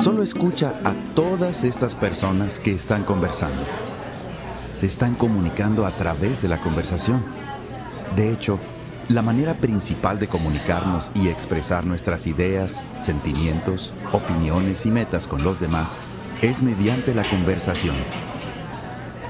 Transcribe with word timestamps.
Solo 0.00 0.22
escucha 0.22 0.80
a 0.82 0.94
todas 1.14 1.62
estas 1.62 1.94
personas 1.94 2.58
que 2.58 2.72
están 2.72 3.04
conversando. 3.04 3.60
Se 4.72 4.86
están 4.86 5.14
comunicando 5.14 5.84
a 5.84 5.90
través 5.90 6.40
de 6.40 6.48
la 6.48 6.56
conversación. 6.56 7.22
De 8.16 8.32
hecho, 8.32 8.58
la 9.10 9.20
manera 9.20 9.52
principal 9.52 10.18
de 10.18 10.26
comunicarnos 10.26 11.10
y 11.14 11.28
expresar 11.28 11.84
nuestras 11.84 12.26
ideas, 12.26 12.82
sentimientos, 12.98 13.92
opiniones 14.10 14.86
y 14.86 14.90
metas 14.90 15.26
con 15.26 15.44
los 15.44 15.60
demás 15.60 15.98
es 16.40 16.62
mediante 16.62 17.14
la 17.14 17.24
conversación. 17.24 17.94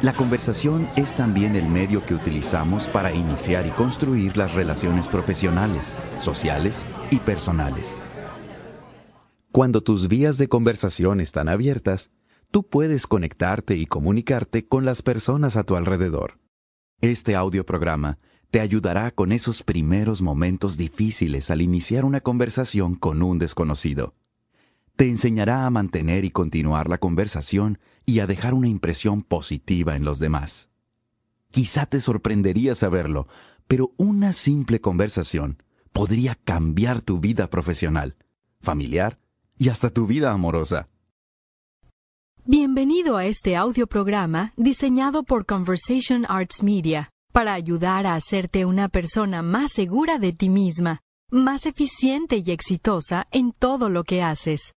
La 0.02 0.12
conversación 0.12 0.88
es 0.94 1.16
también 1.16 1.56
el 1.56 1.68
medio 1.68 2.06
que 2.06 2.14
utilizamos 2.14 2.86
para 2.86 3.12
iniciar 3.12 3.66
y 3.66 3.70
construir 3.70 4.36
las 4.36 4.54
relaciones 4.54 5.08
profesionales, 5.08 5.96
sociales 6.20 6.86
y 7.10 7.16
personales. 7.16 7.98
Cuando 9.52 9.82
tus 9.82 10.06
vías 10.06 10.38
de 10.38 10.48
conversación 10.48 11.20
están 11.20 11.48
abiertas, 11.48 12.12
tú 12.52 12.62
puedes 12.62 13.08
conectarte 13.08 13.74
y 13.76 13.84
comunicarte 13.84 14.68
con 14.68 14.84
las 14.84 15.02
personas 15.02 15.56
a 15.56 15.64
tu 15.64 15.74
alrededor. 15.74 16.38
Este 17.00 17.34
audio 17.34 17.66
programa 17.66 18.20
te 18.52 18.60
ayudará 18.60 19.10
con 19.10 19.32
esos 19.32 19.64
primeros 19.64 20.22
momentos 20.22 20.76
difíciles 20.76 21.50
al 21.50 21.62
iniciar 21.62 22.04
una 22.04 22.20
conversación 22.20 22.94
con 22.94 23.24
un 23.24 23.40
desconocido. 23.40 24.14
Te 24.94 25.08
enseñará 25.08 25.66
a 25.66 25.70
mantener 25.70 26.24
y 26.24 26.30
continuar 26.30 26.88
la 26.88 26.98
conversación 26.98 27.80
y 28.06 28.20
a 28.20 28.28
dejar 28.28 28.54
una 28.54 28.68
impresión 28.68 29.22
positiva 29.22 29.96
en 29.96 30.04
los 30.04 30.20
demás. 30.20 30.68
Quizá 31.50 31.86
te 31.86 32.00
sorprendería 32.00 32.76
saberlo, 32.76 33.26
pero 33.66 33.94
una 33.96 34.32
simple 34.32 34.80
conversación 34.80 35.60
podría 35.92 36.36
cambiar 36.36 37.02
tu 37.02 37.18
vida 37.18 37.50
profesional, 37.50 38.14
familiar 38.60 39.18
y 39.60 39.68
hasta 39.68 39.90
tu 39.90 40.06
vida 40.06 40.32
amorosa. 40.32 40.88
Bienvenido 42.46 43.18
a 43.18 43.26
este 43.26 43.56
audio 43.56 43.86
programa 43.86 44.54
diseñado 44.56 45.22
por 45.22 45.44
Conversation 45.44 46.24
Arts 46.26 46.62
Media 46.62 47.10
para 47.30 47.52
ayudar 47.52 48.06
a 48.06 48.14
hacerte 48.14 48.64
una 48.64 48.88
persona 48.88 49.42
más 49.42 49.72
segura 49.72 50.18
de 50.18 50.32
ti 50.32 50.48
misma, 50.48 51.00
más 51.30 51.66
eficiente 51.66 52.42
y 52.44 52.50
exitosa 52.50 53.28
en 53.32 53.52
todo 53.52 53.90
lo 53.90 54.02
que 54.04 54.22
haces. 54.22 54.72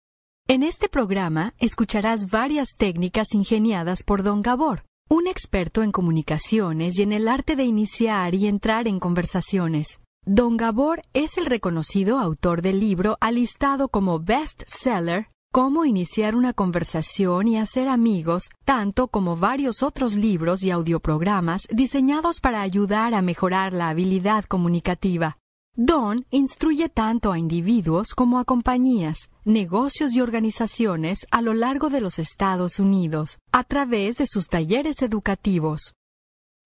En 0.48 0.64
este 0.64 0.88
programa 0.88 1.54
escucharás 1.58 2.28
varias 2.28 2.74
técnicas 2.76 3.34
ingeniadas 3.34 4.02
por 4.02 4.24
Don 4.24 4.42
Gabor, 4.42 4.82
un 5.08 5.28
experto 5.28 5.84
en 5.84 5.92
comunicaciones 5.92 6.98
y 6.98 7.02
en 7.02 7.12
el 7.12 7.28
arte 7.28 7.54
de 7.54 7.64
iniciar 7.64 8.34
y 8.34 8.48
entrar 8.48 8.88
en 8.88 8.98
conversaciones. 8.98 10.01
Don 10.24 10.56
Gabor 10.56 11.02
es 11.14 11.36
el 11.36 11.46
reconocido 11.46 12.20
autor 12.20 12.62
del 12.62 12.78
libro 12.78 13.18
alistado 13.20 13.88
como 13.88 14.20
best 14.20 14.62
seller 14.68 15.26
Cómo 15.52 15.84
iniciar 15.84 16.36
una 16.36 16.54
conversación 16.54 17.46
y 17.48 17.58
hacer 17.58 17.88
amigos, 17.88 18.48
tanto 18.64 19.08
como 19.08 19.36
varios 19.36 19.82
otros 19.82 20.14
libros 20.16 20.62
y 20.62 20.70
audioprogramas 20.70 21.66
diseñados 21.70 22.40
para 22.40 22.62
ayudar 22.62 23.12
a 23.12 23.20
mejorar 23.20 23.74
la 23.74 23.90
habilidad 23.90 24.44
comunicativa. 24.44 25.36
Don 25.76 26.24
instruye 26.30 26.88
tanto 26.88 27.32
a 27.32 27.38
individuos 27.38 28.14
como 28.14 28.38
a 28.38 28.46
compañías, 28.46 29.28
negocios 29.44 30.14
y 30.14 30.22
organizaciones 30.22 31.26
a 31.30 31.42
lo 31.42 31.52
largo 31.52 31.90
de 31.90 32.00
los 32.00 32.18
Estados 32.18 32.78
Unidos, 32.78 33.38
a 33.50 33.64
través 33.64 34.16
de 34.18 34.26
sus 34.26 34.46
talleres 34.46 35.02
educativos. 35.02 35.92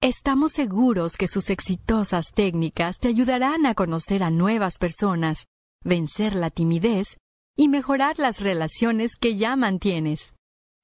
Estamos 0.02 0.52
seguros 0.52 1.16
que 1.16 1.26
sus 1.26 1.48
exitosas 1.48 2.32
técnicas 2.32 2.98
te 2.98 3.08
ayudarán 3.08 3.64
a 3.64 3.74
conocer 3.74 4.22
a 4.22 4.30
nuevas 4.30 4.76
personas, 4.76 5.46
vencer 5.82 6.34
la 6.34 6.50
timidez 6.50 7.16
y 7.56 7.68
mejorar 7.68 8.18
las 8.18 8.42
relaciones 8.42 9.16
que 9.16 9.36
ya 9.36 9.56
mantienes. 9.56 10.34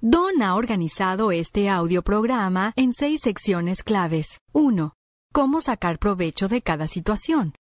Don 0.01 0.43
ha 0.43 0.55
organizado 0.57 1.31
este 1.31 1.69
audio 1.69 2.03
programa 2.03 2.73
en 2.75 2.95
seis 2.95 3.21
secciones 3.21 3.83
claves. 3.83 4.41
1. 4.53 4.95
Cómo 5.33 5.61
sacar 5.61 5.99
provecho 5.99 6.49
de 6.49 6.63
cada 6.63 6.89
situación. 6.89 7.55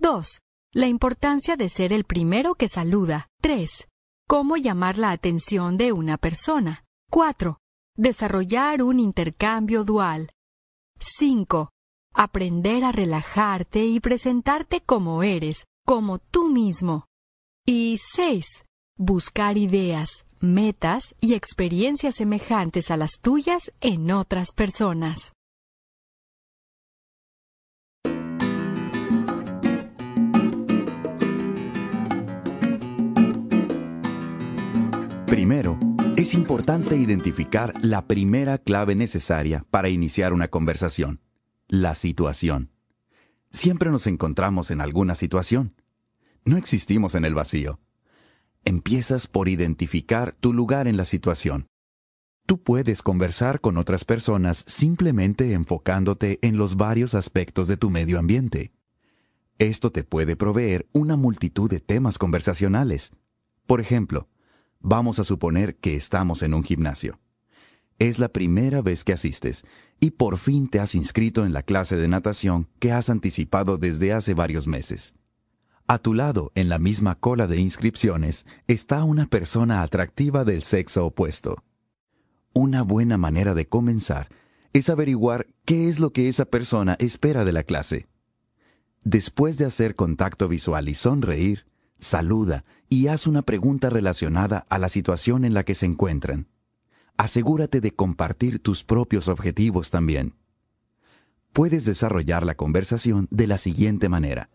2. 0.00 0.40
La 0.72 0.86
importancia 0.86 1.56
de 1.56 1.68
ser 1.68 1.92
el 1.92 2.04
primero 2.04 2.54
que 2.54 2.68
saluda. 2.68 3.28
3. 3.42 3.86
Cómo 4.26 4.56
llamar 4.56 4.96
la 4.96 5.10
atención 5.10 5.76
de 5.76 5.92
una 5.92 6.16
persona. 6.16 6.84
4. 7.10 7.58
Desarrollar 7.96 8.82
un 8.82 8.98
intercambio 8.98 9.84
dual. 9.84 10.30
5. 10.98 11.70
Aprender 12.14 12.84
a 12.84 12.92
relajarte 12.92 13.84
y 13.84 14.00
presentarte 14.00 14.80
como 14.80 15.22
eres, 15.22 15.66
como 15.84 16.18
tú 16.18 16.48
mismo. 16.48 17.06
Y 17.66 17.98
6. 17.98 18.64
Buscar 18.96 19.58
ideas, 19.58 20.24
metas 20.40 21.14
y 21.20 21.34
experiencias 21.34 22.14
semejantes 22.14 22.90
a 22.90 22.96
las 22.96 23.20
tuyas 23.20 23.72
en 23.80 24.10
otras 24.10 24.52
personas. 24.52 25.32
Primero, 35.26 35.78
es 36.16 36.34
importante 36.34 36.96
identificar 36.96 37.72
la 37.82 38.06
primera 38.06 38.58
clave 38.58 38.94
necesaria 38.94 39.64
para 39.70 39.88
iniciar 39.88 40.32
una 40.32 40.48
conversación, 40.48 41.20
la 41.68 41.94
situación. 41.94 42.70
Siempre 43.50 43.90
nos 43.90 44.06
encontramos 44.06 44.70
en 44.70 44.80
alguna 44.80 45.14
situación. 45.14 45.74
No 46.44 46.56
existimos 46.56 47.14
en 47.14 47.24
el 47.24 47.34
vacío. 47.34 47.80
Empiezas 48.64 49.26
por 49.26 49.48
identificar 49.48 50.36
tu 50.38 50.52
lugar 50.52 50.86
en 50.86 50.96
la 50.96 51.04
situación. 51.04 51.66
Tú 52.46 52.62
puedes 52.62 53.02
conversar 53.02 53.60
con 53.60 53.76
otras 53.76 54.04
personas 54.04 54.64
simplemente 54.66 55.52
enfocándote 55.52 56.38
en 56.42 56.56
los 56.56 56.76
varios 56.76 57.14
aspectos 57.14 57.66
de 57.68 57.76
tu 57.76 57.90
medio 57.90 58.18
ambiente. 58.18 58.72
Esto 59.58 59.90
te 59.90 60.04
puede 60.04 60.36
proveer 60.36 60.86
una 60.92 61.16
multitud 61.16 61.68
de 61.68 61.80
temas 61.80 62.18
conversacionales. 62.18 63.12
Por 63.66 63.80
ejemplo, 63.80 64.28
Vamos 64.80 65.18
a 65.18 65.24
suponer 65.24 65.76
que 65.76 65.96
estamos 65.96 66.42
en 66.42 66.54
un 66.54 66.62
gimnasio. 66.62 67.18
Es 67.98 68.18
la 68.18 68.28
primera 68.28 68.82
vez 68.82 69.04
que 69.04 69.14
asistes 69.14 69.64
y 70.00 70.10
por 70.12 70.38
fin 70.38 70.68
te 70.68 70.80
has 70.80 70.94
inscrito 70.94 71.46
en 71.46 71.52
la 71.52 71.62
clase 71.62 71.96
de 71.96 72.08
natación 72.08 72.68
que 72.78 72.92
has 72.92 73.08
anticipado 73.08 73.78
desde 73.78 74.12
hace 74.12 74.34
varios 74.34 74.66
meses. 74.66 75.14
A 75.88 75.98
tu 75.98 76.14
lado, 76.14 76.50
en 76.54 76.68
la 76.68 76.78
misma 76.78 77.14
cola 77.14 77.46
de 77.46 77.58
inscripciones, 77.58 78.44
está 78.66 79.04
una 79.04 79.26
persona 79.26 79.82
atractiva 79.82 80.44
del 80.44 80.62
sexo 80.62 81.06
opuesto. 81.06 81.62
Una 82.52 82.82
buena 82.82 83.16
manera 83.16 83.54
de 83.54 83.68
comenzar 83.68 84.28
es 84.72 84.90
averiguar 84.90 85.46
qué 85.64 85.88
es 85.88 86.00
lo 86.00 86.12
que 86.12 86.28
esa 86.28 86.44
persona 86.44 86.96
espera 86.98 87.44
de 87.44 87.52
la 87.52 87.62
clase. 87.62 88.08
Después 89.04 89.58
de 89.58 89.64
hacer 89.64 89.94
contacto 89.94 90.48
visual 90.48 90.88
y 90.88 90.94
sonreír, 90.94 91.66
saluda 91.98 92.64
y 92.88 93.08
haz 93.08 93.26
una 93.26 93.42
pregunta 93.42 93.90
relacionada 93.90 94.66
a 94.68 94.78
la 94.78 94.88
situación 94.88 95.44
en 95.44 95.54
la 95.54 95.64
que 95.64 95.74
se 95.74 95.86
encuentran. 95.86 96.48
Asegúrate 97.16 97.80
de 97.80 97.92
compartir 97.92 98.58
tus 98.58 98.84
propios 98.84 99.28
objetivos 99.28 99.90
también. 99.90 100.34
Puedes 101.52 101.84
desarrollar 101.86 102.44
la 102.44 102.54
conversación 102.54 103.28
de 103.30 103.46
la 103.46 103.56
siguiente 103.56 104.08
manera. 104.08 104.50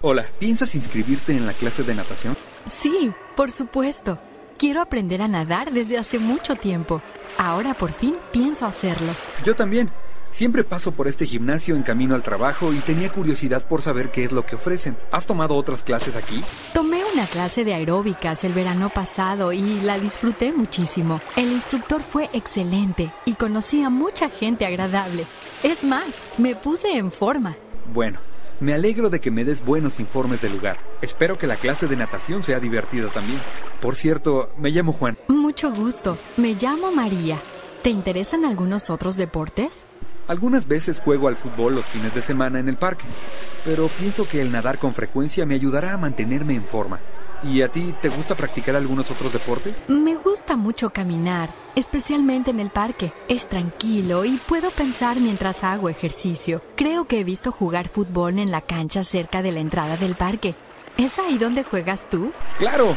Hola, 0.00 0.26
¿piensas 0.38 0.74
inscribirte 0.74 1.36
en 1.36 1.46
la 1.46 1.54
clase 1.54 1.82
de 1.82 1.94
natación? 1.94 2.36
Sí, 2.66 3.12
por 3.36 3.50
supuesto. 3.50 4.18
Quiero 4.58 4.80
aprender 4.80 5.20
a 5.20 5.28
nadar 5.28 5.72
desde 5.72 5.98
hace 5.98 6.18
mucho 6.18 6.56
tiempo. 6.56 7.02
Ahora 7.36 7.74
por 7.74 7.92
fin 7.92 8.16
pienso 8.32 8.66
hacerlo. 8.66 9.14
Yo 9.44 9.54
también. 9.54 9.90
Siempre 10.30 10.64
paso 10.64 10.92
por 10.92 11.06
este 11.06 11.26
gimnasio 11.26 11.76
en 11.76 11.84
camino 11.84 12.14
al 12.14 12.22
trabajo 12.22 12.72
y 12.72 12.80
tenía 12.80 13.12
curiosidad 13.12 13.68
por 13.68 13.82
saber 13.82 14.10
qué 14.10 14.24
es 14.24 14.32
lo 14.32 14.44
que 14.44 14.56
ofrecen. 14.56 14.96
¿Has 15.12 15.26
tomado 15.26 15.54
otras 15.54 15.82
clases 15.82 16.16
aquí? 16.16 16.42
Tomé 16.72 16.93
una 17.14 17.26
clase 17.26 17.64
de 17.64 17.74
aeróbicas 17.74 18.42
el 18.42 18.52
verano 18.52 18.90
pasado 18.92 19.52
y 19.52 19.80
la 19.80 20.00
disfruté 20.00 20.52
muchísimo. 20.52 21.20
El 21.36 21.52
instructor 21.52 22.02
fue 22.02 22.28
excelente 22.32 23.12
y 23.24 23.34
conocí 23.34 23.84
a 23.84 23.90
mucha 23.90 24.28
gente 24.28 24.66
agradable. 24.66 25.24
Es 25.62 25.84
más, 25.84 26.26
me 26.38 26.56
puse 26.56 26.96
en 26.98 27.12
forma. 27.12 27.54
Bueno, 27.92 28.18
me 28.58 28.74
alegro 28.74 29.10
de 29.10 29.20
que 29.20 29.30
me 29.30 29.44
des 29.44 29.64
buenos 29.64 30.00
informes 30.00 30.42
del 30.42 30.52
lugar. 30.52 30.76
Espero 31.02 31.38
que 31.38 31.46
la 31.46 31.56
clase 31.56 31.86
de 31.86 31.96
natación 31.96 32.42
sea 32.42 32.58
divertida 32.58 33.08
también. 33.10 33.40
Por 33.80 33.94
cierto, 33.94 34.48
me 34.58 34.70
llamo 34.70 34.92
Juan. 34.92 35.16
Mucho 35.28 35.70
gusto. 35.70 36.18
Me 36.36 36.54
llamo 36.54 36.90
María. 36.90 37.40
¿Te 37.82 37.90
interesan 37.90 38.44
algunos 38.44 38.90
otros 38.90 39.16
deportes? 39.16 39.86
Algunas 40.26 40.66
veces 40.66 41.00
juego 41.00 41.28
al 41.28 41.36
fútbol 41.36 41.74
los 41.74 41.84
fines 41.84 42.14
de 42.14 42.22
semana 42.22 42.58
en 42.58 42.68
el 42.68 42.76
parque, 42.76 43.04
pero 43.64 43.88
pienso 43.88 44.26
que 44.26 44.40
el 44.40 44.50
nadar 44.50 44.78
con 44.78 44.94
frecuencia 44.94 45.44
me 45.44 45.54
ayudará 45.54 45.92
a 45.92 45.98
mantenerme 45.98 46.54
en 46.54 46.64
forma. 46.64 46.98
¿Y 47.42 47.60
a 47.60 47.68
ti 47.68 47.94
te 48.00 48.08
gusta 48.08 48.34
practicar 48.34 48.74
algunos 48.74 49.10
otros 49.10 49.34
deportes? 49.34 49.76
Me 49.88 50.14
gusta 50.14 50.56
mucho 50.56 50.88
caminar, 50.88 51.50
especialmente 51.76 52.50
en 52.50 52.60
el 52.60 52.70
parque. 52.70 53.12
Es 53.28 53.48
tranquilo 53.48 54.24
y 54.24 54.38
puedo 54.48 54.70
pensar 54.70 55.20
mientras 55.20 55.62
hago 55.62 55.90
ejercicio. 55.90 56.62
Creo 56.74 57.06
que 57.06 57.20
he 57.20 57.24
visto 57.24 57.52
jugar 57.52 57.88
fútbol 57.88 58.38
en 58.38 58.50
la 58.50 58.62
cancha 58.62 59.04
cerca 59.04 59.42
de 59.42 59.52
la 59.52 59.60
entrada 59.60 59.98
del 59.98 60.14
parque. 60.14 60.54
¿Es 60.96 61.18
ahí 61.18 61.36
donde 61.36 61.64
juegas 61.64 62.08
tú? 62.08 62.32
Claro, 62.58 62.96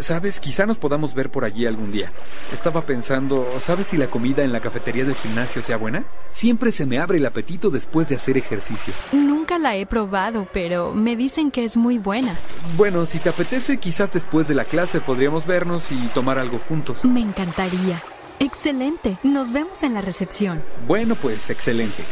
Sabes, 0.00 0.40
quizá 0.40 0.66
nos 0.66 0.78
podamos 0.78 1.14
ver 1.14 1.30
por 1.30 1.44
allí 1.44 1.66
algún 1.66 1.90
día. 1.92 2.12
Estaba 2.52 2.86
pensando, 2.86 3.60
¿sabes 3.60 3.88
si 3.88 3.96
la 3.96 4.10
comida 4.10 4.42
en 4.42 4.52
la 4.52 4.60
cafetería 4.60 5.04
del 5.04 5.14
gimnasio 5.14 5.62
sea 5.62 5.76
buena? 5.76 6.04
Siempre 6.32 6.72
se 6.72 6.86
me 6.86 6.98
abre 6.98 7.18
el 7.18 7.26
apetito 7.26 7.70
después 7.70 8.08
de 8.08 8.16
hacer 8.16 8.38
ejercicio. 8.38 8.94
Nunca 9.12 9.58
la 9.58 9.76
he 9.76 9.86
probado, 9.86 10.46
pero 10.52 10.92
me 10.94 11.16
dicen 11.16 11.50
que 11.50 11.64
es 11.64 11.76
muy 11.76 11.98
buena. 11.98 12.36
Bueno, 12.76 13.06
si 13.06 13.18
te 13.18 13.28
apetece, 13.28 13.78
quizás 13.78 14.12
después 14.12 14.48
de 14.48 14.54
la 14.54 14.64
clase 14.64 15.00
podríamos 15.00 15.46
vernos 15.46 15.90
y 15.90 16.08
tomar 16.08 16.38
algo 16.38 16.58
juntos. 16.68 17.04
Me 17.04 17.20
encantaría. 17.20 18.02
Excelente. 18.38 19.18
Nos 19.22 19.52
vemos 19.52 19.82
en 19.82 19.94
la 19.94 20.00
recepción. 20.00 20.62
Bueno, 20.86 21.14
pues 21.14 21.50
excelente. 21.50 22.04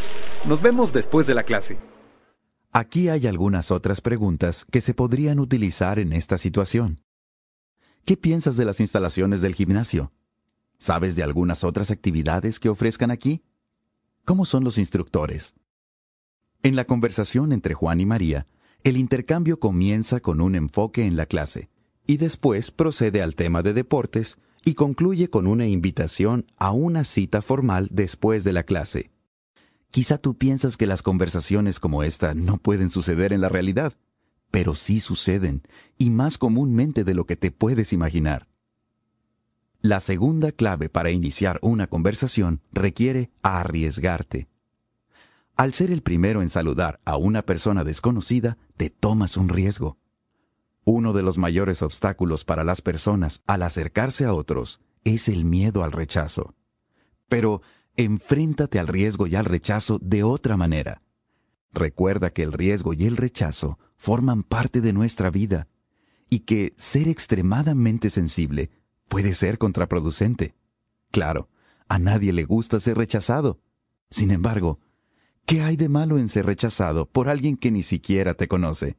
Nos 0.46 0.62
vemos 0.62 0.92
después 0.92 1.26
de 1.26 1.34
la 1.34 1.42
clase. 1.42 1.78
Aquí 2.72 3.08
hay 3.08 3.26
algunas 3.26 3.70
otras 3.70 4.00
preguntas 4.00 4.66
que 4.70 4.80
se 4.80 4.94
podrían 4.94 5.38
utilizar 5.38 5.98
en 5.98 6.12
esta 6.12 6.38
situación. 6.38 7.00
¿Qué 8.04 8.18
piensas 8.18 8.58
de 8.58 8.66
las 8.66 8.80
instalaciones 8.80 9.40
del 9.40 9.54
gimnasio? 9.54 10.12
¿Sabes 10.76 11.16
de 11.16 11.22
algunas 11.22 11.64
otras 11.64 11.90
actividades 11.90 12.60
que 12.60 12.68
ofrezcan 12.68 13.10
aquí? 13.10 13.42
¿Cómo 14.26 14.44
son 14.44 14.62
los 14.62 14.76
instructores? 14.76 15.54
En 16.62 16.76
la 16.76 16.84
conversación 16.84 17.50
entre 17.50 17.72
Juan 17.72 18.02
y 18.02 18.06
María, 18.06 18.46
el 18.82 18.98
intercambio 18.98 19.58
comienza 19.58 20.20
con 20.20 20.42
un 20.42 20.54
enfoque 20.54 21.06
en 21.06 21.16
la 21.16 21.24
clase 21.24 21.70
y 22.06 22.18
después 22.18 22.70
procede 22.70 23.22
al 23.22 23.34
tema 23.34 23.62
de 23.62 23.72
deportes 23.72 24.36
y 24.66 24.74
concluye 24.74 25.30
con 25.30 25.46
una 25.46 25.66
invitación 25.66 26.44
a 26.58 26.72
una 26.72 27.04
cita 27.04 27.40
formal 27.40 27.88
después 27.90 28.44
de 28.44 28.52
la 28.52 28.64
clase. 28.64 29.12
Quizá 29.90 30.18
tú 30.18 30.36
piensas 30.36 30.76
que 30.76 30.86
las 30.86 31.00
conversaciones 31.00 31.80
como 31.80 32.02
esta 32.02 32.34
no 32.34 32.58
pueden 32.58 32.90
suceder 32.90 33.32
en 33.32 33.40
la 33.40 33.48
realidad, 33.48 33.94
pero 34.54 34.76
sí 34.76 35.00
suceden, 35.00 35.62
y 35.98 36.10
más 36.10 36.38
comúnmente 36.38 37.02
de 37.02 37.12
lo 37.12 37.26
que 37.26 37.34
te 37.34 37.50
puedes 37.50 37.92
imaginar. 37.92 38.46
La 39.80 39.98
segunda 39.98 40.52
clave 40.52 40.88
para 40.88 41.10
iniciar 41.10 41.58
una 41.60 41.88
conversación 41.88 42.60
requiere 42.70 43.32
arriesgarte. 43.42 44.46
Al 45.56 45.74
ser 45.74 45.90
el 45.90 46.02
primero 46.02 46.40
en 46.40 46.50
saludar 46.50 47.00
a 47.04 47.16
una 47.16 47.42
persona 47.42 47.82
desconocida, 47.82 48.56
te 48.76 48.90
tomas 48.90 49.36
un 49.36 49.48
riesgo. 49.48 49.98
Uno 50.84 51.12
de 51.14 51.24
los 51.24 51.36
mayores 51.36 51.82
obstáculos 51.82 52.44
para 52.44 52.62
las 52.62 52.80
personas 52.80 53.42
al 53.48 53.64
acercarse 53.64 54.24
a 54.24 54.34
otros 54.34 54.80
es 55.02 55.26
el 55.26 55.44
miedo 55.44 55.82
al 55.82 55.90
rechazo. 55.90 56.54
Pero 57.28 57.60
enfréntate 57.96 58.78
al 58.78 58.86
riesgo 58.86 59.26
y 59.26 59.34
al 59.34 59.46
rechazo 59.46 59.98
de 60.00 60.22
otra 60.22 60.56
manera. 60.56 61.02
Recuerda 61.72 62.30
que 62.30 62.44
el 62.44 62.52
riesgo 62.52 62.94
y 62.94 63.04
el 63.04 63.16
rechazo 63.16 63.80
forman 64.04 64.42
parte 64.42 64.82
de 64.82 64.92
nuestra 64.92 65.30
vida 65.30 65.66
y 66.28 66.40
que 66.40 66.74
ser 66.76 67.08
extremadamente 67.08 68.10
sensible 68.10 68.68
puede 69.08 69.32
ser 69.32 69.56
contraproducente. 69.56 70.54
Claro, 71.10 71.48
a 71.88 71.98
nadie 71.98 72.34
le 72.34 72.44
gusta 72.44 72.80
ser 72.80 72.98
rechazado. 72.98 73.62
Sin 74.10 74.30
embargo, 74.30 74.78
¿qué 75.46 75.62
hay 75.62 75.78
de 75.78 75.88
malo 75.88 76.18
en 76.18 76.28
ser 76.28 76.44
rechazado 76.44 77.08
por 77.08 77.30
alguien 77.30 77.56
que 77.56 77.70
ni 77.70 77.82
siquiera 77.82 78.34
te 78.34 78.46
conoce? 78.46 78.98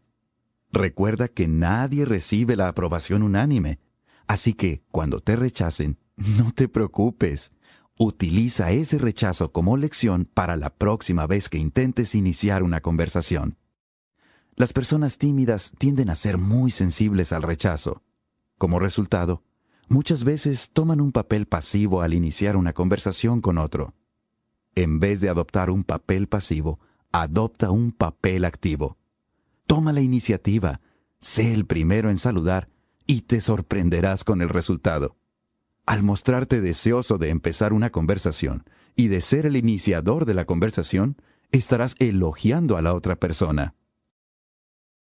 Recuerda 0.71 1.27
que 1.27 1.47
nadie 1.47 2.05
recibe 2.05 2.55
la 2.55 2.67
aprobación 2.67 3.21
unánime, 3.21 3.77
así 4.25 4.55
que 4.55 4.81
cuando 4.89 5.19
te 5.19 5.35
rechacen, 5.35 5.99
no 6.15 6.51
te 6.51 6.67
preocupes. 6.67 7.51
Utiliza 7.95 8.71
ese 8.71 8.97
rechazo 8.97 9.51
como 9.51 9.77
lección 9.77 10.25
para 10.25 10.57
la 10.57 10.71
próxima 10.71 11.27
vez 11.27 11.47
que 11.47 11.59
intentes 11.59 12.15
iniciar 12.15 12.63
una 12.63 12.81
conversación. 12.81 13.59
Las 14.57 14.71
personas 14.71 15.17
tímidas 15.17 15.73
tienden 15.77 16.09
a 16.09 16.15
ser 16.15 16.37
muy 16.37 16.71
sensibles 16.71 17.33
al 17.33 17.43
rechazo. 17.43 18.03
Como 18.57 18.79
resultado, 18.79 19.43
muchas 19.89 20.23
veces 20.23 20.69
toman 20.71 21.01
un 21.01 21.11
papel 21.11 21.45
pasivo 21.45 22.01
al 22.01 22.13
iniciar 22.13 22.55
una 22.55 22.71
conversación 22.71 23.41
con 23.41 23.57
otro. 23.57 23.93
En 24.73 25.01
vez 25.01 25.19
de 25.19 25.27
adoptar 25.27 25.69
un 25.69 25.83
papel 25.83 26.29
pasivo, 26.29 26.79
adopta 27.11 27.69
un 27.69 27.91
papel 27.91 28.45
activo. 28.45 28.97
Toma 29.67 29.91
la 29.91 29.99
iniciativa, 29.99 30.79
sé 31.19 31.53
el 31.53 31.65
primero 31.65 32.09
en 32.09 32.17
saludar 32.17 32.69
y 33.05 33.23
te 33.23 33.41
sorprenderás 33.41 34.23
con 34.23 34.41
el 34.41 34.47
resultado. 34.47 35.17
Al 35.85 36.01
mostrarte 36.01 36.61
deseoso 36.61 37.17
de 37.17 37.29
empezar 37.29 37.73
una 37.73 37.89
conversación 37.89 38.63
y 38.95 39.09
de 39.09 39.19
ser 39.19 39.47
el 39.47 39.57
iniciador 39.57 40.23
de 40.25 40.33
la 40.33 40.45
conversación, 40.45 41.17
estarás 41.51 41.95
elogiando 41.99 42.77
a 42.77 42.81
la 42.81 42.93
otra 42.93 43.17
persona. 43.17 43.75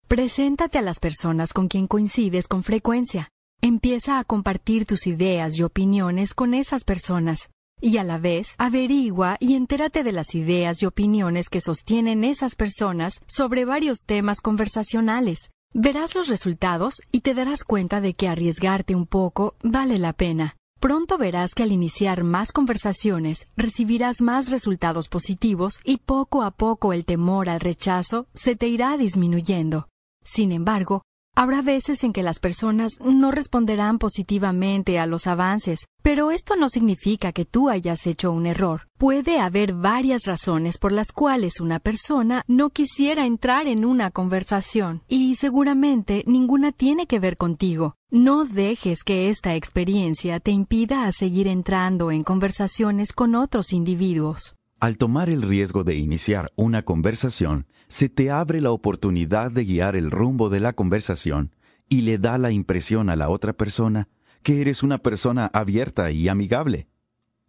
Preséntate 0.08 0.78
a 0.78 0.82
las 0.82 1.00
personas 1.00 1.52
con 1.52 1.66
quien 1.68 1.86
coincides 1.86 2.46
con 2.46 2.62
frecuencia. 2.62 3.30
Empieza 3.62 4.18
a 4.18 4.24
compartir 4.24 4.84
tus 4.84 5.06
ideas 5.06 5.56
y 5.58 5.62
opiniones 5.62 6.34
con 6.34 6.52
esas 6.52 6.84
personas. 6.84 7.48
Y 7.80 7.96
a 7.96 8.04
la 8.04 8.18
vez, 8.18 8.54
averigua 8.58 9.36
y 9.40 9.54
entérate 9.54 10.04
de 10.04 10.12
las 10.12 10.34
ideas 10.34 10.82
y 10.82 10.86
opiniones 10.86 11.48
que 11.48 11.60
sostienen 11.60 12.22
esas 12.22 12.54
personas 12.54 13.22
sobre 13.26 13.64
varios 13.64 14.04
temas 14.06 14.40
conversacionales. 14.40 15.50
Verás 15.72 16.14
los 16.14 16.28
resultados 16.28 17.00
y 17.10 17.20
te 17.20 17.34
darás 17.34 17.64
cuenta 17.64 18.00
de 18.00 18.12
que 18.12 18.28
arriesgarte 18.28 18.94
un 18.94 19.06
poco 19.06 19.56
vale 19.62 19.98
la 19.98 20.12
pena. 20.12 20.54
Pronto 20.80 21.16
verás 21.16 21.54
que 21.54 21.62
al 21.62 21.72
iniciar 21.72 22.24
más 22.24 22.52
conversaciones 22.52 23.48
recibirás 23.56 24.20
más 24.20 24.50
resultados 24.50 25.08
positivos 25.08 25.80
y 25.82 25.96
poco 25.96 26.42
a 26.42 26.50
poco 26.50 26.92
el 26.92 27.06
temor 27.06 27.48
al 27.48 27.60
rechazo 27.60 28.26
se 28.34 28.54
te 28.54 28.68
irá 28.68 28.96
disminuyendo. 28.98 29.88
Sin 30.24 30.52
embargo, 30.52 31.02
habrá 31.36 31.62
veces 31.62 32.02
en 32.04 32.12
que 32.12 32.22
las 32.22 32.38
personas 32.38 33.00
no 33.00 33.30
responderán 33.30 33.98
positivamente 33.98 34.98
a 34.98 35.06
los 35.06 35.26
avances, 35.26 35.86
pero 36.02 36.30
esto 36.30 36.56
no 36.56 36.68
significa 36.68 37.32
que 37.32 37.44
tú 37.44 37.68
hayas 37.68 38.06
hecho 38.06 38.32
un 38.32 38.46
error. 38.46 38.88
Puede 38.98 39.38
haber 39.38 39.74
varias 39.74 40.24
razones 40.24 40.78
por 40.78 40.92
las 40.92 41.12
cuales 41.12 41.60
una 41.60 41.80
persona 41.80 42.42
no 42.46 42.70
quisiera 42.70 43.26
entrar 43.26 43.66
en 43.66 43.84
una 43.84 44.10
conversación, 44.10 45.02
y 45.08 45.34
seguramente 45.34 46.24
ninguna 46.26 46.72
tiene 46.72 47.06
que 47.06 47.20
ver 47.20 47.36
contigo. 47.36 47.96
No 48.10 48.44
dejes 48.44 49.02
que 49.02 49.28
esta 49.28 49.56
experiencia 49.56 50.40
te 50.40 50.52
impida 50.52 51.06
a 51.06 51.12
seguir 51.12 51.48
entrando 51.48 52.10
en 52.10 52.22
conversaciones 52.22 53.12
con 53.12 53.34
otros 53.34 53.72
individuos. 53.72 54.54
Al 54.80 54.98
tomar 54.98 55.30
el 55.30 55.42
riesgo 55.42 55.82
de 55.82 55.94
iniciar 55.96 56.52
una 56.56 56.82
conversación, 56.82 57.66
se 57.88 58.08
te 58.08 58.30
abre 58.30 58.60
la 58.60 58.70
oportunidad 58.70 59.50
de 59.50 59.64
guiar 59.64 59.96
el 59.96 60.10
rumbo 60.10 60.48
de 60.48 60.60
la 60.60 60.72
conversación 60.72 61.54
y 61.88 62.02
le 62.02 62.18
da 62.18 62.38
la 62.38 62.50
impresión 62.50 63.10
a 63.10 63.16
la 63.16 63.28
otra 63.28 63.52
persona 63.52 64.08
que 64.42 64.60
eres 64.60 64.82
una 64.82 64.98
persona 64.98 65.50
abierta 65.52 66.10
y 66.10 66.28
amigable. 66.28 66.88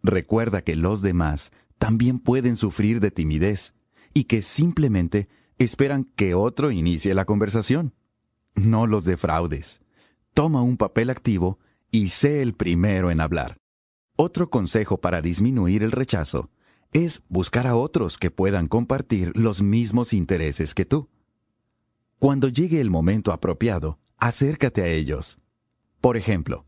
Recuerda 0.02 0.62
que 0.62 0.76
los 0.76 1.02
demás 1.02 1.52
también 1.78 2.18
pueden 2.18 2.56
sufrir 2.56 3.00
de 3.00 3.10
timidez 3.10 3.74
y 4.14 4.24
que 4.24 4.42
simplemente 4.42 5.28
esperan 5.58 6.04
que 6.04 6.34
otro 6.34 6.70
inicie 6.70 7.14
la 7.14 7.24
conversación. 7.24 7.92
No 8.54 8.86
los 8.86 9.04
defraudes 9.04 9.80
toma 10.36 10.60
un 10.60 10.76
papel 10.76 11.08
activo 11.08 11.58
y 11.90 12.08
sé 12.08 12.42
el 12.42 12.52
primero 12.52 13.10
en 13.10 13.22
hablar. 13.22 13.56
Otro 14.16 14.50
consejo 14.50 14.98
para 14.98 15.22
disminuir 15.22 15.82
el 15.82 15.92
rechazo 15.92 16.50
es 16.92 17.22
buscar 17.28 17.66
a 17.66 17.76
otros 17.76 18.18
que 18.18 18.30
puedan 18.30 18.68
compartir 18.68 19.32
los 19.36 19.62
mismos 19.62 20.12
intereses 20.12 20.74
que 20.74 20.84
tú. 20.84 21.08
Cuando 22.18 22.48
llegue 22.48 22.80
el 22.80 22.90
momento 22.90 23.32
apropiado, 23.32 23.98
acércate 24.18 24.82
a 24.82 24.86
ellos. 24.86 25.38
Por 26.00 26.16
ejemplo, 26.16 26.64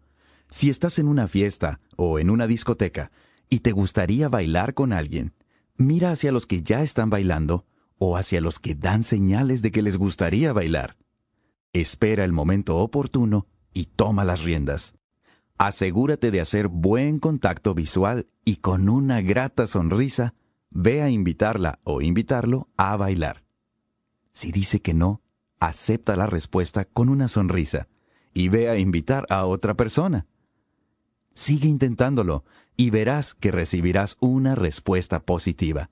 si 0.51 0.71
estás 0.71 0.99
en 0.99 1.09
una 1.09 1.29
fiesta 1.29 1.81
o 1.97 2.19
en 2.19 2.31
una 2.31 2.47
discoteca 2.47 3.11
y 3.49 3.61
te 3.61 3.73
gustaría 3.73 4.29
bailar 4.29 4.75
con 4.75 4.93
alguien, 4.93 5.35
mira 5.77 6.13
hacia 6.13 6.33
los 6.33 6.47
que 6.47 6.63
ya 6.63 6.83
están 6.83 7.11
bailando 7.11 7.65
o 7.99 8.17
hacia 8.17 8.41
los 8.41 8.59
que 8.59 8.75
dan 8.75 9.03
señales 9.03 9.63
de 9.63 9.71
que 9.71 9.83
les 9.83 9.97
gustaría 9.97 10.53
bailar. 10.53 10.97
Espera 11.73 12.25
el 12.25 12.33
momento 12.33 12.77
oportuno 12.79 13.47
y 13.73 13.87
toma 13.87 14.25
las 14.25 14.43
riendas. 14.43 14.98
Asegúrate 15.59 16.31
de 16.31 16.41
hacer 16.41 16.69
buen 16.69 17.19
contacto 17.19 17.75
visual 17.75 18.29
y 18.45 18.57
con 18.57 18.89
una 18.89 19.21
grata 19.21 19.67
sonrisa, 19.67 20.35
ve 20.71 21.03
a 21.03 21.11
invitarla 21.11 21.81
o 21.83 22.01
invitarlo 22.01 22.69
a 22.77 22.97
bailar. 22.97 23.43
Si 24.33 24.53
dice 24.53 24.81
que 24.81 24.95
no, 24.95 25.21
acepta 25.59 26.15
la 26.15 26.27
respuesta 26.27 26.85
con 26.85 27.09
una 27.09 27.27
sonrisa 27.27 27.89
y 28.33 28.49
ve 28.51 28.69
a 28.69 28.79
invitar 28.79 29.27
a 29.31 29.47
otra 29.47 29.75
persona. 29.75 30.27
Sigue 31.35 31.69
intentándolo 31.69 32.45
y 32.77 32.91
verás 32.91 33.35
que 33.35 33.51
recibirás 33.51 34.17
una 34.21 34.55
respuesta 34.55 35.19
positiva. 35.25 35.91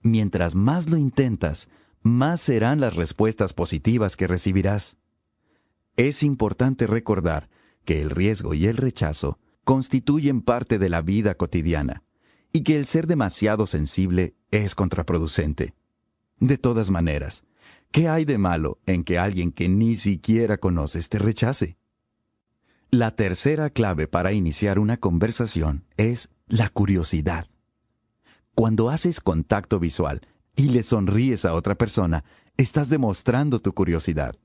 Mientras 0.00 0.54
más 0.54 0.88
lo 0.88 0.96
intentas, 0.96 1.68
más 2.02 2.40
serán 2.40 2.80
las 2.80 2.96
respuestas 2.96 3.52
positivas 3.52 4.16
que 4.16 4.26
recibirás. 4.26 4.96
Es 5.96 6.22
importante 6.22 6.86
recordar 6.86 7.50
que 7.84 8.02
el 8.02 8.10
riesgo 8.10 8.54
y 8.54 8.66
el 8.66 8.76
rechazo 8.76 9.38
constituyen 9.64 10.42
parte 10.42 10.78
de 10.78 10.88
la 10.88 11.02
vida 11.02 11.34
cotidiana 11.34 12.02
y 12.52 12.62
que 12.62 12.76
el 12.76 12.86
ser 12.86 13.06
demasiado 13.06 13.66
sensible 13.66 14.34
es 14.50 14.74
contraproducente. 14.74 15.74
De 16.38 16.58
todas 16.58 16.90
maneras, 16.90 17.44
¿qué 17.90 18.08
hay 18.08 18.24
de 18.24 18.38
malo 18.38 18.78
en 18.86 19.04
que 19.04 19.18
alguien 19.18 19.50
que 19.50 19.68
ni 19.68 19.96
siquiera 19.96 20.58
conoces 20.58 21.08
te 21.08 21.18
rechace? 21.18 21.78
La 22.90 23.10
tercera 23.16 23.70
clave 23.70 24.06
para 24.06 24.32
iniciar 24.32 24.78
una 24.78 24.98
conversación 24.98 25.84
es 25.96 26.30
la 26.46 26.68
curiosidad. 26.68 27.48
Cuando 28.54 28.88
haces 28.88 29.20
contacto 29.20 29.80
visual 29.80 30.20
y 30.54 30.68
le 30.68 30.84
sonríes 30.84 31.44
a 31.44 31.54
otra 31.54 31.74
persona, 31.74 32.24
estás 32.56 32.88
demostrando 32.88 33.60
tu 33.60 33.72
curiosidad. 33.72 34.36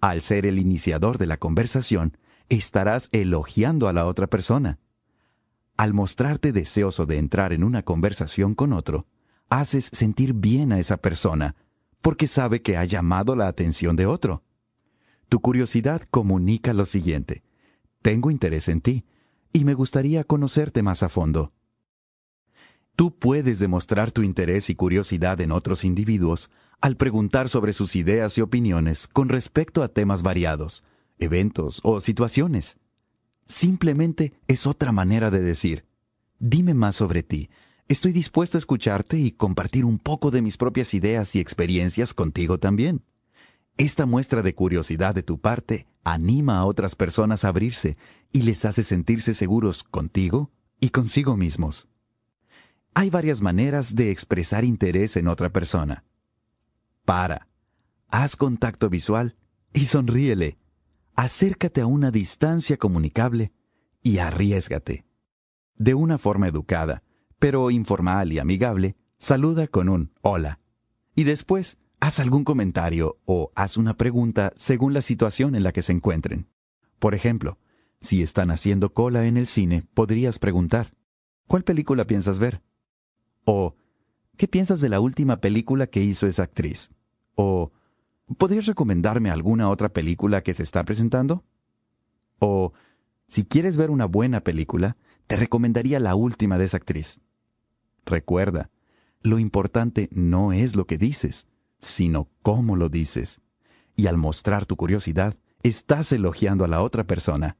Al 0.00 0.22
ser 0.22 0.46
el 0.46 0.58
iniciador 0.58 1.18
de 1.18 1.26
la 1.26 1.36
conversación, 1.36 2.16
estarás 2.50 3.08
elogiando 3.12 3.88
a 3.88 3.92
la 3.92 4.06
otra 4.06 4.26
persona. 4.26 4.78
Al 5.76 5.94
mostrarte 5.94 6.52
deseoso 6.52 7.06
de 7.06 7.16
entrar 7.16 7.52
en 7.52 7.64
una 7.64 7.82
conversación 7.82 8.54
con 8.54 8.74
otro, 8.74 9.06
haces 9.48 9.88
sentir 9.92 10.34
bien 10.34 10.72
a 10.72 10.78
esa 10.78 10.98
persona, 10.98 11.56
porque 12.02 12.26
sabe 12.26 12.60
que 12.60 12.76
ha 12.76 12.84
llamado 12.84 13.34
la 13.34 13.48
atención 13.48 13.96
de 13.96 14.06
otro. 14.06 14.42
Tu 15.28 15.40
curiosidad 15.40 16.02
comunica 16.10 16.74
lo 16.74 16.84
siguiente. 16.84 17.42
Tengo 18.02 18.30
interés 18.30 18.68
en 18.68 18.80
ti, 18.80 19.04
y 19.52 19.64
me 19.64 19.74
gustaría 19.74 20.24
conocerte 20.24 20.82
más 20.82 21.02
a 21.02 21.08
fondo. 21.08 21.52
Tú 22.96 23.16
puedes 23.16 23.58
demostrar 23.60 24.12
tu 24.12 24.22
interés 24.22 24.68
y 24.70 24.74
curiosidad 24.74 25.40
en 25.40 25.52
otros 25.52 25.84
individuos 25.84 26.50
al 26.80 26.96
preguntar 26.96 27.48
sobre 27.48 27.72
sus 27.72 27.96
ideas 27.96 28.36
y 28.36 28.40
opiniones 28.40 29.06
con 29.06 29.28
respecto 29.28 29.82
a 29.82 29.88
temas 29.88 30.22
variados, 30.22 30.82
eventos 31.20 31.80
o 31.82 32.00
situaciones. 32.00 32.78
Simplemente 33.46 34.32
es 34.48 34.66
otra 34.66 34.92
manera 34.92 35.30
de 35.30 35.40
decir, 35.40 35.84
dime 36.38 36.74
más 36.74 36.96
sobre 36.96 37.22
ti, 37.22 37.50
estoy 37.88 38.12
dispuesto 38.12 38.58
a 38.58 38.60
escucharte 38.60 39.18
y 39.18 39.32
compartir 39.32 39.84
un 39.84 39.98
poco 39.98 40.30
de 40.30 40.42
mis 40.42 40.56
propias 40.56 40.94
ideas 40.94 41.34
y 41.34 41.40
experiencias 41.40 42.14
contigo 42.14 42.58
también. 42.58 43.04
Esta 43.76 44.06
muestra 44.06 44.42
de 44.42 44.54
curiosidad 44.54 45.14
de 45.14 45.22
tu 45.22 45.40
parte 45.40 45.86
anima 46.04 46.58
a 46.58 46.64
otras 46.64 46.94
personas 46.94 47.44
a 47.44 47.48
abrirse 47.48 47.96
y 48.32 48.42
les 48.42 48.64
hace 48.64 48.82
sentirse 48.82 49.34
seguros 49.34 49.84
contigo 49.84 50.50
y 50.80 50.90
consigo 50.90 51.36
mismos. 51.36 51.88
Hay 52.94 53.10
varias 53.10 53.40
maneras 53.40 53.94
de 53.94 54.10
expresar 54.10 54.64
interés 54.64 55.16
en 55.16 55.28
otra 55.28 55.50
persona. 55.50 56.04
Para, 57.04 57.48
haz 58.10 58.36
contacto 58.36 58.88
visual 58.90 59.36
y 59.72 59.86
sonríele 59.86 60.58
acércate 61.14 61.80
a 61.80 61.86
una 61.86 62.10
distancia 62.10 62.76
comunicable 62.76 63.52
y 64.02 64.18
arriesgate. 64.18 65.04
De 65.76 65.94
una 65.94 66.18
forma 66.18 66.48
educada, 66.48 67.02
pero 67.38 67.70
informal 67.70 68.32
y 68.32 68.38
amigable, 68.38 68.96
saluda 69.18 69.66
con 69.66 69.88
un 69.88 70.12
hola. 70.22 70.60
Y 71.14 71.24
después, 71.24 71.78
haz 72.00 72.18
algún 72.20 72.44
comentario 72.44 73.18
o 73.24 73.52
haz 73.54 73.76
una 73.76 73.96
pregunta 73.96 74.52
según 74.56 74.94
la 74.94 75.02
situación 75.02 75.54
en 75.54 75.62
la 75.62 75.72
que 75.72 75.82
se 75.82 75.92
encuentren. 75.92 76.48
Por 76.98 77.14
ejemplo, 77.14 77.58
si 78.00 78.22
están 78.22 78.50
haciendo 78.50 78.92
cola 78.92 79.26
en 79.26 79.36
el 79.36 79.46
cine, 79.46 79.86
podrías 79.94 80.38
preguntar, 80.38 80.94
¿cuál 81.46 81.64
película 81.64 82.06
piensas 82.06 82.38
ver? 82.38 82.62
O, 83.44 83.76
¿qué 84.36 84.48
piensas 84.48 84.80
de 84.80 84.88
la 84.88 85.00
última 85.00 85.40
película 85.40 85.86
que 85.86 86.02
hizo 86.02 86.26
esa 86.26 86.44
actriz? 86.44 86.90
O, 87.34 87.72
¿Podrías 88.38 88.66
recomendarme 88.66 89.30
alguna 89.30 89.70
otra 89.70 89.88
película 89.88 90.42
que 90.42 90.54
se 90.54 90.62
está 90.62 90.84
presentando? 90.84 91.44
O, 92.38 92.72
si 93.26 93.44
quieres 93.44 93.76
ver 93.76 93.90
una 93.90 94.06
buena 94.06 94.40
película, 94.40 94.96
te 95.26 95.36
recomendaría 95.36 96.00
la 96.00 96.14
última 96.14 96.58
de 96.58 96.64
esa 96.64 96.76
actriz. 96.76 97.20
Recuerda, 98.06 98.70
lo 99.22 99.38
importante 99.38 100.08
no 100.12 100.52
es 100.52 100.76
lo 100.76 100.86
que 100.86 100.98
dices, 100.98 101.46
sino 101.80 102.28
cómo 102.42 102.76
lo 102.76 102.88
dices. 102.88 103.40
Y 103.96 104.06
al 104.06 104.16
mostrar 104.16 104.64
tu 104.64 104.76
curiosidad, 104.76 105.36
estás 105.62 106.12
elogiando 106.12 106.64
a 106.64 106.68
la 106.68 106.82
otra 106.82 107.04
persona. 107.04 107.56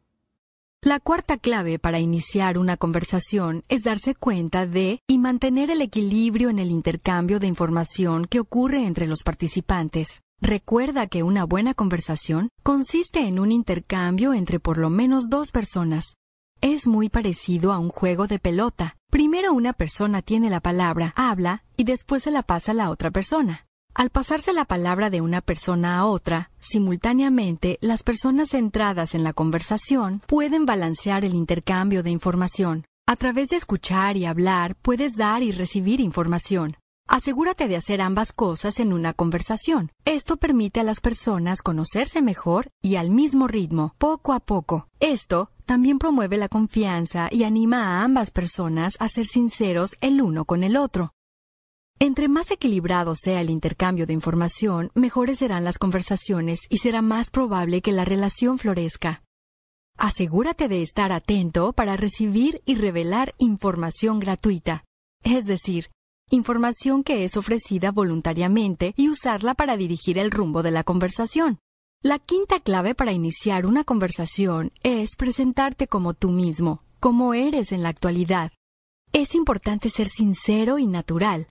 La 0.83 0.99
cuarta 0.99 1.37
clave 1.37 1.79
para 1.79 2.01
iniciar 2.01 2.57
una 2.57 2.79
conversación 2.79 3.63
es 3.69 3.83
darse 3.83 4.15
cuenta 4.15 4.67
de 4.67 5.01
y 5.07 5.19
mantener 5.19 5.71
el 5.71 5.83
equilibrio 5.83 6.49
en 6.49 6.59
el 6.59 6.71
intercambio 6.71 7.39
de 7.39 7.49
información 7.49 8.25
que 8.25 8.41
ocurre 8.41 8.87
entre 8.87 9.07
los 9.07 9.23
participantes. 9.23 10.23
Recuerda 10.43 11.07
que 11.07 11.23
una 11.23 11.45
buena 11.45 11.75
conversación 11.75 12.49
consiste 12.63 13.29
en 13.29 13.39
un 13.39 13.53
intercambio 13.53 14.33
entre 14.33 14.59
por 14.59 14.79
lo 14.79 14.89
menos 14.89 15.29
dos 15.29 15.51
personas. 15.51 16.17
Es 16.63 16.87
muy 16.87 17.11
parecido 17.11 17.73
a 17.73 17.79
un 17.79 17.91
juego 17.91 18.27
de 18.27 18.39
pelota. 18.39 18.97
Primero 19.11 19.53
una 19.53 19.75
persona 19.75 20.23
tiene 20.23 20.49
la 20.49 20.61
palabra, 20.61 21.13
habla, 21.15 21.65
y 21.77 21.85
después 21.85 22.23
se 22.23 22.31
la 22.31 22.43
pasa 22.43 22.73
a 22.73 22.75
la 22.75 22.91
otra 22.91 23.11
persona. 23.11 23.67
Al 23.95 24.09
pasarse 24.09 24.55
la 24.55 24.65
palabra 24.65 25.11
de 25.11 25.21
una 25.21 25.43
persona 25.43 25.99
a 25.99 26.07
otra, 26.07 26.51
simultáneamente 26.59 27.79
las 27.83 28.03
personas 28.03 28.51
centradas 28.51 29.15
en 29.15 29.25
la 29.25 29.35
conversación 29.35 30.23
pueden 30.27 30.65
balancear 30.65 31.25
el 31.25 31.35
intercambio 31.35 32.03
de 32.03 32.11
información. 32.11 32.87
A 33.07 33.17
través 33.17 33.51
de 33.51 33.57
escuchar 33.57 34.17
y 34.17 34.25
hablar 34.25 34.75
puedes 34.77 35.17
dar 35.17 35.43
y 35.43 35.53
recibir 35.53 36.01
información. 36.01 36.77
Asegúrate 37.11 37.67
de 37.67 37.75
hacer 37.75 38.01
ambas 38.01 38.33
cosas 38.33 38.79
en 38.79 38.93
una 38.93 39.15
conversación. 39.15 39.91
Esto 40.05 40.37
permite 40.37 40.79
a 40.79 40.85
las 40.85 41.01
personas 41.01 41.61
conocerse 41.61 42.23
mejor 42.23 42.71
y 42.81 42.95
al 42.95 43.11
mismo 43.11 43.49
ritmo, 43.49 43.97
poco 43.99 44.33
a 44.33 44.39
poco. 44.39 44.87
Esto 45.01 45.51
también 45.67 45.99
promueve 45.99 46.37
la 46.37 46.49
confianza 46.49 47.29
y 47.33 47.43
anima 47.43 47.83
a 47.83 48.05
ambas 48.05 48.31
personas 48.31 48.95
a 49.01 49.09
ser 49.09 49.27
sinceros 49.27 49.97
el 50.01 50.23
uno 50.23 50.45
con 50.45 50.63
el 50.63 50.77
otro. 50.77 51.11
Entre 51.99 52.29
más 52.29 52.53
equilibrado 52.53 53.17
sea 53.17 53.41
el 53.41 53.51
intercambio 53.51 54.07
de 54.07 54.13
información, 54.13 54.93
mejores 54.95 55.41
serán 55.41 55.65
las 55.65 55.79
conversaciones 55.79 56.61
y 56.69 56.79
será 56.79 57.03
más 57.03 57.31
probable 57.31 57.83
que 57.83 57.91
la 57.91 58.05
relación 58.05 58.57
florezca. 58.57 59.25
Asegúrate 59.99 60.69
de 60.69 60.85
estar 60.85 61.11
atento 61.11 61.73
para 61.73 61.97
recibir 61.97 62.63
y 62.67 62.77
revelar 62.77 63.35
información 63.39 64.21
gratuita, 64.21 64.85
es 65.25 65.47
decir, 65.47 65.91
información 66.31 67.03
que 67.03 67.25
es 67.25 67.37
ofrecida 67.37 67.91
voluntariamente 67.91 68.95
y 68.97 69.09
usarla 69.09 69.55
para 69.55 69.77
dirigir 69.77 70.17
el 70.17 70.31
rumbo 70.31 70.63
de 70.63 70.71
la 70.71 70.85
conversación. 70.85 71.59
La 72.03 72.19
quinta 72.19 72.61
clave 72.61 72.95
para 72.95 73.13
iniciar 73.13 73.67
una 73.67 73.85
conversación 73.85 74.73
es 74.83 75.17
presentarte 75.17 75.87
como 75.87 76.15
tú 76.15 76.31
mismo, 76.31 76.83
como 76.99 77.35
eres 77.35 77.73
en 77.73 77.83
la 77.83 77.91
actualidad. 77.91 78.53
Es 79.13 79.35
importante 79.35 79.91
ser 79.91 80.09
sincero 80.09 80.79
y 80.79 80.87
natural. 80.87 81.49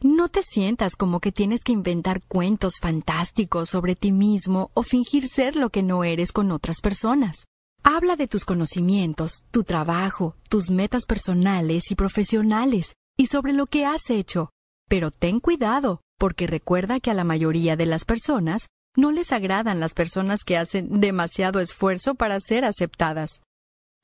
No 0.00 0.28
te 0.28 0.42
sientas 0.42 0.96
como 0.96 1.20
que 1.20 1.30
tienes 1.30 1.62
que 1.62 1.72
inventar 1.72 2.22
cuentos 2.22 2.78
fantásticos 2.80 3.68
sobre 3.68 3.94
ti 3.94 4.12
mismo 4.12 4.70
o 4.74 4.82
fingir 4.82 5.28
ser 5.28 5.56
lo 5.56 5.70
que 5.70 5.82
no 5.82 6.04
eres 6.04 6.32
con 6.32 6.52
otras 6.52 6.80
personas. 6.80 7.44
Habla 7.84 8.16
de 8.16 8.28
tus 8.28 8.44
conocimientos, 8.44 9.42
tu 9.50 9.64
trabajo, 9.64 10.36
tus 10.48 10.70
metas 10.70 11.04
personales 11.04 11.90
y 11.90 11.96
profesionales, 11.96 12.94
y 13.16 13.26
sobre 13.26 13.52
lo 13.52 13.66
que 13.66 13.86
has 13.86 14.10
hecho. 14.10 14.50
Pero 14.88 15.10
ten 15.10 15.40
cuidado, 15.40 16.00
porque 16.18 16.46
recuerda 16.46 17.00
que 17.00 17.10
a 17.10 17.14
la 17.14 17.24
mayoría 17.24 17.76
de 17.76 17.86
las 17.86 18.04
personas 18.04 18.66
no 18.96 19.10
les 19.10 19.32
agradan 19.32 19.80
las 19.80 19.94
personas 19.94 20.44
que 20.44 20.56
hacen 20.56 21.00
demasiado 21.00 21.60
esfuerzo 21.60 22.14
para 22.14 22.38
ser 22.40 22.64
aceptadas. 22.64 23.42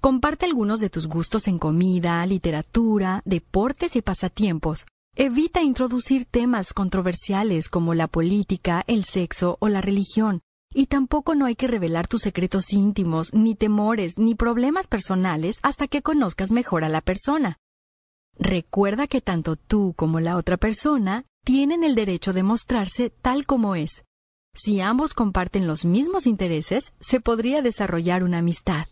Comparte 0.00 0.46
algunos 0.46 0.80
de 0.80 0.90
tus 0.90 1.08
gustos 1.08 1.48
en 1.48 1.58
comida, 1.58 2.24
literatura, 2.24 3.22
deportes 3.24 3.96
y 3.96 4.02
pasatiempos. 4.02 4.86
Evita 5.16 5.62
introducir 5.62 6.24
temas 6.24 6.72
controversiales 6.72 7.68
como 7.68 7.94
la 7.94 8.06
política, 8.06 8.84
el 8.86 9.04
sexo 9.04 9.56
o 9.60 9.68
la 9.68 9.80
religión. 9.80 10.40
Y 10.72 10.86
tampoco 10.86 11.34
no 11.34 11.46
hay 11.46 11.56
que 11.56 11.66
revelar 11.66 12.06
tus 12.06 12.22
secretos 12.22 12.72
íntimos, 12.72 13.34
ni 13.34 13.54
temores, 13.54 14.18
ni 14.18 14.34
problemas 14.34 14.86
personales 14.86 15.58
hasta 15.62 15.88
que 15.88 16.02
conozcas 16.02 16.52
mejor 16.52 16.84
a 16.84 16.88
la 16.88 17.00
persona. 17.00 17.56
Recuerda 18.38 19.06
que 19.06 19.20
tanto 19.20 19.56
tú 19.56 19.94
como 19.96 20.20
la 20.20 20.36
otra 20.36 20.56
persona 20.56 21.24
tienen 21.44 21.82
el 21.82 21.94
derecho 21.94 22.32
de 22.32 22.42
mostrarse 22.42 23.10
tal 23.10 23.46
como 23.46 23.74
es. 23.74 24.04
Si 24.54 24.80
ambos 24.80 25.14
comparten 25.14 25.66
los 25.66 25.84
mismos 25.84 26.26
intereses, 26.26 26.92
se 27.00 27.20
podría 27.20 27.62
desarrollar 27.62 28.22
una 28.24 28.38
amistad. 28.38 28.86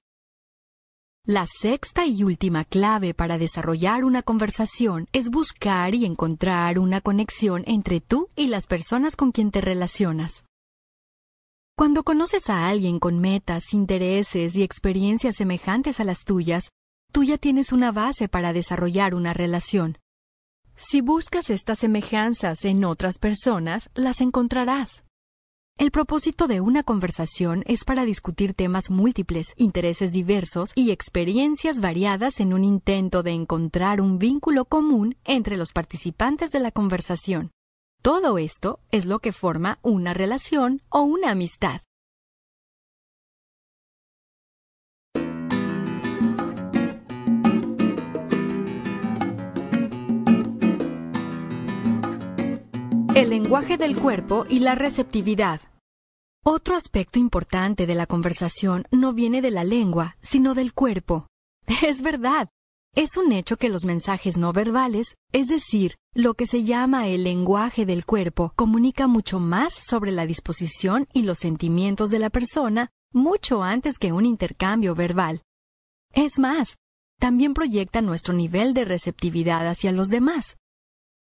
La 1.24 1.44
sexta 1.46 2.06
y 2.06 2.22
última 2.22 2.64
clave 2.64 3.12
para 3.12 3.36
desarrollar 3.36 4.04
una 4.04 4.22
conversación 4.22 5.08
es 5.12 5.28
buscar 5.28 5.94
y 5.94 6.04
encontrar 6.04 6.78
una 6.78 7.00
conexión 7.00 7.64
entre 7.66 8.00
tú 8.00 8.28
y 8.36 8.46
las 8.46 8.66
personas 8.66 9.16
con 9.16 9.32
quien 9.32 9.50
te 9.50 9.60
relacionas. 9.60 10.44
Cuando 11.76 12.04
conoces 12.04 12.48
a 12.48 12.68
alguien 12.68 13.00
con 13.00 13.18
metas, 13.18 13.74
intereses 13.74 14.56
y 14.56 14.62
experiencias 14.62 15.36
semejantes 15.36 15.98
a 15.98 16.04
las 16.04 16.24
tuyas, 16.24 16.70
tú 17.16 17.24
ya 17.24 17.38
tienes 17.38 17.72
una 17.72 17.92
base 17.92 18.28
para 18.28 18.52
desarrollar 18.52 19.14
una 19.14 19.32
relación. 19.32 19.96
Si 20.74 21.00
buscas 21.00 21.48
estas 21.48 21.78
semejanzas 21.78 22.66
en 22.66 22.84
otras 22.84 23.18
personas, 23.18 23.88
las 23.94 24.20
encontrarás. 24.20 25.02
El 25.78 25.92
propósito 25.92 26.46
de 26.46 26.60
una 26.60 26.82
conversación 26.82 27.62
es 27.64 27.84
para 27.84 28.04
discutir 28.04 28.52
temas 28.52 28.90
múltiples, 28.90 29.54
intereses 29.56 30.12
diversos 30.12 30.72
y 30.74 30.90
experiencias 30.90 31.80
variadas 31.80 32.38
en 32.38 32.52
un 32.52 32.64
intento 32.64 33.22
de 33.22 33.30
encontrar 33.30 34.02
un 34.02 34.18
vínculo 34.18 34.66
común 34.66 35.16
entre 35.24 35.56
los 35.56 35.72
participantes 35.72 36.50
de 36.50 36.60
la 36.60 36.70
conversación. 36.70 37.50
Todo 38.02 38.36
esto 38.36 38.78
es 38.90 39.06
lo 39.06 39.20
que 39.20 39.32
forma 39.32 39.78
una 39.80 40.12
relación 40.12 40.82
o 40.90 41.00
una 41.00 41.30
amistad. 41.30 41.80
El 53.16 53.30
lenguaje 53.30 53.78
del 53.78 53.96
cuerpo 53.98 54.44
y 54.46 54.58
la 54.58 54.74
receptividad. 54.74 55.62
Otro 56.44 56.76
aspecto 56.76 57.18
importante 57.18 57.86
de 57.86 57.94
la 57.94 58.04
conversación 58.04 58.84
no 58.90 59.14
viene 59.14 59.40
de 59.40 59.50
la 59.50 59.64
lengua, 59.64 60.18
sino 60.20 60.52
del 60.52 60.74
cuerpo. 60.74 61.26
Es 61.82 62.02
verdad. 62.02 62.50
Es 62.94 63.16
un 63.16 63.32
hecho 63.32 63.56
que 63.56 63.70
los 63.70 63.86
mensajes 63.86 64.36
no 64.36 64.52
verbales, 64.52 65.16
es 65.32 65.48
decir, 65.48 65.94
lo 66.12 66.34
que 66.34 66.46
se 66.46 66.64
llama 66.64 67.08
el 67.08 67.24
lenguaje 67.24 67.86
del 67.86 68.04
cuerpo, 68.04 68.52
comunica 68.54 69.06
mucho 69.06 69.38
más 69.38 69.72
sobre 69.72 70.12
la 70.12 70.26
disposición 70.26 71.08
y 71.14 71.22
los 71.22 71.38
sentimientos 71.38 72.10
de 72.10 72.18
la 72.18 72.28
persona 72.28 72.90
mucho 73.14 73.62
antes 73.62 73.98
que 73.98 74.12
un 74.12 74.26
intercambio 74.26 74.94
verbal. 74.94 75.40
Es 76.12 76.38
más, 76.38 76.76
también 77.18 77.54
proyecta 77.54 78.02
nuestro 78.02 78.34
nivel 78.34 78.74
de 78.74 78.84
receptividad 78.84 79.66
hacia 79.66 79.90
los 79.90 80.10
demás. 80.10 80.58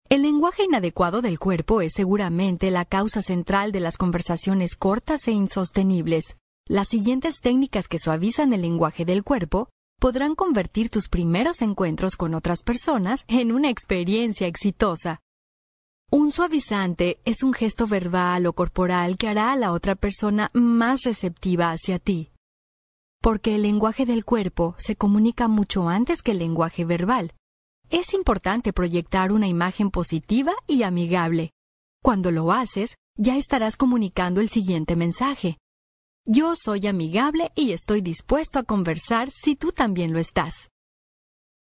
El 0.08 0.22
lenguaje 0.22 0.62
inadecuado 0.62 1.20
del 1.20 1.40
cuerpo 1.40 1.80
es 1.80 1.92
seguramente 1.94 2.70
la 2.70 2.84
causa 2.84 3.22
central 3.22 3.72
de 3.72 3.80
las 3.80 3.98
conversaciones 3.98 4.76
cortas 4.76 5.26
e 5.26 5.32
insostenibles. 5.32 6.36
Las 6.68 6.86
siguientes 6.86 7.40
técnicas 7.40 7.88
que 7.88 7.98
suavizan 7.98 8.52
el 8.52 8.62
lenguaje 8.62 9.04
del 9.04 9.24
cuerpo 9.24 9.68
podrán 9.98 10.36
convertir 10.36 10.90
tus 10.90 11.08
primeros 11.08 11.60
encuentros 11.60 12.14
con 12.14 12.34
otras 12.34 12.62
personas 12.62 13.24
en 13.26 13.50
una 13.50 13.68
experiencia 13.68 14.46
exitosa. 14.46 15.22
Un 16.08 16.30
suavizante 16.30 17.18
es 17.24 17.42
un 17.42 17.52
gesto 17.52 17.88
verbal 17.88 18.46
o 18.46 18.52
corporal 18.52 19.16
que 19.16 19.26
hará 19.26 19.50
a 19.50 19.56
la 19.56 19.72
otra 19.72 19.96
persona 19.96 20.52
más 20.54 21.02
receptiva 21.02 21.72
hacia 21.72 21.98
ti. 21.98 22.30
Porque 23.20 23.56
el 23.56 23.62
lenguaje 23.62 24.06
del 24.06 24.24
cuerpo 24.24 24.76
se 24.78 24.94
comunica 24.94 25.48
mucho 25.48 25.88
antes 25.88 26.22
que 26.22 26.30
el 26.30 26.38
lenguaje 26.38 26.84
verbal. 26.84 27.32
Es 27.90 28.14
importante 28.14 28.72
proyectar 28.72 29.30
una 29.30 29.46
imagen 29.46 29.90
positiva 29.90 30.52
y 30.66 30.82
amigable. 30.82 31.52
Cuando 32.02 32.30
lo 32.30 32.52
haces, 32.52 32.96
ya 33.16 33.36
estarás 33.36 33.76
comunicando 33.76 34.40
el 34.40 34.48
siguiente 34.48 34.96
mensaje. 34.96 35.58
Yo 36.24 36.54
soy 36.56 36.86
amigable 36.88 37.52
y 37.54 37.70
estoy 37.72 38.00
dispuesto 38.00 38.58
a 38.58 38.64
conversar 38.64 39.30
si 39.30 39.54
tú 39.54 39.70
también 39.70 40.12
lo 40.12 40.18
estás. 40.18 40.70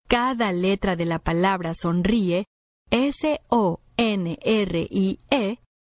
Cada 0.07 0.51
letra 0.51 0.95
de 0.95 1.05
la 1.05 1.19
palabra 1.19 1.75
sonríe, 1.75 2.45
S-O-N-R-I-E, 2.89 3.79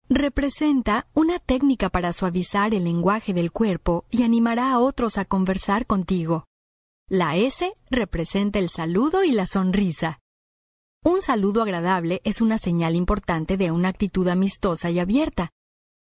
representa 0.10 1.08
una 1.14 1.38
técnica 1.38 1.90
para 1.90 2.12
suavizar 2.14 2.74
el 2.74 2.86
lenguaje 2.86 3.34
del 3.34 3.52
cuerpo 3.52 4.06
y 4.10 4.24
animará 4.24 4.72
a 4.72 4.80
otros 4.80 5.20
a 5.20 5.26
conversar 5.26 5.86
contigo. 5.86 6.46
La 7.08 7.36
S 7.38 7.72
representa 7.92 8.58
el 8.58 8.68
saludo 8.68 9.24
y 9.24 9.32
la 9.32 9.46
sonrisa. 9.46 10.22
Un 11.04 11.22
saludo 11.22 11.62
agradable 11.62 12.20
es 12.24 12.42
una 12.42 12.58
señal 12.58 12.96
importante 12.96 13.58
de 13.58 13.70
una 13.70 13.90
actitud 13.90 14.28
amistosa 14.28 14.90
y 14.90 14.98
abierta, 14.98 15.52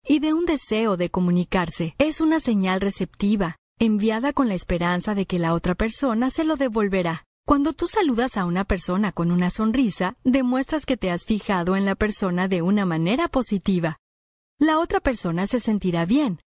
y 0.06 0.20
de 0.20 0.34
un 0.34 0.46
deseo 0.46 0.96
de 0.96 1.10
comunicarse. 1.10 1.96
Es 1.98 2.22
una 2.22 2.40
señal 2.40 2.80
receptiva, 2.80 3.58
enviada 3.80 4.34
con 4.34 4.50
la 4.50 4.54
esperanza 4.54 5.16
de 5.16 5.26
que 5.26 5.40
la 5.40 5.56
otra 5.56 5.74
persona 5.74 6.30
se 6.30 6.44
lo 6.44 6.58
devolverá. 6.58 7.24
Cuando 7.44 7.74
tú 7.74 7.88
saludas 7.88 8.38
a 8.38 8.46
una 8.46 8.64
persona 8.64 9.12
con 9.12 9.32
una 9.32 9.50
sonrisa, 9.50 10.16
demuestras 10.24 10.86
que 10.86 10.96
te 10.96 11.10
has 11.10 11.26
fijado 11.26 11.76
en 11.76 11.86
la 11.86 11.96
persona 11.96 12.48
de 12.48 12.62
una 12.62 12.86
manera 12.86 13.28
positiva. 13.30 13.98
La 14.60 14.78
otra 14.78 15.00
persona 15.00 15.48
se 15.48 15.60
sentirá 15.60 16.06
bien. 16.06 16.40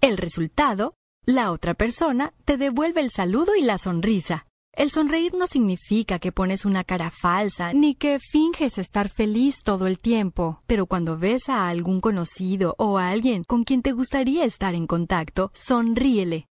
El 0.00 0.16
resultado, 0.16 0.94
la 1.24 1.52
otra 1.52 1.74
persona 1.74 2.32
te 2.44 2.56
devuelve 2.56 3.00
el 3.00 3.10
saludo 3.10 3.54
y 3.54 3.62
la 3.62 3.78
sonrisa. 3.78 4.46
El 4.74 4.90
sonreír 4.90 5.34
no 5.34 5.46
significa 5.46 6.18
que 6.18 6.32
pones 6.32 6.64
una 6.64 6.82
cara 6.82 7.10
falsa 7.10 7.74
ni 7.74 7.94
que 7.94 8.18
finges 8.18 8.78
estar 8.78 9.10
feliz 9.10 9.62
todo 9.62 9.86
el 9.86 9.98
tiempo, 9.98 10.62
pero 10.66 10.86
cuando 10.86 11.18
ves 11.18 11.50
a 11.50 11.68
algún 11.68 12.00
conocido 12.00 12.74
o 12.78 12.96
a 12.96 13.10
alguien 13.10 13.44
con 13.44 13.64
quien 13.64 13.82
te 13.82 13.92
gustaría 13.92 14.44
estar 14.44 14.74
en 14.74 14.86
contacto, 14.86 15.50
sonríele. 15.54 16.46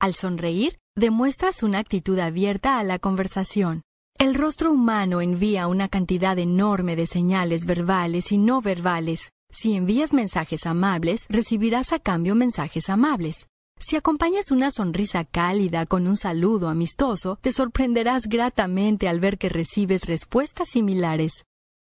Al 0.00 0.14
sonreír, 0.14 0.78
demuestras 0.96 1.62
una 1.62 1.78
actitud 1.78 2.18
abierta 2.18 2.78
a 2.78 2.84
la 2.84 2.98
conversación. 2.98 3.82
El 4.18 4.34
rostro 4.34 4.72
humano 4.72 5.20
envía 5.20 5.66
una 5.66 5.88
cantidad 5.88 6.38
enorme 6.38 6.96
de 6.96 7.06
señales 7.06 7.66
verbales 7.66 8.32
y 8.32 8.38
no 8.38 8.62
verbales. 8.62 9.32
Si 9.52 9.74
envías 9.74 10.14
mensajes 10.14 10.64
amables, 10.64 11.26
recibirás 11.28 11.92
a 11.92 11.98
cambio 11.98 12.34
mensajes 12.34 12.88
amables. 12.88 13.49
Si 13.82 13.96
acompañas 13.96 14.50
una 14.50 14.70
sonrisa 14.70 15.24
cálida 15.24 15.86
con 15.86 16.06
un 16.06 16.14
saludo 16.14 16.68
amistoso, 16.68 17.38
te 17.40 17.50
sorprenderás 17.50 18.28
gratamente 18.28 19.08
al 19.08 19.20
ver 19.20 19.38
que 19.38 19.48
recibes 19.48 20.06
respuestas 20.06 20.68
similares. 20.68 21.46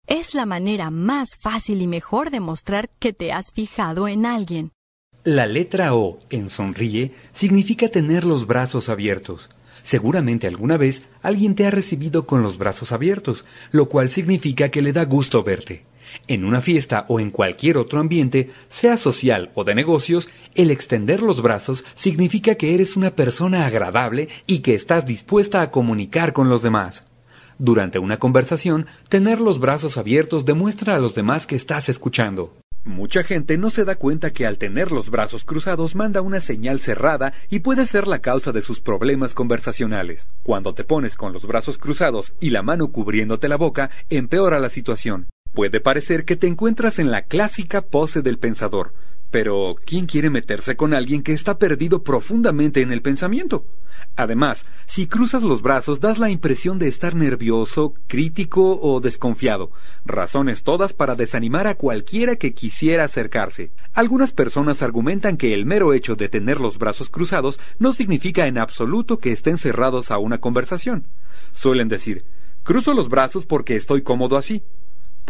Es 0.06 0.34
la 0.34 0.46
manera 0.46 0.90
más 0.90 1.36
fácil 1.36 1.82
y 1.82 1.88
mejor 1.88 2.30
de 2.30 2.38
mostrar 2.38 2.90
que 3.00 3.12
te 3.12 3.32
has 3.32 3.52
fijado 3.52 4.06
en 4.06 4.24
alguien. 4.24 4.70
La 5.24 5.46
letra 5.46 5.92
O 5.96 6.20
en 6.30 6.48
sonríe 6.48 7.12
significa 7.32 7.88
tener 7.88 8.24
los 8.24 8.46
brazos 8.46 8.88
abiertos. 8.88 9.50
Seguramente 9.82 10.46
alguna 10.46 10.76
vez 10.76 11.04
alguien 11.22 11.56
te 11.56 11.66
ha 11.66 11.72
recibido 11.72 12.24
con 12.24 12.42
los 12.42 12.56
brazos 12.56 12.92
abiertos, 12.92 13.44
lo 13.72 13.88
cual 13.88 14.10
significa 14.10 14.68
que 14.68 14.80
le 14.80 14.92
da 14.92 15.04
gusto 15.04 15.42
verte. 15.42 15.89
En 16.28 16.44
una 16.44 16.60
fiesta 16.60 17.04
o 17.08 17.20
en 17.20 17.30
cualquier 17.30 17.78
otro 17.78 18.00
ambiente, 18.00 18.50
sea 18.68 18.96
social 18.96 19.50
o 19.54 19.64
de 19.64 19.74
negocios, 19.74 20.28
el 20.54 20.70
extender 20.70 21.22
los 21.22 21.42
brazos 21.42 21.84
significa 21.94 22.54
que 22.54 22.74
eres 22.74 22.96
una 22.96 23.10
persona 23.10 23.66
agradable 23.66 24.28
y 24.46 24.60
que 24.60 24.74
estás 24.74 25.06
dispuesta 25.06 25.62
a 25.62 25.70
comunicar 25.70 26.32
con 26.32 26.48
los 26.48 26.62
demás. 26.62 27.04
Durante 27.58 27.98
una 27.98 28.18
conversación, 28.18 28.86
tener 29.08 29.40
los 29.40 29.60
brazos 29.60 29.98
abiertos 29.98 30.46
demuestra 30.46 30.96
a 30.96 30.98
los 30.98 31.14
demás 31.14 31.46
que 31.46 31.56
estás 31.56 31.88
escuchando. 31.88 32.54
Mucha 32.84 33.22
gente 33.22 33.58
no 33.58 33.68
se 33.68 33.84
da 33.84 33.96
cuenta 33.96 34.32
que 34.32 34.46
al 34.46 34.56
tener 34.56 34.90
los 34.90 35.10
brazos 35.10 35.44
cruzados 35.44 35.94
manda 35.94 36.22
una 36.22 36.40
señal 36.40 36.80
cerrada 36.80 37.34
y 37.50 37.58
puede 37.58 37.84
ser 37.84 38.08
la 38.08 38.20
causa 38.20 38.52
de 38.52 38.62
sus 38.62 38.80
problemas 38.80 39.34
conversacionales. 39.34 40.26
Cuando 40.42 40.74
te 40.74 40.84
pones 40.84 41.14
con 41.14 41.34
los 41.34 41.46
brazos 41.46 41.76
cruzados 41.76 42.32
y 42.40 42.48
la 42.48 42.62
mano 42.62 42.90
cubriéndote 42.90 43.48
la 43.48 43.56
boca, 43.56 43.90
empeora 44.08 44.58
la 44.58 44.70
situación. 44.70 45.26
Puede 45.52 45.80
parecer 45.80 46.24
que 46.24 46.36
te 46.36 46.46
encuentras 46.46 46.98
en 46.98 47.10
la 47.10 47.22
clásica 47.22 47.82
pose 47.82 48.22
del 48.22 48.38
pensador, 48.38 48.92
pero 49.30 49.76
¿quién 49.84 50.06
quiere 50.06 50.30
meterse 50.30 50.76
con 50.76 50.94
alguien 50.94 51.22
que 51.22 51.32
está 51.32 51.58
perdido 51.58 52.02
profundamente 52.02 52.82
en 52.82 52.92
el 52.92 53.02
pensamiento? 53.02 53.64
Además, 54.16 54.64
si 54.86 55.06
cruzas 55.06 55.42
los 55.42 55.62
brazos 55.62 56.00
das 56.00 56.18
la 56.18 56.30
impresión 56.30 56.78
de 56.78 56.88
estar 56.88 57.14
nervioso, 57.14 57.94
crítico 58.06 58.80
o 58.80 59.00
desconfiado, 59.00 59.70
razones 60.04 60.62
todas 60.62 60.92
para 60.92 61.14
desanimar 61.14 61.66
a 61.66 61.74
cualquiera 61.74 62.36
que 62.36 62.52
quisiera 62.52 63.04
acercarse. 63.04 63.72
Algunas 63.92 64.32
personas 64.32 64.82
argumentan 64.82 65.36
que 65.36 65.54
el 65.54 65.66
mero 65.66 65.94
hecho 65.94 66.16
de 66.16 66.28
tener 66.28 66.60
los 66.60 66.78
brazos 66.78 67.08
cruzados 67.08 67.60
no 67.78 67.92
significa 67.92 68.46
en 68.46 68.58
absoluto 68.58 69.18
que 69.18 69.32
estén 69.32 69.58
cerrados 69.58 70.10
a 70.10 70.18
una 70.18 70.38
conversación. 70.38 71.06
Suelen 71.52 71.88
decir, 71.88 72.24
cruzo 72.62 72.94
los 72.94 73.08
brazos 73.08 73.46
porque 73.46 73.76
estoy 73.76 74.02
cómodo 74.02 74.36
así, 74.36 74.62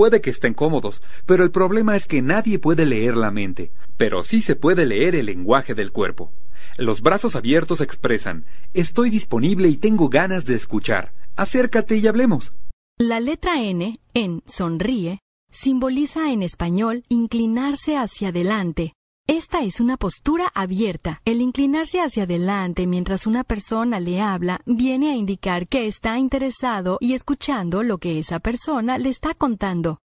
Puede 0.00 0.22
que 0.22 0.30
estén 0.30 0.54
cómodos, 0.54 1.02
pero 1.26 1.44
el 1.44 1.50
problema 1.50 1.94
es 1.94 2.06
que 2.06 2.22
nadie 2.22 2.58
puede 2.58 2.86
leer 2.86 3.18
la 3.18 3.30
mente, 3.30 3.70
pero 3.98 4.22
sí 4.22 4.40
se 4.40 4.56
puede 4.56 4.86
leer 4.86 5.14
el 5.14 5.26
lenguaje 5.26 5.74
del 5.74 5.92
cuerpo. 5.92 6.32
Los 6.78 7.02
brazos 7.02 7.36
abiertos 7.36 7.82
expresan, 7.82 8.46
estoy 8.72 9.10
disponible 9.10 9.68
y 9.68 9.76
tengo 9.76 10.08
ganas 10.08 10.46
de 10.46 10.54
escuchar. 10.54 11.12
Acércate 11.36 11.98
y 11.98 12.06
hablemos. 12.06 12.54
La 12.98 13.20
letra 13.20 13.60
N, 13.60 13.94
en 14.14 14.40
sonríe, 14.46 15.18
simboliza 15.52 16.32
en 16.32 16.44
español 16.44 17.02
inclinarse 17.10 17.98
hacia 17.98 18.28
adelante, 18.28 18.94
esta 19.30 19.62
es 19.62 19.78
una 19.78 19.96
postura 19.96 20.50
abierta. 20.56 21.22
El 21.24 21.40
inclinarse 21.40 22.00
hacia 22.00 22.24
adelante 22.24 22.88
mientras 22.88 23.28
una 23.28 23.44
persona 23.44 24.00
le 24.00 24.20
habla 24.20 24.60
viene 24.66 25.12
a 25.12 25.14
indicar 25.14 25.68
que 25.68 25.86
está 25.86 26.18
interesado 26.18 26.98
y 27.00 27.14
escuchando 27.14 27.84
lo 27.84 27.98
que 27.98 28.18
esa 28.18 28.40
persona 28.40 28.98
le 28.98 29.08
está 29.08 29.34
contando. 29.34 30.00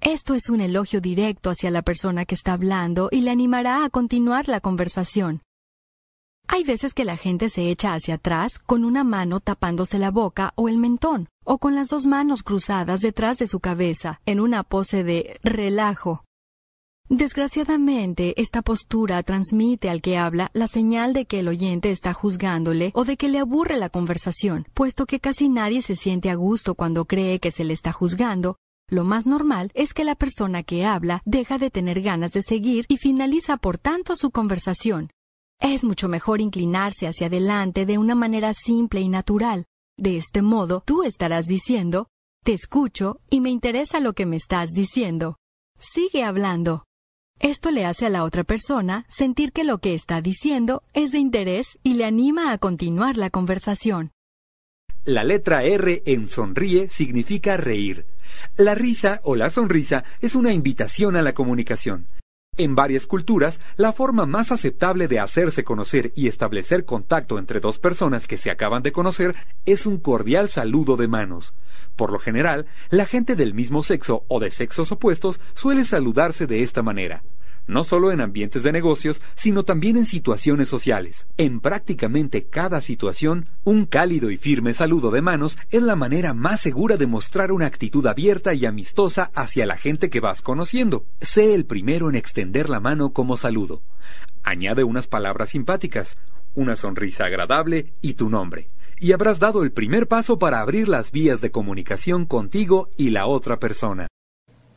Esto 0.00 0.34
es 0.34 0.50
un 0.50 0.60
elogio 0.60 1.00
directo 1.00 1.50
hacia 1.50 1.72
la 1.72 1.82
persona 1.82 2.26
que 2.26 2.36
está 2.36 2.52
hablando 2.52 3.08
y 3.10 3.22
le 3.22 3.32
animará 3.32 3.84
a 3.84 3.90
continuar 3.90 4.48
la 4.48 4.60
conversación. 4.60 5.42
Hay 6.46 6.62
veces 6.62 6.94
que 6.94 7.04
la 7.04 7.16
gente 7.16 7.50
se 7.50 7.68
echa 7.70 7.94
hacia 7.94 8.14
atrás 8.14 8.60
con 8.60 8.84
una 8.84 9.02
mano 9.02 9.40
tapándose 9.40 9.98
la 9.98 10.12
boca 10.12 10.52
o 10.54 10.68
el 10.68 10.78
mentón, 10.78 11.28
o 11.44 11.58
con 11.58 11.74
las 11.74 11.88
dos 11.88 12.06
manos 12.06 12.44
cruzadas 12.44 13.00
detrás 13.00 13.38
de 13.38 13.48
su 13.48 13.58
cabeza, 13.58 14.20
en 14.26 14.38
una 14.38 14.62
pose 14.62 15.02
de 15.02 15.40
relajo. 15.42 16.24
Desgraciadamente, 17.10 18.38
esta 18.40 18.60
postura 18.60 19.22
transmite 19.22 19.88
al 19.88 20.02
que 20.02 20.18
habla 20.18 20.50
la 20.52 20.68
señal 20.68 21.14
de 21.14 21.24
que 21.24 21.40
el 21.40 21.48
oyente 21.48 21.90
está 21.90 22.12
juzgándole 22.12 22.90
o 22.94 23.06
de 23.06 23.16
que 23.16 23.30
le 23.30 23.38
aburre 23.38 23.78
la 23.78 23.88
conversación, 23.88 24.66
puesto 24.74 25.06
que 25.06 25.18
casi 25.18 25.48
nadie 25.48 25.80
se 25.80 25.96
siente 25.96 26.28
a 26.28 26.34
gusto 26.34 26.74
cuando 26.74 27.06
cree 27.06 27.38
que 27.38 27.50
se 27.50 27.64
le 27.64 27.72
está 27.72 27.92
juzgando. 27.92 28.58
Lo 28.90 29.04
más 29.04 29.26
normal 29.26 29.70
es 29.74 29.94
que 29.94 30.04
la 30.04 30.16
persona 30.16 30.62
que 30.62 30.84
habla 30.84 31.22
deja 31.24 31.56
de 31.56 31.70
tener 31.70 32.02
ganas 32.02 32.32
de 32.32 32.42
seguir 32.42 32.84
y 32.88 32.98
finaliza 32.98 33.56
por 33.56 33.78
tanto 33.78 34.14
su 34.14 34.30
conversación. 34.30 35.10
Es 35.60 35.84
mucho 35.84 36.08
mejor 36.08 36.42
inclinarse 36.42 37.06
hacia 37.06 37.28
adelante 37.28 37.86
de 37.86 37.96
una 37.96 38.14
manera 38.14 38.52
simple 38.52 39.00
y 39.00 39.08
natural. 39.08 39.64
De 39.96 40.18
este 40.18 40.42
modo, 40.42 40.82
tú 40.84 41.04
estarás 41.04 41.46
diciendo, 41.46 42.08
te 42.44 42.52
escucho 42.52 43.20
y 43.30 43.40
me 43.40 43.48
interesa 43.48 43.98
lo 43.98 44.12
que 44.12 44.26
me 44.26 44.36
estás 44.36 44.74
diciendo. 44.74 45.38
Sigue 45.78 46.22
hablando. 46.22 46.84
Esto 47.40 47.70
le 47.70 47.84
hace 47.84 48.04
a 48.04 48.10
la 48.10 48.24
otra 48.24 48.42
persona 48.42 49.04
sentir 49.08 49.52
que 49.52 49.62
lo 49.62 49.78
que 49.78 49.94
está 49.94 50.20
diciendo 50.20 50.82
es 50.92 51.12
de 51.12 51.18
interés 51.18 51.78
y 51.84 51.94
le 51.94 52.04
anima 52.04 52.52
a 52.52 52.58
continuar 52.58 53.16
la 53.16 53.30
conversación. 53.30 54.10
La 55.04 55.22
letra 55.22 55.62
R 55.62 56.02
en 56.04 56.28
sonríe 56.28 56.88
significa 56.88 57.56
reír. 57.56 58.06
La 58.56 58.74
risa 58.74 59.20
o 59.22 59.36
la 59.36 59.50
sonrisa 59.50 60.04
es 60.20 60.34
una 60.34 60.52
invitación 60.52 61.16
a 61.16 61.22
la 61.22 61.32
comunicación. 61.32 62.08
En 62.60 62.74
varias 62.74 63.06
culturas, 63.06 63.60
la 63.76 63.92
forma 63.92 64.26
más 64.26 64.50
aceptable 64.50 65.06
de 65.06 65.20
hacerse 65.20 65.62
conocer 65.62 66.12
y 66.16 66.26
establecer 66.26 66.84
contacto 66.84 67.38
entre 67.38 67.60
dos 67.60 67.78
personas 67.78 68.26
que 68.26 68.36
se 68.36 68.50
acaban 68.50 68.82
de 68.82 68.90
conocer 68.90 69.36
es 69.64 69.86
un 69.86 69.98
cordial 69.98 70.48
saludo 70.48 70.96
de 70.96 71.06
manos. 71.06 71.54
Por 71.94 72.10
lo 72.10 72.18
general, 72.18 72.66
la 72.90 73.06
gente 73.06 73.36
del 73.36 73.54
mismo 73.54 73.84
sexo 73.84 74.24
o 74.26 74.40
de 74.40 74.50
sexos 74.50 74.90
opuestos 74.90 75.40
suele 75.54 75.84
saludarse 75.84 76.48
de 76.48 76.64
esta 76.64 76.82
manera 76.82 77.22
no 77.68 77.84
solo 77.84 78.10
en 78.10 78.20
ambientes 78.20 78.64
de 78.64 78.72
negocios, 78.72 79.22
sino 79.36 79.62
también 79.62 79.96
en 79.96 80.06
situaciones 80.06 80.68
sociales. 80.68 81.28
En 81.36 81.60
prácticamente 81.60 82.46
cada 82.46 82.80
situación, 82.80 83.48
un 83.62 83.86
cálido 83.86 84.32
y 84.32 84.36
firme 84.36 84.74
saludo 84.74 85.12
de 85.12 85.22
manos 85.22 85.56
es 85.70 85.82
la 85.82 85.94
manera 85.94 86.34
más 86.34 86.60
segura 86.60 86.96
de 86.96 87.06
mostrar 87.06 87.52
una 87.52 87.66
actitud 87.66 88.04
abierta 88.06 88.54
y 88.54 88.66
amistosa 88.66 89.30
hacia 89.34 89.66
la 89.66 89.76
gente 89.76 90.10
que 90.10 90.20
vas 90.20 90.42
conociendo. 90.42 91.06
Sé 91.20 91.54
el 91.54 91.66
primero 91.66 92.08
en 92.08 92.16
extender 92.16 92.68
la 92.68 92.80
mano 92.80 93.12
como 93.12 93.36
saludo. 93.36 93.82
Añade 94.42 94.82
unas 94.82 95.06
palabras 95.06 95.50
simpáticas, 95.50 96.16
una 96.54 96.74
sonrisa 96.74 97.26
agradable 97.26 97.92
y 98.00 98.14
tu 98.14 98.28
nombre 98.28 98.70
y 99.00 99.12
habrás 99.12 99.38
dado 99.38 99.62
el 99.62 99.72
primer 99.72 100.08
paso 100.08 100.38
para 100.38 100.60
abrir 100.60 100.88
las 100.88 101.12
vías 101.12 101.40
de 101.40 101.50
comunicación 101.50 102.26
contigo 102.26 102.90
y 102.96 103.10
la 103.10 103.26
otra 103.26 103.58
persona. 103.58 104.07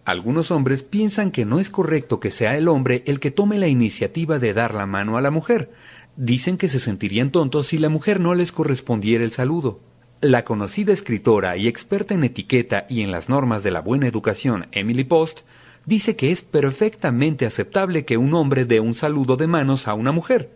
Algunos 0.03 0.49
hombres 0.49 0.81
piensan 0.81 1.29
que 1.29 1.45
no 1.45 1.59
es 1.59 1.69
correcto 1.69 2.19
que 2.19 2.31
sea 2.31 2.57
el 2.57 2.67
hombre 2.67 3.03
el 3.05 3.19
que 3.19 3.29
tome 3.29 3.59
la 3.59 3.67
iniciativa 3.67 4.39
de 4.39 4.53
dar 4.53 4.73
la 4.73 4.87
mano 4.87 5.15
a 5.15 5.21
la 5.21 5.29
mujer. 5.29 5.71
Dicen 6.15 6.57
que 6.57 6.69
se 6.69 6.79
sentirían 6.79 7.31
tontos 7.31 7.67
si 7.67 7.77
la 7.77 7.89
mujer 7.89 8.19
no 8.19 8.33
les 8.33 8.51
correspondiera 8.51 9.23
el 9.23 9.31
saludo. 9.31 9.79
La 10.19 10.43
conocida 10.43 10.91
escritora 10.91 11.55
y 11.55 11.67
experta 11.67 12.15
en 12.15 12.23
etiqueta 12.23 12.87
y 12.89 13.01
en 13.01 13.11
las 13.11 13.29
normas 13.29 13.61
de 13.61 13.69
la 13.69 13.81
buena 13.81 14.07
educación, 14.07 14.67
Emily 14.71 15.03
Post, 15.03 15.41
dice 15.85 16.15
que 16.15 16.31
es 16.31 16.41
perfectamente 16.41 17.45
aceptable 17.45 18.03
que 18.03 18.17
un 18.17 18.33
hombre 18.33 18.65
dé 18.65 18.79
un 18.79 18.95
saludo 18.95 19.37
de 19.37 19.47
manos 19.47 19.87
a 19.87 19.93
una 19.93 20.11
mujer. 20.11 20.49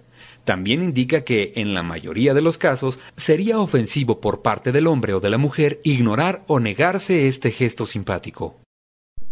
También 0.43 0.81
indica 0.81 1.23
que, 1.23 1.53
en 1.55 1.75
la 1.75 1.83
mayoría 1.83 2.33
de 2.33 2.41
los 2.41 2.57
casos, 2.57 2.99
sería 3.15 3.59
ofensivo 3.59 4.21
por 4.21 4.41
parte 4.41 4.71
del 4.71 4.87
hombre 4.87 5.13
o 5.13 5.19
de 5.19 5.29
la 5.29 5.37
mujer 5.37 5.81
ignorar 5.83 6.43
o 6.47 6.59
negarse 6.59 7.27
este 7.27 7.51
gesto 7.51 7.85
simpático. 7.85 8.64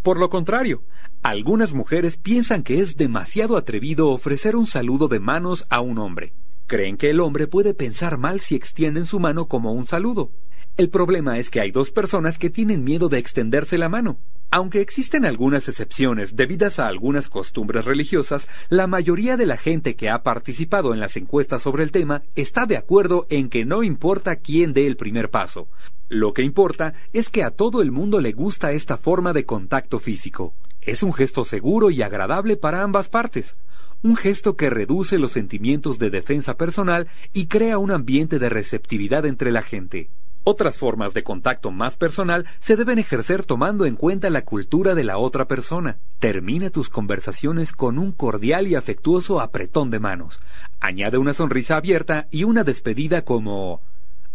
Por 0.04 0.20
lo 0.20 0.30
contrario, 0.30 0.84
algunas 1.22 1.74
mujeres 1.74 2.18
piensan 2.18 2.63
que 2.63 2.82
es 2.82 2.98
demasiado 2.98 3.56
atrevido 3.56 4.10
ofrecer 4.10 4.58
un 4.58 4.68
saludo 4.68 5.08
de 5.08 5.22
manos 5.22 5.66
a 5.70 5.80
un 5.80 5.98
hombre. 5.98 6.34
Creen 6.68 6.98
que 6.98 7.10
el 7.10 7.22
hombre 7.22 7.48
puede 7.48 7.74
pensar 7.74 8.18
mal 8.18 8.42
si 8.42 8.56
extienden 8.56 9.06
su 9.06 9.22
mano 9.22 9.48
como 9.48 9.72
un 9.72 9.88
saludo. 9.88 10.32
El 10.76 10.89
problema 10.89 11.39
es 11.39 11.50
que 11.50 11.62
hay 11.62 11.72
dos 11.72 11.89
personas 11.92 12.38
que 12.38 12.50
tienen 12.50 12.84
miedo 12.84 13.08
de 13.08 13.18
extenderse 13.18 13.78
la 13.78 13.88
mano. 13.88 14.20
Aunque 14.56 14.82
existen 14.82 15.26
algunas 15.26 15.68
excepciones 15.68 16.36
debidas 16.36 16.78
a 16.78 16.88
algunas 16.88 17.28
costumbres 17.28 17.86
religiosas, 17.86 18.48
la 18.70 18.86
mayoría 18.86 19.36
de 19.36 19.48
la 19.48 19.58
gente 19.58 19.96
que 19.96 20.12
ha 20.12 20.22
participado 20.22 20.94
en 20.94 21.00
las 21.00 21.18
encuestas 21.18 21.63
sobre 21.63 21.82
el 21.82 21.92
tema 21.92 22.22
está 22.36 22.68
de 22.68 22.78
acuerdo 22.78 23.26
en 23.32 23.50
que 23.50 23.66
no 23.66 23.82
importa 23.82 24.36
quién 24.36 24.74
dé 24.74 24.86
el 24.86 24.96
primer 24.96 25.32
paso. 25.32 25.70
Lo 26.08 26.36
que 26.36 26.44
importa 26.44 26.94
es 27.13 27.32
que 27.32 27.42
a 27.42 27.50
todo 27.50 27.82
el 27.82 27.89
mundo 27.89 28.22
le 28.22 28.34
gusta 28.34 28.74
esta 28.74 28.98
forma 28.98 29.34
de 29.34 29.48
contacto 29.48 29.98
físico. 30.00 30.54
Es 30.82 31.02
un 31.02 31.16
gesto 31.16 31.46
seguro 31.46 31.89
y 31.89 32.04
agradable 32.04 32.56
para 32.56 32.84
ambas 32.84 33.10
partes. 33.10 33.56
Un 34.04 34.16
gesto 34.16 34.56
que 34.56 34.70
reduce 34.70 35.18
los 35.18 35.32
sentimientos 35.32 35.98
de 35.98 36.12
defensa 36.12 36.58
personal 36.58 37.08
y 37.34 37.48
crea 37.48 37.80
un 37.80 37.89
ambiente 37.89 38.38
de 38.38 38.50
receptividad 38.50 39.26
entre 39.26 39.52
la 39.52 39.63
gente. 39.63 40.12
Otras 40.45 40.77
formas 40.77 41.13
de 41.13 41.23
contacto 41.23 41.71
más 41.71 41.95
personal 41.95 42.45
se 42.60 42.75
deben 42.75 42.99
ejercer 42.99 43.43
tomando 43.43 43.86
en 43.86 43.95
cuenta 43.95 44.29
la 44.29 44.43
cultura 44.43 44.93
de 44.93 45.06
la 45.06 45.17
otra 45.17 45.47
persona. 45.47 45.99
Termina 46.19 46.69
tus 46.69 46.89
conversaciones 46.89 47.71
con 47.71 47.97
un 47.97 48.12
cordial 48.12 48.67
y 48.67 48.75
afectuoso 48.75 49.39
apretón 49.39 49.89
de 49.89 49.99
manos. 49.99 50.41
Añade 50.82 51.17
una 51.17 51.34
sonrisa 51.34 51.77
abierta 51.77 52.27
y 52.29 52.43
una 52.43 52.65
despedida 52.65 53.23
como 53.23 53.79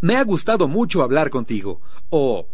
Me 0.00 0.16
ha 0.16 0.24
gustado 0.24 0.66
mucho 0.66 1.02
hablar 1.02 1.28
contigo 1.28 1.82
o 2.08 2.46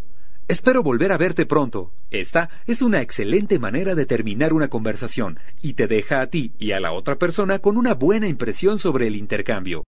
Espero 0.47 0.83
volver 0.83 1.11
a 1.11 1.17
verte 1.17 1.47
pronto. 1.47 1.93
Esta 2.11 2.51
es 2.67 2.83
una 2.83 3.01
excelente 3.01 3.59
manera 3.59 3.95
de 3.95 4.05
terminar 4.05 4.53
una 4.53 4.69
conversación 4.69 5.39
y 5.63 5.73
te 5.73 5.87
deja 5.87 6.21
a 6.21 6.27
ti 6.27 6.53
y 6.59 6.73
a 6.73 6.81
la 6.81 6.93
otra 6.93 7.17
persona 7.17 7.61
con 7.61 7.79
una 7.79 7.95
buena 7.95 8.29
impresión 8.29 8.79
sobre 8.79 9.07
el 9.07 9.17
intercambio. 9.17 9.85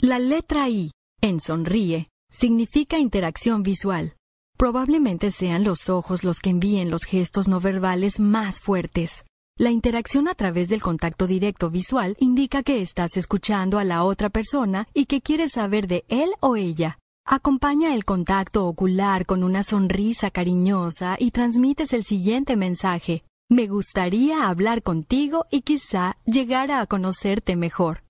La 0.00 0.18
letra 0.18 0.70
I 0.70 0.90
en 1.20 1.40
sonríe 1.40 2.08
Significa 2.30 2.98
interacción 2.98 3.62
visual. 3.62 4.14
Probablemente 4.56 5.30
sean 5.30 5.64
los 5.64 5.88
ojos 5.88 6.24
los 6.24 6.40
que 6.40 6.50
envíen 6.50 6.90
los 6.90 7.04
gestos 7.04 7.48
no 7.48 7.60
verbales 7.60 8.20
más 8.20 8.60
fuertes. 8.60 9.24
La 9.56 9.70
interacción 9.70 10.28
a 10.28 10.34
través 10.34 10.68
del 10.68 10.80
contacto 10.80 11.26
directo 11.26 11.68
visual 11.68 12.16
indica 12.20 12.62
que 12.62 12.80
estás 12.80 13.16
escuchando 13.16 13.78
a 13.78 13.84
la 13.84 14.04
otra 14.04 14.30
persona 14.30 14.86
y 14.94 15.06
que 15.06 15.20
quieres 15.20 15.52
saber 15.52 15.88
de 15.88 16.04
él 16.08 16.30
o 16.40 16.54
ella. 16.56 16.98
Acompaña 17.26 17.94
el 17.94 18.04
contacto 18.04 18.66
ocular 18.66 19.26
con 19.26 19.42
una 19.42 19.62
sonrisa 19.62 20.30
cariñosa 20.30 21.16
y 21.18 21.32
transmites 21.32 21.92
el 21.92 22.04
siguiente 22.04 22.56
mensaje. 22.56 23.24
Me 23.50 23.66
gustaría 23.66 24.48
hablar 24.48 24.82
contigo 24.82 25.46
y 25.50 25.62
quizá 25.62 26.14
llegar 26.24 26.70
a 26.70 26.86
conocerte 26.86 27.56
mejor. 27.56 28.02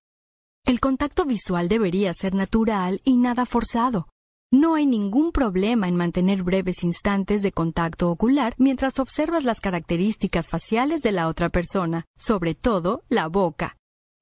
El 0.68 0.80
contacto 0.80 1.24
visual 1.24 1.66
debería 1.66 2.12
ser 2.12 2.34
natural 2.34 3.00
y 3.02 3.16
nada 3.16 3.46
forzado. 3.46 4.06
No 4.52 4.74
hay 4.74 4.84
ningún 4.84 5.32
problema 5.32 5.88
en 5.88 5.96
mantener 5.96 6.42
breves 6.42 6.84
instantes 6.84 7.40
de 7.40 7.52
contacto 7.52 8.10
ocular 8.10 8.54
mientras 8.58 8.98
observas 8.98 9.44
las 9.44 9.62
características 9.62 10.50
faciales 10.50 11.00
de 11.00 11.12
la 11.12 11.28
otra 11.28 11.48
persona, 11.48 12.04
sobre 12.18 12.54
todo 12.54 13.02
la 13.08 13.28
boca. 13.28 13.78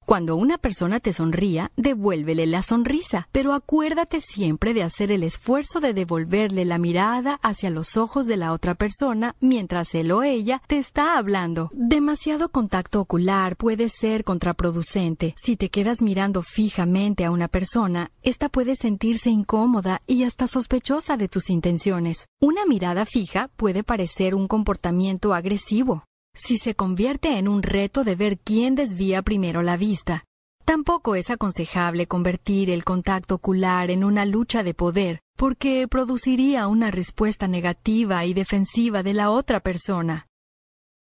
Cuando 0.07 0.37
una 0.37 0.57
persona 0.57 1.01
te 1.01 1.11
sonría, 1.11 1.73
devuélvele 1.75 2.47
la 2.47 2.61
sonrisa, 2.61 3.27
pero 3.33 3.51
acuérdate 3.51 4.21
siempre 4.21 4.73
de 4.73 4.81
hacer 4.81 5.11
el 5.11 5.21
esfuerzo 5.21 5.81
de 5.81 5.93
devolverle 5.93 6.63
la 6.63 6.77
mirada 6.77 7.41
hacia 7.43 7.69
los 7.69 7.97
ojos 7.97 8.25
de 8.25 8.37
la 8.37 8.53
otra 8.53 8.73
persona 8.73 9.35
mientras 9.41 9.93
él 9.95 10.13
o 10.13 10.23
ella 10.23 10.61
te 10.67 10.77
está 10.77 11.17
hablando. 11.17 11.69
Demasiado 11.73 12.47
contacto 12.47 13.01
ocular 13.01 13.57
puede 13.57 13.89
ser 13.89 14.23
contraproducente. 14.23 15.35
Si 15.37 15.57
te 15.57 15.67
quedas 15.67 16.01
mirando 16.01 16.41
fijamente 16.41 17.25
a 17.25 17.31
una 17.31 17.49
persona, 17.49 18.09
ésta 18.23 18.47
puede 18.47 18.77
sentirse 18.77 19.29
incómoda 19.29 20.01
y 20.07 20.23
hasta 20.23 20.47
sospechosa 20.47 21.17
de 21.17 21.27
tus 21.27 21.49
intenciones. 21.49 22.27
Una 22.39 22.65
mirada 22.65 23.05
fija 23.05 23.49
puede 23.57 23.83
parecer 23.83 24.35
un 24.35 24.47
comportamiento 24.47 25.33
agresivo, 25.33 26.05
si 26.37 26.57
se 26.57 26.75
convierte 26.75 27.37
en 27.37 27.47
un 27.47 27.63
reto 27.63 28.03
de 28.03 28.15
ver 28.15 28.37
quién 28.37 28.75
desvía 28.75 29.23
primero 29.23 29.61
la 29.63 29.75
vista. 29.75 30.23
Tampoco 30.63 31.15
es 31.15 31.29
aconsejable 31.29 32.07
convertir 32.07 32.69
el 32.69 32.83
contacto 32.83 33.35
ocular 33.35 33.89
en 33.89 34.03
una 34.03 34.25
lucha 34.25 34.63
de 34.63 34.73
poder, 34.73 35.21
porque 35.35 35.87
produciría 35.87 36.67
una 36.67 36.91
respuesta 36.91 37.47
negativa 37.47 38.25
y 38.25 38.33
defensiva 38.33 39.01
de 39.01 39.13
la 39.13 39.31
otra 39.31 39.61
persona. 39.61 40.27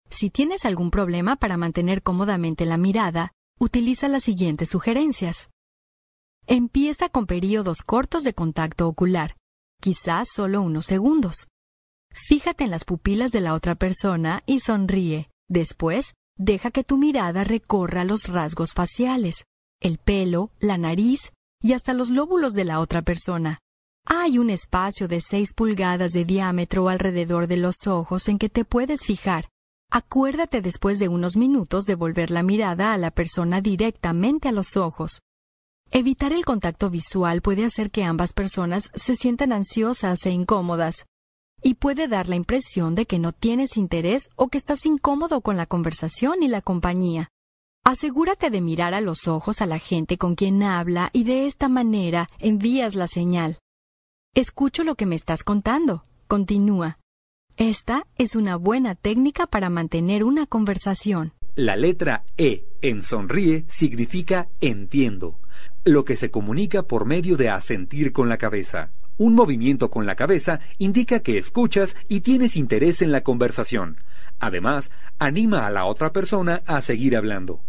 Si 0.09 0.29
tienes 0.29 0.65
algún 0.65 0.91
problema 0.91 1.35
para 1.35 1.57
mantener 1.57 2.01
cómodamente 2.01 2.65
la 2.65 2.77
mirada, 2.77 3.31
utiliza 3.59 4.07
las 4.07 4.23
siguientes 4.23 4.69
sugerencias. 4.69 5.49
Empieza 6.47 7.09
con 7.09 7.25
períodos 7.25 7.79
cortos 7.83 8.23
de 8.23 8.33
contacto 8.33 8.87
ocular, 8.87 9.35
quizás 9.81 10.29
solo 10.33 10.61
unos 10.61 10.85
segundos. 10.85 11.47
Fíjate 12.15 12.63
en 12.63 12.71
las 12.71 12.85
pupilas 12.85 13.31
de 13.31 13.41
la 13.41 13.53
otra 13.53 13.75
persona 13.75 14.41
y 14.45 14.61
sonríe. 14.61 15.29
Después, 15.49 16.15
deja 16.37 16.71
que 16.71 16.83
tu 16.83 16.97
mirada 16.97 17.43
recorra 17.43 18.03
los 18.05 18.29
rasgos 18.29 18.73
faciales, 18.73 19.45
el 19.81 19.97
pelo, 19.97 20.49
la 20.59 20.77
nariz 20.77 21.33
y 21.61 21.73
hasta 21.73 21.93
los 21.93 22.09
lóbulos 22.09 22.53
de 22.53 22.63
la 22.63 22.79
otra 22.79 23.01
persona. 23.01 23.59
Hay 24.07 24.37
un 24.37 24.49
espacio 24.49 25.07
de 25.07 25.19
6 25.19 25.53
pulgadas 25.53 26.13
de 26.13 26.25
diámetro 26.25 26.89
alrededor 26.89 27.47
de 27.47 27.57
los 27.57 27.85
ojos 27.85 28.29
en 28.29 28.39
que 28.39 28.49
te 28.49 28.63
puedes 28.63 29.03
fijar. 29.03 29.49
Acuérdate 29.91 30.61
después 30.61 30.99
de 30.99 31.09
unos 31.09 31.35
minutos 31.35 31.85
de 31.85 31.95
volver 31.95 32.31
la 32.31 32.43
mirada 32.43 32.93
a 32.93 32.97
la 32.97 33.11
persona 33.11 33.61
directamente 33.61 34.47
a 34.47 34.51
los 34.51 34.77
ojos. 34.77 35.19
Evitar 35.91 36.33
el 36.33 36.45
contacto 36.45 36.89
visual 36.89 37.41
puede 37.41 37.65
hacer 37.65 37.91
que 37.91 38.03
ambas 38.03 38.33
personas 38.33 38.89
se 38.93 39.15
sientan 39.15 39.51
ansiosas 39.51 40.25
e 40.25 40.31
incómodas 40.31 41.05
y 41.65 41.73
puede 41.73 42.07
dar 42.07 42.29
la 42.29 42.35
impresión 42.35 42.93
de 42.93 43.07
que 43.07 43.17
no 43.17 43.31
tienes 43.31 43.75
interés 43.75 44.29
o 44.35 44.49
que 44.49 44.59
estás 44.59 44.85
incómodo 44.85 45.41
con 45.41 45.57
la 45.57 45.65
conversación 45.65 46.43
y 46.43 46.47
la 46.47 46.61
compañía. 46.61 47.31
Asegúrate 47.83 48.51
de 48.51 48.61
mirar 48.61 48.93
a 48.93 49.01
los 49.01 49.27
ojos 49.27 49.63
a 49.63 49.65
la 49.65 49.79
gente 49.79 50.19
con 50.19 50.35
quien 50.35 50.61
habla 50.61 51.09
y 51.11 51.23
de 51.23 51.47
esta 51.47 51.67
manera 51.67 52.27
envías 52.37 52.93
la 52.93 53.07
señal. 53.07 53.57
Escucho 54.35 54.83
lo 54.83 54.93
que 54.93 55.07
me 55.07 55.15
estás 55.15 55.43
contando. 55.43 56.03
Continúa. 56.27 56.99
Esta 57.57 58.05
es 58.19 58.35
una 58.35 58.57
buena 58.57 58.93
técnica 58.93 59.47
para 59.47 59.71
mantener 59.71 60.23
una 60.23 60.45
conversación. 60.45 61.33
La 61.55 61.75
letra 61.75 62.25
E 62.37 62.67
en 62.83 63.01
sonríe 63.01 63.65
significa 63.69 64.49
entiendo, 64.61 65.39
lo 65.83 66.05
que 66.05 66.15
se 66.15 66.29
comunica 66.29 66.83
por 66.83 67.05
medio 67.05 67.37
de 67.37 67.49
asentir 67.49 68.11
con 68.11 68.29
la 68.29 68.37
cabeza. 68.37 68.91
Un 69.17 69.33
movimiento 69.33 69.89
con 69.89 70.05
la 70.05 70.15
cabeza 70.15 70.59
indica 70.77 71.21
que 71.21 71.37
escuchas 71.37 71.95
y 72.09 72.19
tienes 72.19 72.57
interés 72.57 73.01
en 73.01 73.13
la 73.13 73.21
conversación. 73.21 73.97
Además, 74.39 74.91
anima 75.19 75.65
a 75.65 75.69
la 75.71 75.85
otra 75.85 76.11
persona 76.11 76.63
a 76.65 76.81
seguir 76.81 77.15
hablando. 77.15 77.61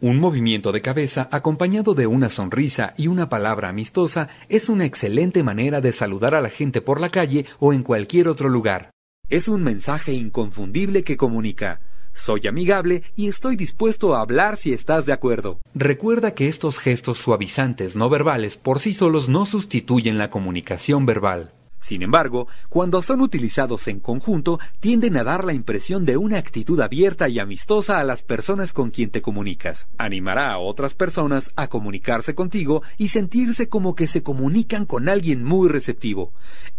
Un 0.00 0.18
movimiento 0.18 0.72
de 0.72 0.80
cabeza 0.80 1.28
acompañado 1.30 1.94
de 1.94 2.06
una 2.06 2.30
sonrisa 2.30 2.94
y 2.96 3.08
una 3.08 3.28
palabra 3.28 3.68
amistosa 3.68 4.28
es 4.48 4.68
una 4.70 4.86
excelente 4.86 5.42
manera 5.42 5.80
de 5.82 5.92
saludar 5.92 6.34
a 6.34 6.40
la 6.40 6.48
gente 6.48 6.80
por 6.80 7.00
la 7.00 7.10
calle 7.10 7.44
o 7.58 7.72
en 7.74 7.82
cualquier 7.82 8.28
otro 8.28 8.48
lugar. 8.48 8.92
Es 9.28 9.46
un 9.48 9.62
mensaje 9.62 10.12
inconfundible 10.12 11.04
que 11.04 11.18
comunica 11.18 11.80
soy 12.18 12.46
amigable 12.46 13.02
y 13.16 13.28
estoy 13.28 13.56
dispuesto 13.56 14.14
a 14.14 14.20
hablar 14.20 14.56
si 14.56 14.72
estás 14.72 15.06
de 15.06 15.12
acuerdo. 15.12 15.58
Recuerda 15.74 16.34
que 16.34 16.48
estos 16.48 16.78
gestos 16.78 17.18
suavizantes 17.18 17.96
no 17.96 18.10
verbales 18.10 18.56
por 18.56 18.80
sí 18.80 18.94
solos 18.94 19.28
no 19.28 19.46
sustituyen 19.46 20.18
la 20.18 20.30
comunicación 20.30 21.06
verbal. 21.06 21.52
Sin 21.88 22.02
embargo, 22.02 22.48
cuando 22.68 23.00
son 23.00 23.22
utilizados 23.22 23.88
en 23.88 24.00
conjunto, 24.00 24.60
tienden 24.78 25.16
a 25.16 25.24
dar 25.24 25.42
la 25.44 25.54
impresión 25.54 26.04
de 26.04 26.18
una 26.18 26.36
actitud 26.36 26.78
abierta 26.82 27.30
y 27.30 27.38
amistosa 27.38 27.98
a 27.98 28.04
las 28.04 28.22
personas 28.22 28.74
con 28.74 28.90
quien 28.90 29.08
te 29.08 29.22
comunicas. 29.22 29.88
Animará 29.96 30.52
a 30.52 30.58
otras 30.58 30.92
personas 30.92 31.50
a 31.56 31.68
comunicarse 31.68 32.34
contigo 32.34 32.82
y 32.98 33.08
sentirse 33.08 33.70
como 33.70 33.94
que 33.94 34.06
se 34.06 34.22
comunican 34.22 34.84
con 34.84 35.08
alguien 35.08 35.42
muy 35.42 35.70
receptivo. 35.70 36.34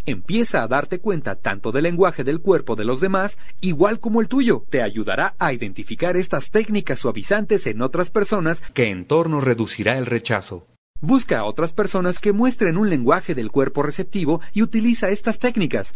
Empieza 0.05 0.61
a 0.61 0.67
darte 0.67 0.99
cuenta 0.99 1.33
tanto 1.33 1.71
del 1.71 1.85
lenguaje 1.85 2.23
del 2.23 2.39
cuerpo 2.39 2.75
de 2.75 2.85
los 2.85 3.01
demás, 3.01 3.39
igual 3.61 3.99
como 3.99 4.21
el 4.21 4.27
tuyo. 4.27 4.63
Te 4.69 4.83
ayudará 4.83 5.33
a 5.39 5.53
identificar 5.53 6.17
estas 6.17 6.51
técnicas 6.51 6.99
suavizantes 6.99 7.65
en 7.65 7.81
otras 7.81 8.11
personas 8.11 8.61
que 8.75 8.91
en 8.91 9.05
torno 9.05 9.41
reducirá 9.41 9.97
el 9.97 10.05
rechazo. 10.05 10.67
Busca 11.01 11.39
a 11.39 11.45
otras 11.45 11.71
personas 11.71 12.19
que 12.19 12.33
muestren 12.33 12.77
un 12.77 12.89
lenguaje 12.89 13.33
del 13.33 13.51
cuerpo 13.51 13.83
receptivo 13.83 14.41
y 14.51 14.63
utiliza 14.63 15.09
estas 15.09 15.39
técnicas. 15.39 15.93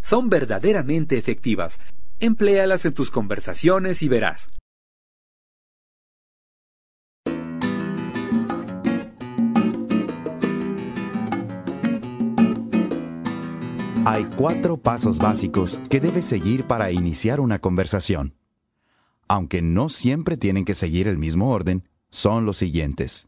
Son 0.00 0.28
verdaderamente 0.28 1.18
efectivas. 1.18 1.80
Empléalas 2.20 2.84
en 2.84 2.94
tus 2.94 3.10
conversaciones 3.10 4.02
y 4.02 4.08
verás. 4.08 4.50
Hay 14.06 14.28
cuatro 14.36 14.76
pasos 14.76 15.18
básicos 15.18 15.80
que 15.90 15.98
debes 15.98 16.26
seguir 16.26 16.64
para 16.64 16.92
iniciar 16.92 17.40
una 17.40 17.58
conversación. 17.58 18.34
Aunque 19.26 19.62
no 19.62 19.88
siempre 19.88 20.36
tienen 20.36 20.64
que 20.64 20.74
seguir 20.74 21.08
el 21.08 21.18
mismo 21.18 21.50
orden, 21.50 21.88
son 22.10 22.44
los 22.44 22.58
siguientes. 22.58 23.26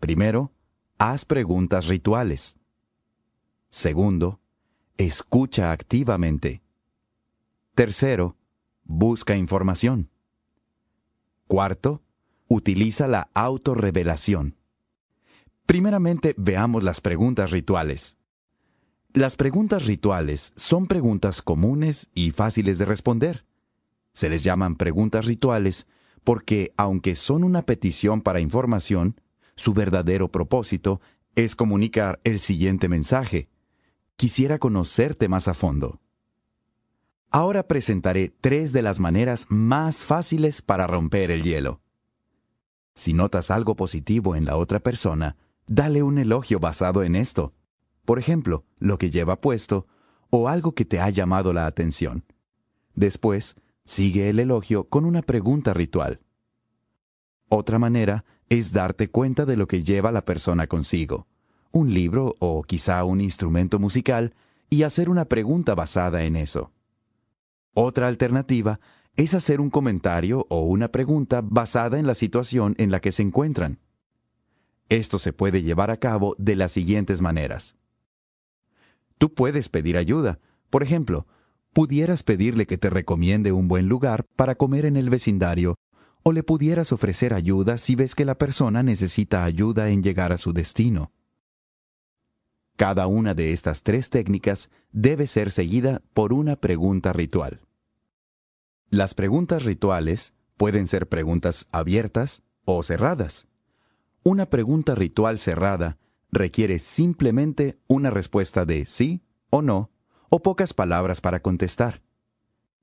Primero, 0.00 0.52
haz 0.98 1.26
preguntas 1.26 1.86
rituales. 1.86 2.56
Segundo, 3.68 4.40
escucha 4.96 5.72
activamente. 5.72 6.62
Tercero, 7.74 8.36
busca 8.82 9.36
información. 9.36 10.10
Cuarto, 11.46 12.02
utiliza 12.48 13.06
la 13.08 13.30
autorrevelación. 13.34 14.56
Primeramente, 15.66 16.34
veamos 16.36 16.82
las 16.82 17.00
preguntas 17.00 17.50
rituales. 17.50 18.16
Las 19.12 19.36
preguntas 19.36 19.86
rituales 19.86 20.52
son 20.56 20.86
preguntas 20.86 21.42
comunes 21.42 22.08
y 22.14 22.30
fáciles 22.30 22.78
de 22.78 22.86
responder. 22.86 23.44
Se 24.12 24.30
les 24.30 24.42
llaman 24.42 24.76
preguntas 24.76 25.26
rituales 25.26 25.86
porque, 26.24 26.72
aunque 26.76 27.14
son 27.14 27.44
una 27.44 27.62
petición 27.66 28.22
para 28.22 28.40
información, 28.40 29.20
su 29.60 29.74
verdadero 29.74 30.28
propósito 30.28 31.02
es 31.34 31.54
comunicar 31.54 32.18
el 32.24 32.40
siguiente 32.40 32.88
mensaje. 32.88 33.50
Quisiera 34.16 34.58
conocerte 34.58 35.28
más 35.28 35.48
a 35.48 35.54
fondo. 35.54 36.00
Ahora 37.30 37.68
presentaré 37.68 38.30
tres 38.40 38.72
de 38.72 38.80
las 38.80 39.00
maneras 39.00 39.44
más 39.50 40.06
fáciles 40.06 40.62
para 40.62 40.86
romper 40.86 41.30
el 41.30 41.42
hielo. 41.42 41.82
Si 42.94 43.12
notas 43.12 43.50
algo 43.50 43.76
positivo 43.76 44.34
en 44.34 44.46
la 44.46 44.56
otra 44.56 44.80
persona, 44.80 45.36
dale 45.66 46.02
un 46.02 46.16
elogio 46.16 46.58
basado 46.58 47.02
en 47.02 47.14
esto. 47.14 47.52
Por 48.06 48.18
ejemplo, 48.18 48.64
lo 48.78 48.96
que 48.96 49.10
lleva 49.10 49.42
puesto 49.42 49.86
o 50.30 50.48
algo 50.48 50.72
que 50.72 50.86
te 50.86 51.00
ha 51.00 51.10
llamado 51.10 51.52
la 51.52 51.66
atención. 51.66 52.24
Después, 52.94 53.56
sigue 53.84 54.30
el 54.30 54.38
elogio 54.38 54.88
con 54.88 55.04
una 55.04 55.20
pregunta 55.20 55.74
ritual. 55.74 56.20
Otra 57.50 57.78
manera 57.78 58.24
es 58.50 58.72
darte 58.72 59.08
cuenta 59.08 59.46
de 59.46 59.56
lo 59.56 59.66
que 59.68 59.84
lleva 59.84 60.12
la 60.12 60.24
persona 60.24 60.66
consigo, 60.66 61.28
un 61.70 61.94
libro 61.94 62.34
o 62.40 62.62
quizá 62.64 63.04
un 63.04 63.20
instrumento 63.20 63.78
musical, 63.78 64.34
y 64.68 64.82
hacer 64.82 65.08
una 65.08 65.24
pregunta 65.24 65.74
basada 65.74 66.24
en 66.24 66.36
eso. 66.36 66.72
Otra 67.74 68.08
alternativa 68.08 68.80
es 69.16 69.34
hacer 69.34 69.60
un 69.60 69.70
comentario 69.70 70.46
o 70.48 70.62
una 70.62 70.88
pregunta 70.88 71.42
basada 71.42 71.98
en 71.98 72.06
la 72.06 72.14
situación 72.14 72.74
en 72.78 72.90
la 72.90 73.00
que 73.00 73.12
se 73.12 73.22
encuentran. 73.22 73.78
Esto 74.88 75.18
se 75.20 75.32
puede 75.32 75.62
llevar 75.62 75.92
a 75.92 75.98
cabo 75.98 76.34
de 76.38 76.56
las 76.56 76.72
siguientes 76.72 77.20
maneras. 77.20 77.76
Tú 79.18 79.32
puedes 79.32 79.68
pedir 79.68 79.96
ayuda. 79.96 80.40
Por 80.70 80.82
ejemplo, 80.82 81.26
pudieras 81.72 82.24
pedirle 82.24 82.66
que 82.66 82.78
te 82.78 82.90
recomiende 82.90 83.52
un 83.52 83.68
buen 83.68 83.88
lugar 83.88 84.24
para 84.34 84.56
comer 84.56 84.86
en 84.86 84.96
el 84.96 85.08
vecindario 85.08 85.76
o 86.22 86.32
le 86.32 86.42
pudieras 86.42 86.92
ofrecer 86.92 87.34
ayuda 87.34 87.78
si 87.78 87.94
ves 87.94 88.14
que 88.14 88.24
la 88.24 88.36
persona 88.36 88.82
necesita 88.82 89.44
ayuda 89.44 89.90
en 89.90 90.02
llegar 90.02 90.32
a 90.32 90.38
su 90.38 90.52
destino. 90.52 91.12
Cada 92.76 93.06
una 93.06 93.34
de 93.34 93.52
estas 93.52 93.82
tres 93.82 94.10
técnicas 94.10 94.70
debe 94.92 95.26
ser 95.26 95.50
seguida 95.50 96.02
por 96.14 96.32
una 96.32 96.56
pregunta 96.56 97.12
ritual. 97.12 97.60
Las 98.88 99.14
preguntas 99.14 99.64
rituales 99.64 100.34
pueden 100.56 100.86
ser 100.86 101.08
preguntas 101.08 101.68
abiertas 101.72 102.42
o 102.64 102.82
cerradas. 102.82 103.48
Una 104.22 104.46
pregunta 104.46 104.94
ritual 104.94 105.38
cerrada 105.38 105.98
requiere 106.32 106.78
simplemente 106.78 107.78
una 107.86 108.10
respuesta 108.10 108.64
de 108.64 108.86
sí 108.86 109.22
o 109.50 109.62
no 109.62 109.90
o 110.28 110.42
pocas 110.42 110.74
palabras 110.74 111.20
para 111.20 111.40
contestar. 111.40 112.02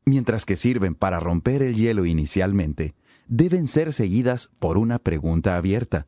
Mientras 0.05 0.45
que 0.45 0.55
sirven 0.55 0.95
para 0.95 1.19
romper 1.19 1.61
el 1.61 1.75
hielo 1.75 2.05
inicialmente, 2.05 2.95
deben 3.27 3.67
ser 3.67 3.93
seguidas 3.93 4.49
por 4.59 4.77
una 4.77 4.99
pregunta 4.99 5.57
abierta. 5.57 6.07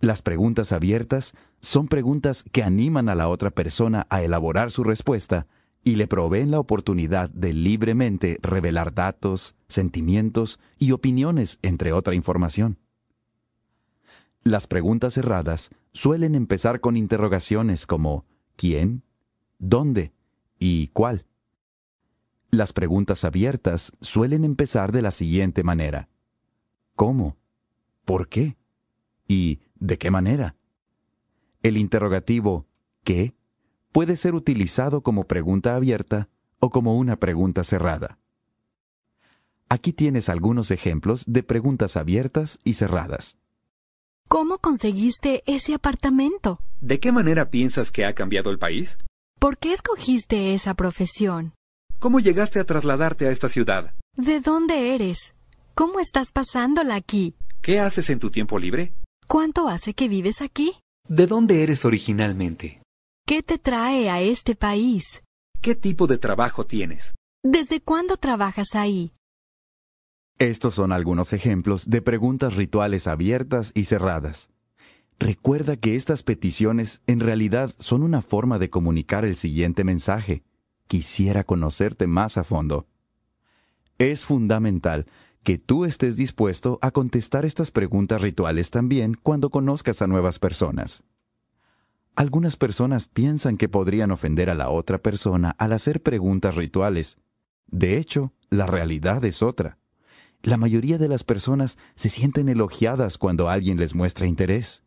Las 0.00 0.22
preguntas 0.22 0.72
abiertas 0.72 1.34
son 1.60 1.86
preguntas 1.86 2.44
que 2.50 2.62
animan 2.62 3.08
a 3.08 3.14
la 3.14 3.28
otra 3.28 3.50
persona 3.50 4.06
a 4.10 4.22
elaborar 4.22 4.70
su 4.70 4.82
respuesta 4.82 5.46
y 5.84 5.96
le 5.96 6.06
proveen 6.06 6.50
la 6.50 6.60
oportunidad 6.60 7.30
de 7.30 7.52
libremente 7.52 8.38
revelar 8.42 8.94
datos, 8.94 9.54
sentimientos 9.68 10.58
y 10.78 10.92
opiniones, 10.92 11.58
entre 11.62 11.92
otra 11.92 12.14
información. 12.14 12.78
Las 14.42 14.66
preguntas 14.66 15.14
cerradas 15.14 15.70
suelen 15.92 16.34
empezar 16.34 16.80
con 16.80 16.96
interrogaciones 16.96 17.86
como 17.86 18.26
¿quién? 18.56 19.04
¿dónde? 19.58 20.12
y 20.58 20.88
¿cuál? 20.88 21.26
Las 22.50 22.72
preguntas 22.72 23.24
abiertas 23.24 23.92
suelen 24.00 24.44
empezar 24.44 24.92
de 24.92 25.02
la 25.02 25.10
siguiente 25.10 25.62
manera. 25.62 26.08
¿Cómo? 26.94 27.36
¿Por 28.04 28.28
qué? 28.28 28.56
¿Y 29.26 29.60
de 29.76 29.98
qué 29.98 30.10
manera? 30.10 30.56
El 31.62 31.76
interrogativo 31.76 32.66
¿qué? 33.04 33.34
puede 33.92 34.16
ser 34.16 34.34
utilizado 34.34 35.02
como 35.02 35.24
pregunta 35.24 35.76
abierta 35.76 36.28
o 36.58 36.70
como 36.70 36.96
una 36.96 37.16
pregunta 37.16 37.64
cerrada. 37.64 38.18
Aquí 39.68 39.92
tienes 39.92 40.28
algunos 40.28 40.70
ejemplos 40.70 41.24
de 41.26 41.42
preguntas 41.42 41.96
abiertas 41.96 42.58
y 42.62 42.74
cerradas. 42.74 43.38
¿Cómo 44.28 44.58
conseguiste 44.58 45.42
ese 45.46 45.74
apartamento? 45.74 46.58
¿De 46.80 47.00
qué 47.00 47.12
manera 47.12 47.50
piensas 47.50 47.90
que 47.90 48.04
ha 48.04 48.14
cambiado 48.14 48.50
el 48.50 48.58
país? 48.58 48.98
¿Por 49.38 49.58
qué 49.58 49.72
escogiste 49.72 50.54
esa 50.54 50.74
profesión? 50.74 51.52
¿Cómo 51.98 52.20
llegaste 52.20 52.60
a 52.60 52.64
trasladarte 52.64 53.26
a 53.28 53.30
esta 53.30 53.48
ciudad? 53.48 53.94
¿De 54.16 54.40
dónde 54.40 54.94
eres? 54.94 55.34
¿Cómo 55.74 56.00
estás 56.00 56.32
pasándola 56.32 56.96
aquí? 56.96 57.34
¿Qué 57.62 57.80
haces 57.80 58.10
en 58.10 58.18
tu 58.18 58.30
tiempo 58.30 58.58
libre? 58.58 58.92
¿Cuánto 59.26 59.68
hace 59.68 59.94
que 59.94 60.08
vives 60.08 60.42
aquí? 60.42 60.74
¿De 61.08 61.26
dónde 61.26 61.62
eres 61.62 61.86
originalmente? 61.86 62.82
¿Qué 63.26 63.42
te 63.42 63.56
trae 63.58 64.10
a 64.10 64.20
este 64.20 64.54
país? 64.54 65.22
¿Qué 65.62 65.74
tipo 65.74 66.06
de 66.06 66.18
trabajo 66.18 66.66
tienes? 66.66 67.14
¿Desde 67.42 67.80
cuándo 67.80 68.18
trabajas 68.18 68.74
ahí? 68.74 69.12
Estos 70.38 70.74
son 70.74 70.92
algunos 70.92 71.32
ejemplos 71.32 71.88
de 71.88 72.02
preguntas 72.02 72.54
rituales 72.54 73.06
abiertas 73.06 73.72
y 73.74 73.84
cerradas. 73.84 74.50
Recuerda 75.18 75.76
que 75.76 75.94
estas 75.94 76.22
peticiones 76.22 77.00
en 77.06 77.20
realidad 77.20 77.74
son 77.78 78.02
una 78.02 78.20
forma 78.20 78.58
de 78.58 78.68
comunicar 78.68 79.24
el 79.24 79.36
siguiente 79.36 79.84
mensaje. 79.84 80.42
quisiera 80.86 81.44
conocerte 81.44 82.06
más 82.06 82.36
a 82.36 82.44
fondo. 82.44 82.86
Es 83.96 84.24
fundamental 84.26 85.06
que 85.42 85.58
tú 85.58 85.84
estés 85.84 86.16
dispuesto 86.16 86.78
a 86.82 86.92
contestar 86.92 87.44
estas 87.44 87.70
preguntas 87.70 88.20
rituales 88.20 88.70
también 88.70 89.14
cuando 89.14 89.50
conozcas 89.50 90.00
a 90.00 90.06
nuevas 90.06 90.38
personas. 90.38 91.02
Algunas 92.14 92.56
personas 92.56 93.06
piensan 93.06 93.56
que 93.56 93.68
podrían 93.68 94.10
ofender 94.10 94.50
a 94.50 94.54
la 94.54 94.68
otra 94.68 94.98
persona 94.98 95.50
al 95.58 95.72
hacer 95.72 96.02
preguntas 96.02 96.54
rituales. 96.54 97.18
De 97.66 97.98
hecho, 97.98 98.32
la 98.50 98.66
realidad 98.66 99.24
es 99.24 99.42
otra. 99.42 99.78
La 100.42 100.56
mayoría 100.56 100.98
de 100.98 101.08
las 101.08 101.24
personas 101.24 101.78
se 101.94 102.08
sienten 102.08 102.48
elogiadas 102.48 103.16
cuando 103.16 103.48
alguien 103.48 103.78
les 103.78 103.94
muestra 103.94 104.26
interés. 104.26 104.82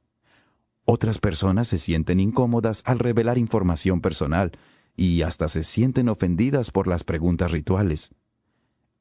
Otras 0.85 1.17
personas 1.17 1.67
se 1.67 1.79
sienten 1.79 2.19
incómodas 2.19 2.83
al 2.85 2.99
revelar 2.99 3.37
información 3.37 4.01
personal 4.01 4.51
y 4.95 5.23
hasta 5.23 5.49
se 5.49 5.63
sienten 5.63 6.09
ofendidas 6.09 6.71
por 6.71 6.87
las 6.87 7.03
preguntas 7.03 7.51
rituales. 7.51 8.13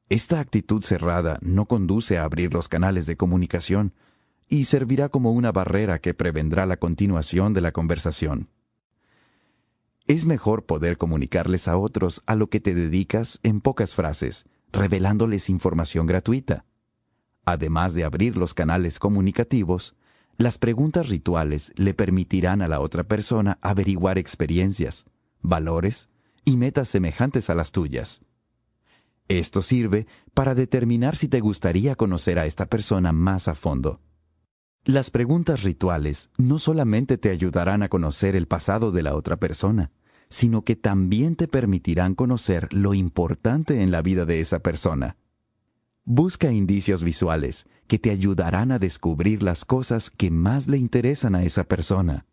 Esta 0.09 0.39
actitud 0.39 0.83
cerrada 0.83 1.39
no 1.41 1.65
conduce 1.65 2.19
a 2.19 2.25
abrir 2.25 2.53
los 2.53 2.67
canales 2.67 3.07
de 3.07 3.17
comunicación 3.17 3.93
y 4.47 4.65
servirá 4.65 5.09
como 5.09 5.31
una 5.31 5.51
barrera 5.51 5.99
que 5.99 6.13
prevendrá 6.13 6.67
la 6.67 6.77
continuación 6.77 7.53
de 7.53 7.61
la 7.61 7.71
conversación. 7.71 8.49
Es 10.05 10.27
mejor 10.27 10.65
poder 10.65 10.99
comunicarles 10.99 11.67
a 11.67 11.77
otros 11.77 12.21
a 12.27 12.35
lo 12.35 12.51
que 12.51 12.59
te 12.59 12.75
dedicas 12.75 13.39
en 13.41 13.61
pocas 13.61 13.95
frases, 13.95 14.45
revelándoles 14.71 15.49
información 15.49 16.05
gratuita. 16.05 16.65
Además 17.43 17.95
de 17.95 18.03
abrir 18.03 18.37
los 18.37 18.53
canales 18.53 18.99
comunicativos, 18.99 19.95
las 20.37 20.59
preguntas 20.59 21.09
rituales 21.09 21.71
le 21.75 21.95
permitirán 21.95 22.61
a 22.61 22.67
la 22.67 22.81
otra 22.81 23.03
persona 23.03 23.57
averiguar 23.61 24.19
experiencias, 24.19 25.05
valores 25.41 26.09
y 26.43 26.57
metas 26.57 26.89
semejantes 26.89 27.49
a 27.49 27.55
las 27.55 27.71
tuyas. 27.71 28.21
Esto 29.27 29.61
sirve 29.61 30.05
para 30.33 30.53
determinar 30.53 31.15
si 31.15 31.27
te 31.27 31.39
gustaría 31.39 31.95
conocer 31.95 32.37
a 32.37 32.45
esta 32.45 32.67
persona 32.67 33.11
más 33.11 33.47
a 33.47 33.55
fondo. 33.55 33.99
Las 34.83 35.09
preguntas 35.09 35.63
rituales 35.63 36.29
no 36.37 36.59
solamente 36.59 37.17
te 37.17 37.31
ayudarán 37.31 37.81
a 37.81 37.89
conocer 37.89 38.35
el 38.35 38.47
pasado 38.47 38.91
de 38.91 39.01
la 39.01 39.15
otra 39.15 39.37
persona, 39.37 39.91
sino 40.29 40.63
que 40.63 40.75
también 40.75 41.35
te 41.35 41.47
permitirán 41.47 42.13
conocer 42.13 42.71
lo 42.71 42.93
importante 42.93 43.81
en 43.81 43.89
la 43.89 44.03
vida 44.03 44.25
de 44.25 44.41
esa 44.41 44.59
persona. 44.59 45.17
Busca 46.03 46.51
indicios 46.51 47.01
visuales 47.01 47.65
que 47.87 47.97
te 47.97 48.11
ayudarán 48.11 48.71
a 48.71 48.77
descubrir 48.77 49.41
las 49.41 49.65
cosas 49.65 50.11
que 50.11 50.29
más 50.29 50.67
le 50.67 50.77
interesan 50.77 51.33
a 51.33 51.43
esa 51.43 51.63
persona. 51.63 52.27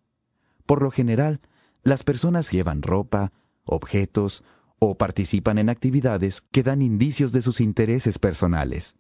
Por 0.66 0.82
lo 0.82 0.90
general, 0.90 1.40
las 1.82 2.02
personas 2.02 2.50
llevan 2.50 2.82
ropa, 2.82 3.32
objetos 3.64 4.44
o 4.84 4.96
participan 4.96 5.58
en 5.58 5.68
actividades 5.68 6.40
que 6.50 6.64
dan 6.64 6.82
indicios 6.82 7.30
de 7.30 7.40
sus 7.40 7.60
intereses 7.60 8.18
personales. 8.18 8.96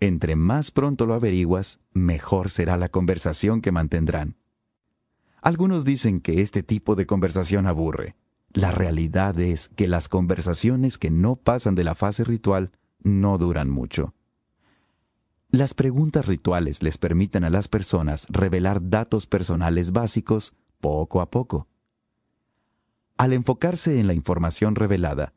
Entre 0.00 0.34
más 0.34 0.72
pronto 0.72 1.06
lo 1.06 1.14
averiguas, 1.14 1.78
mejor 1.92 2.50
será 2.50 2.76
la 2.76 2.88
conversación 2.88 3.60
que 3.60 3.70
mantendrán. 3.70 4.34
Algunos 5.40 5.84
dicen 5.84 6.20
que 6.20 6.40
este 6.40 6.64
tipo 6.64 6.96
de 6.96 7.06
conversación 7.06 7.68
aburre. 7.68 8.16
La 8.52 8.72
realidad 8.72 9.38
es 9.38 9.68
que 9.68 9.86
las 9.86 10.08
conversaciones 10.08 10.98
que 10.98 11.12
no 11.12 11.36
pasan 11.36 11.76
de 11.76 11.84
la 11.84 11.94
fase 11.94 12.24
ritual 12.24 12.72
no 13.04 13.38
duran 13.38 13.70
mucho. 13.70 14.14
Las 15.48 15.74
preguntas 15.74 16.26
rituales 16.26 16.82
les 16.82 16.98
permiten 16.98 17.44
a 17.44 17.50
las 17.50 17.68
personas 17.68 18.26
revelar 18.30 18.90
datos 18.90 19.28
personales 19.28 19.92
básicos 19.92 20.54
poco 20.80 21.20
a 21.20 21.30
poco. 21.30 21.68
Al 23.16 23.32
enfocarse 23.32 24.00
en 24.00 24.08
la 24.08 24.14
información 24.14 24.74
revelada, 24.74 25.32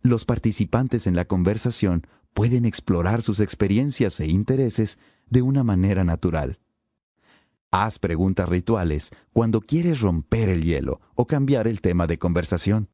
los 0.00 0.24
participantes 0.24 1.06
en 1.06 1.14
la 1.14 1.26
conversación 1.26 2.06
pueden 2.32 2.64
explorar 2.64 3.20
sus 3.20 3.40
experiencias 3.40 4.18
e 4.20 4.26
intereses 4.26 4.98
de 5.28 5.42
una 5.42 5.62
manera 5.62 6.04
natural. 6.04 6.58
Haz 7.70 7.98
preguntas 7.98 8.48
rituales 8.48 9.10
cuando 9.34 9.60
quieres 9.60 10.00
romper 10.00 10.48
el 10.48 10.64
hielo 10.64 11.00
o 11.14 11.26
cambiar 11.26 11.68
el 11.68 11.82
tema 11.82 12.06
de 12.06 12.18
conversación. 12.18 12.88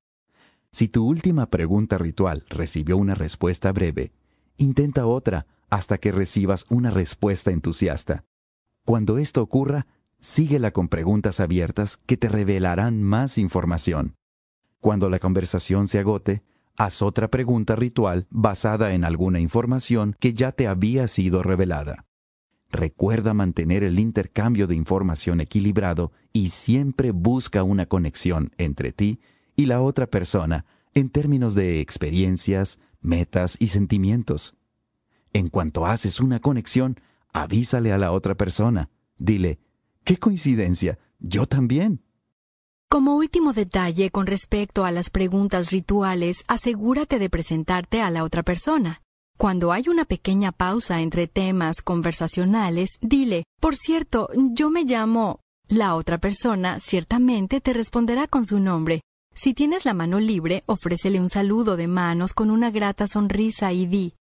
Si 0.72 0.88
tu 0.88 1.06
última 1.06 1.46
pregunta 1.46 1.96
ritual 1.96 2.44
recibió 2.48 2.96
una 2.96 3.14
respuesta 3.14 3.70
breve, 3.70 4.12
intenta 4.56 5.06
otra 5.06 5.46
hasta 5.70 5.98
que 5.98 6.10
recibas 6.10 6.66
una 6.68 6.90
respuesta 6.90 7.52
entusiasta. 7.52 8.24
Cuando 8.84 9.18
esto 9.18 9.42
ocurra, 9.42 9.86
síguela 10.18 10.72
con 10.72 10.88
preguntas 10.88 11.38
abiertas 11.38 11.98
que 11.98 12.16
te 12.16 12.28
revelarán 12.28 13.00
más 13.00 13.38
información. 13.38 14.16
Cuando 14.84 15.08
la 15.08 15.18
conversación 15.18 15.88
se 15.88 15.98
agote, 15.98 16.42
haz 16.76 17.00
otra 17.00 17.28
pregunta 17.28 17.74
ritual 17.74 18.26
basada 18.28 18.92
en 18.92 19.06
alguna 19.06 19.40
información 19.40 20.14
que 20.20 20.34
ya 20.34 20.52
te 20.52 20.68
había 20.68 21.08
sido 21.08 21.42
revelada. 21.42 22.04
Recuerda 22.70 23.32
mantener 23.32 23.82
el 23.82 23.98
intercambio 23.98 24.66
de 24.66 24.74
información 24.74 25.40
equilibrado 25.40 26.12
y 26.34 26.50
siempre 26.50 27.12
busca 27.12 27.62
una 27.62 27.86
conexión 27.86 28.50
entre 28.58 28.92
ti 28.92 29.20
y 29.56 29.64
la 29.64 29.80
otra 29.80 30.06
persona 30.06 30.66
en 30.92 31.08
términos 31.08 31.54
de 31.54 31.80
experiencias, 31.80 32.78
metas 33.00 33.56
y 33.58 33.68
sentimientos. 33.68 34.54
En 35.32 35.48
cuanto 35.48 35.86
haces 35.86 36.20
una 36.20 36.40
conexión, 36.40 37.00
avísale 37.32 37.90
a 37.90 37.96
la 37.96 38.12
otra 38.12 38.34
persona. 38.34 38.90
Dile, 39.16 39.60
¡qué 40.04 40.18
coincidencia! 40.18 40.98
Yo 41.20 41.46
también. 41.46 42.02
Como 42.94 43.16
último 43.16 43.52
detalle 43.52 44.12
con 44.12 44.24
respecto 44.24 44.84
a 44.84 44.92
las 44.92 45.10
preguntas 45.10 45.72
rituales, 45.72 46.44
asegúrate 46.46 47.18
de 47.18 47.28
presentarte 47.28 48.00
a 48.00 48.08
la 48.08 48.22
otra 48.22 48.44
persona. 48.44 49.02
Cuando 49.36 49.72
hay 49.72 49.88
una 49.88 50.04
pequeña 50.04 50.52
pausa 50.52 51.00
entre 51.00 51.26
temas 51.26 51.82
conversacionales, 51.82 53.00
dile, 53.00 53.46
por 53.60 53.74
cierto, 53.74 54.28
yo 54.36 54.70
me 54.70 54.84
llamo... 54.84 55.40
La 55.66 55.96
otra 55.96 56.18
persona 56.18 56.78
ciertamente 56.78 57.60
te 57.60 57.72
responderá 57.72 58.28
con 58.28 58.46
su 58.46 58.60
nombre. 58.60 59.00
Si 59.34 59.54
tienes 59.54 59.84
la 59.84 59.92
mano 59.92 60.20
libre, 60.20 60.62
ofrécele 60.66 61.20
un 61.20 61.30
saludo 61.30 61.76
de 61.76 61.88
manos 61.88 62.32
con 62.32 62.48
una 62.48 62.70
grata 62.70 63.08
sonrisa 63.08 63.72
y 63.72 63.86
di, 63.86 64.14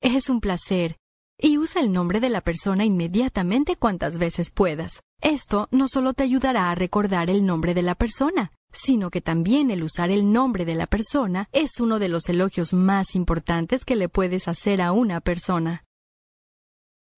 es 0.00 0.30
un 0.30 0.40
placer, 0.40 0.99
y 1.40 1.58
usa 1.58 1.80
el 1.80 1.92
nombre 1.92 2.20
de 2.20 2.30
la 2.30 2.40
persona 2.40 2.84
inmediatamente 2.84 3.76
cuantas 3.76 4.18
veces 4.18 4.50
puedas. 4.50 5.00
Esto 5.20 5.68
no 5.70 5.88
solo 5.88 6.14
te 6.14 6.22
ayudará 6.22 6.70
a 6.70 6.74
recordar 6.74 7.30
el 7.30 7.44
nombre 7.44 7.74
de 7.74 7.82
la 7.82 7.94
persona, 7.94 8.52
sino 8.72 9.10
que 9.10 9.20
también 9.20 9.70
el 9.70 9.82
usar 9.82 10.10
el 10.10 10.32
nombre 10.32 10.64
de 10.64 10.74
la 10.74 10.86
persona 10.86 11.48
es 11.52 11.80
uno 11.80 11.98
de 11.98 12.08
los 12.08 12.28
elogios 12.28 12.72
más 12.72 13.14
importantes 13.14 13.84
que 13.84 13.96
le 13.96 14.08
puedes 14.08 14.48
hacer 14.48 14.80
a 14.80 14.92
una 14.92 15.20
persona. 15.20 15.84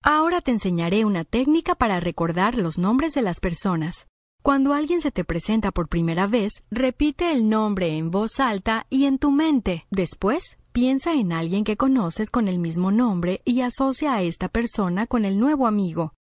Ahora 0.03 0.41
te 0.41 0.51
enseñaré 0.51 1.05
una 1.05 1.25
técnica 1.25 1.75
para 1.75 2.01
recordar 2.01 2.57
los 2.57 2.79
nombres 2.79 3.15
de 3.15 3.23
las 3.23 3.39
personas. 3.39 4.09
Cuando 4.43 4.75
alguien 4.75 5.01
se 5.01 5.13
te 5.13 5.23
presenta 5.25 5.71
por 5.71 5.89
primera 5.89 6.27
vez, 6.27 6.65
repite 6.73 7.31
el 7.31 7.49
nombre 7.49 7.97
en 7.97 8.11
voz 8.11 8.41
alta 8.41 8.87
y 8.91 9.07
en 9.07 9.19
tu 9.19 9.31
mente. 9.31 9.87
Después, 9.91 10.59
piensa 10.73 11.15
en 11.15 11.33
alguien 11.33 11.65
que 11.65 11.77
conoces 11.77 12.31
con 12.31 12.49
el 12.49 12.59
mismo 12.59 12.91
nombre 12.91 13.43
y 13.45 13.61
asocia 13.61 14.15
a 14.15 14.23
esta 14.23 14.49
persona 14.49 15.07
con 15.07 15.25
el 15.25 15.39
nuevo 15.39 15.67
amigo. 15.67 16.15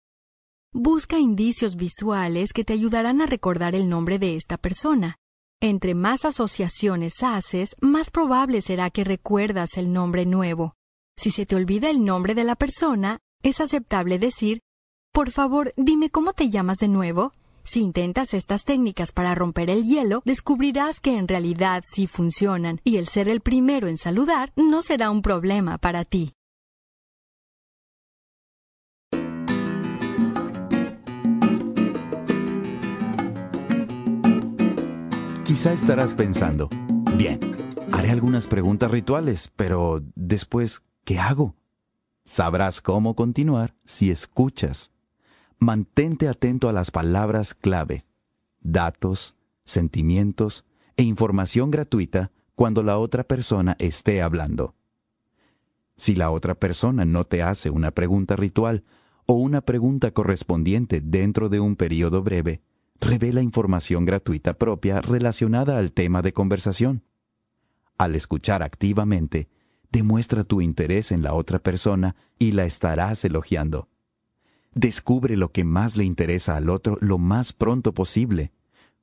Busca 0.72 1.18
indicios 1.18 1.76
visuales 1.76 2.52
que 2.52 2.64
te 2.64 2.72
ayudarán 2.72 3.20
a 3.20 3.26
recordar 3.26 3.74
el 3.74 3.88
nombre 3.88 4.18
de 4.18 4.36
esta 4.36 4.56
persona. 4.56 5.16
Entre 5.60 5.94
más 5.94 6.24
asociaciones 6.24 7.22
haces, 7.22 7.76
más 7.80 8.10
probable 8.10 8.60
será 8.60 8.90
que 8.90 9.04
recuerdas 9.04 9.76
el 9.76 9.92
nombre 9.92 10.26
nuevo. 10.26 10.74
Si 11.16 11.30
se 11.30 11.46
te 11.46 11.54
olvida 11.56 11.90
el 11.90 12.04
nombre 12.04 12.34
de 12.34 12.44
la 12.44 12.56
persona, 12.56 13.18
es 13.42 13.60
aceptable 13.60 14.18
decir, 14.18 14.60
por 15.12 15.30
favor, 15.30 15.74
dime 15.76 16.10
cómo 16.10 16.32
te 16.32 16.50
llamas 16.50 16.78
de 16.78 16.88
nuevo. 16.88 17.32
Si 17.62 17.80
intentas 17.80 18.34
estas 18.34 18.64
técnicas 18.64 19.12
para 19.12 19.34
romper 19.34 19.70
el 19.70 19.84
hielo, 19.84 20.22
descubrirás 20.24 21.00
que 21.00 21.16
en 21.16 21.28
realidad 21.28 21.82
sí 21.86 22.06
funcionan 22.06 22.80
y 22.84 22.96
el 22.96 23.06
ser 23.06 23.28
el 23.28 23.40
primero 23.40 23.88
en 23.88 23.96
saludar 23.96 24.52
no 24.56 24.82
será 24.82 25.10
un 25.10 25.22
problema 25.22 25.78
para 25.78 26.04
ti. 26.04 26.34
Quizá 35.50 35.72
estarás 35.72 36.14
pensando, 36.14 36.68
bien, 37.16 37.40
haré 37.92 38.10
algunas 38.10 38.46
preguntas 38.46 38.88
rituales, 38.88 39.50
pero 39.56 40.00
después, 40.14 40.80
¿qué 41.04 41.18
hago? 41.18 41.56
Sabrás 42.24 42.80
cómo 42.80 43.16
continuar 43.16 43.74
si 43.84 44.12
escuchas. 44.12 44.92
Mantente 45.62 46.26
atento 46.26 46.70
a 46.70 46.72
las 46.72 46.90
palabras 46.90 47.52
clave, 47.52 48.06
datos, 48.62 49.36
sentimientos 49.62 50.64
e 50.96 51.02
información 51.02 51.70
gratuita 51.70 52.30
cuando 52.54 52.82
la 52.82 52.96
otra 52.96 53.24
persona 53.24 53.76
esté 53.78 54.22
hablando. 54.22 54.74
Si 55.96 56.14
la 56.14 56.30
otra 56.30 56.54
persona 56.54 57.04
no 57.04 57.24
te 57.24 57.42
hace 57.42 57.68
una 57.68 57.90
pregunta 57.90 58.36
ritual 58.36 58.84
o 59.26 59.34
una 59.34 59.60
pregunta 59.60 60.12
correspondiente 60.12 61.02
dentro 61.02 61.50
de 61.50 61.60
un 61.60 61.76
periodo 61.76 62.22
breve, 62.22 62.62
revela 62.98 63.42
información 63.42 64.06
gratuita 64.06 64.54
propia 64.54 65.02
relacionada 65.02 65.76
al 65.76 65.92
tema 65.92 66.22
de 66.22 66.32
conversación. 66.32 67.04
Al 67.98 68.14
escuchar 68.14 68.62
activamente, 68.62 69.50
demuestra 69.92 70.42
tu 70.42 70.62
interés 70.62 71.12
en 71.12 71.22
la 71.22 71.34
otra 71.34 71.58
persona 71.58 72.16
y 72.38 72.52
la 72.52 72.64
estarás 72.64 73.26
elogiando. 73.26 73.89
Descubre 74.74 75.36
lo 75.36 75.50
que 75.50 75.64
más 75.64 75.96
le 75.96 76.04
interesa 76.04 76.56
al 76.56 76.70
otro 76.70 76.96
lo 77.00 77.18
más 77.18 77.52
pronto 77.52 77.92
posible. 77.92 78.52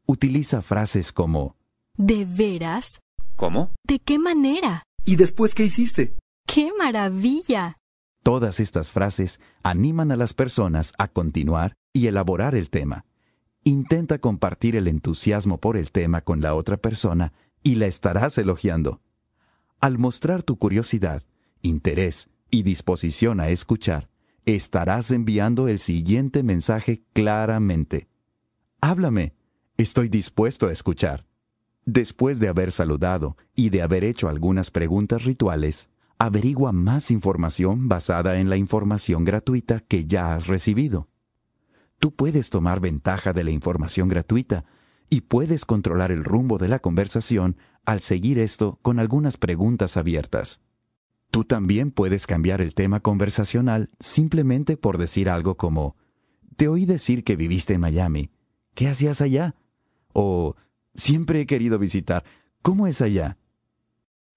Utiliza 0.05 0.61
frases 0.61 1.11
como 1.11 1.55
¿De 1.97 2.25
veras? 2.25 3.01
¿Cómo? 3.35 3.71
¿De 3.83 3.99
qué 3.99 4.19
manera? 4.19 4.83
¿Y 5.03 5.15
después 5.15 5.55
qué 5.55 5.65
hiciste? 5.65 6.15
¡Qué 6.45 6.71
maravilla! 6.77 7.77
Todas 8.23 8.59
estas 8.59 8.91
frases 8.91 9.39
animan 9.63 10.11
a 10.11 10.15
las 10.15 10.33
personas 10.33 10.93
a 10.97 11.07
continuar 11.07 11.73
y 11.93 12.07
elaborar 12.07 12.55
el 12.55 12.69
tema. 12.69 13.05
Intenta 13.63 14.19
compartir 14.19 14.75
el 14.75 14.87
entusiasmo 14.87 15.59
por 15.59 15.75
el 15.75 15.91
tema 15.91 16.21
con 16.21 16.41
la 16.41 16.55
otra 16.55 16.77
persona 16.77 17.33
y 17.63 17.75
la 17.75 17.87
estarás 17.87 18.37
elogiando. 18.37 19.01
Al 19.81 19.97
mostrar 19.97 20.43
tu 20.43 20.57
curiosidad, 20.57 21.23
interés 21.61 22.29
y 22.49 22.63
disposición 22.63 23.39
a 23.39 23.49
escuchar, 23.49 24.09
estarás 24.55 25.11
enviando 25.11 25.67
el 25.67 25.77
siguiente 25.77 26.41
mensaje 26.41 27.03
claramente. 27.11 28.07
Háblame, 28.79 29.33
estoy 29.75 30.07
dispuesto 30.07 30.67
a 30.67 30.71
escuchar. 30.71 31.25
Después 31.85 32.39
de 32.39 32.47
haber 32.47 32.71
saludado 32.71 33.35
y 33.55 33.69
de 33.71 33.81
haber 33.81 34.05
hecho 34.05 34.29
algunas 34.29 34.71
preguntas 34.71 35.25
rituales, 35.25 35.89
averigua 36.17 36.71
más 36.71 37.11
información 37.11 37.89
basada 37.89 38.39
en 38.39 38.49
la 38.49 38.55
información 38.55 39.25
gratuita 39.25 39.81
que 39.81 40.05
ya 40.05 40.33
has 40.33 40.47
recibido. 40.47 41.09
Tú 41.99 42.15
puedes 42.15 42.49
tomar 42.49 42.79
ventaja 42.79 43.33
de 43.33 43.43
la 43.43 43.51
información 43.51 44.07
gratuita 44.07 44.63
y 45.09 45.21
puedes 45.21 45.65
controlar 45.65 46.11
el 46.11 46.23
rumbo 46.23 46.57
de 46.57 46.69
la 46.69 46.79
conversación 46.79 47.57
al 47.85 47.99
seguir 47.99 48.39
esto 48.39 48.79
con 48.81 48.99
algunas 48.99 49.35
preguntas 49.35 49.97
abiertas. 49.97 50.61
Tú 51.31 51.43
también 51.43 51.91
puedes 51.91 52.25
cambiar 52.25 52.61
el 52.61 52.73
tema 52.73 52.99
conversacional 52.99 53.89
simplemente 53.99 54.77
por 54.77 54.97
decir 54.97 55.29
algo 55.29 55.55
como, 55.55 55.95
te 56.55 56.67
oí 56.67 56.85
decir 56.85 57.23
que 57.23 57.35
viviste 57.35 57.73
en 57.73 57.81
Miami. 57.81 58.31
¿Qué 58.73 58.87
hacías 58.87 59.21
allá? 59.21 59.55
O, 60.13 60.55
siempre 60.95 61.41
he 61.41 61.45
querido 61.45 61.79
visitar. 61.79 62.23
¿Cómo 62.61 62.87
es 62.87 63.01
allá? 63.01 63.37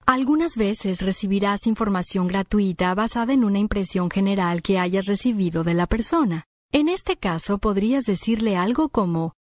Algunas 0.06 0.56
veces 0.56 1.02
recibirás 1.02 1.66
información 1.66 2.26
gratuita 2.26 2.94
basada 2.94 3.32
en 3.32 3.44
una 3.44 3.58
impresión 3.58 4.10
general 4.10 4.62
que 4.62 4.78
hayas 4.78 5.06
recibido 5.06 5.62
de 5.62 5.74
la 5.74 5.86
persona. 5.86 6.44
En 6.72 6.88
este 6.88 7.16
caso 7.16 7.58
podrías 7.58 8.04
decirle 8.04 8.56
algo 8.56 8.88
como 8.88 9.34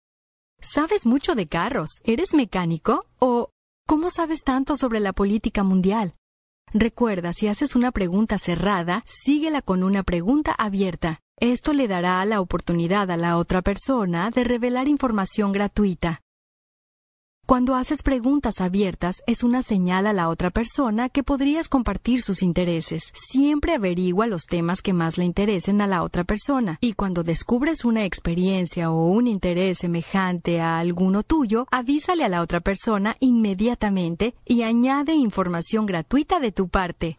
¿Sabes 0.61 1.05
mucho 1.05 1.35
de 1.35 1.47
carros? 1.47 2.01
¿Eres 2.03 2.33
mecánico? 2.33 3.05
o 3.19 3.49
¿Cómo 3.87 4.11
sabes 4.11 4.43
tanto 4.43 4.75
sobre 4.75 4.99
la 4.99 5.13
política 5.13 5.63
mundial? 5.63 6.13
Recuerda, 6.73 7.33
si 7.33 7.47
haces 7.47 7.75
una 7.75 7.91
pregunta 7.91 8.37
cerrada, 8.37 9.03
síguela 9.05 9.61
con 9.61 9.83
una 9.83 10.03
pregunta 10.03 10.51
abierta. 10.51 11.19
Esto 11.37 11.73
le 11.73 11.87
dará 11.87 12.23
la 12.25 12.41
oportunidad 12.41 13.09
a 13.09 13.17
la 13.17 13.37
otra 13.37 13.61
persona 13.61 14.29
de 14.29 14.43
revelar 14.43 14.87
información 14.87 15.51
gratuita. 15.51 16.21
Cuando 17.49 17.73
haces 17.73 18.03
preguntas 18.03 18.61
abiertas 18.61 19.23
es 19.25 19.43
una 19.43 19.63
señal 19.63 20.05
a 20.05 20.13
la 20.13 20.29
otra 20.29 20.51
persona 20.51 21.09
que 21.09 21.23
podrías 21.23 21.67
compartir 21.67 22.21
sus 22.21 22.43
intereses. 22.43 23.11
Siempre 23.15 23.73
averigua 23.73 24.27
los 24.27 24.45
temas 24.45 24.83
que 24.83 24.93
más 24.93 25.17
le 25.17 25.25
interesen 25.25 25.81
a 25.81 25.87
la 25.87 26.03
otra 26.03 26.25
persona. 26.25 26.77
Y 26.79 26.93
cuando 26.93 27.23
descubres 27.23 27.85
una 27.85 28.05
experiencia 28.05 28.91
o 28.91 29.07
un 29.07 29.25
interés 29.25 29.79
semejante 29.79 30.61
a 30.61 30.77
alguno 30.77 31.23
tuyo, 31.23 31.65
avísale 31.71 32.23
a 32.23 32.29
la 32.29 32.43
otra 32.43 32.59
persona 32.59 33.17
inmediatamente 33.19 34.35
y 34.45 34.61
añade 34.61 35.15
información 35.15 35.87
gratuita 35.87 36.39
de 36.39 36.51
tu 36.51 36.69
parte. 36.69 37.17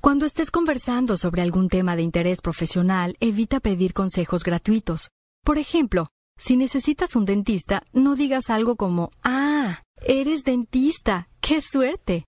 Cuando 0.00 0.26
estés 0.26 0.50
conversando 0.50 1.16
sobre 1.16 1.42
algún 1.42 1.68
tema 1.68 1.94
de 1.94 2.02
interés 2.02 2.40
profesional, 2.40 3.16
evita 3.20 3.60
pedir 3.60 3.92
consejos 3.92 4.42
gratuitos. 4.42 5.10
Por 5.44 5.58
ejemplo, 5.58 6.08
si 6.38 6.56
necesitas 6.56 7.16
un 7.16 7.24
dentista, 7.24 7.82
no 7.92 8.16
digas 8.16 8.50
algo 8.50 8.76
como, 8.76 9.10
ah, 9.22 9.82
eres 10.06 10.44
dentista, 10.44 11.28
qué 11.40 11.60
suerte. 11.60 12.24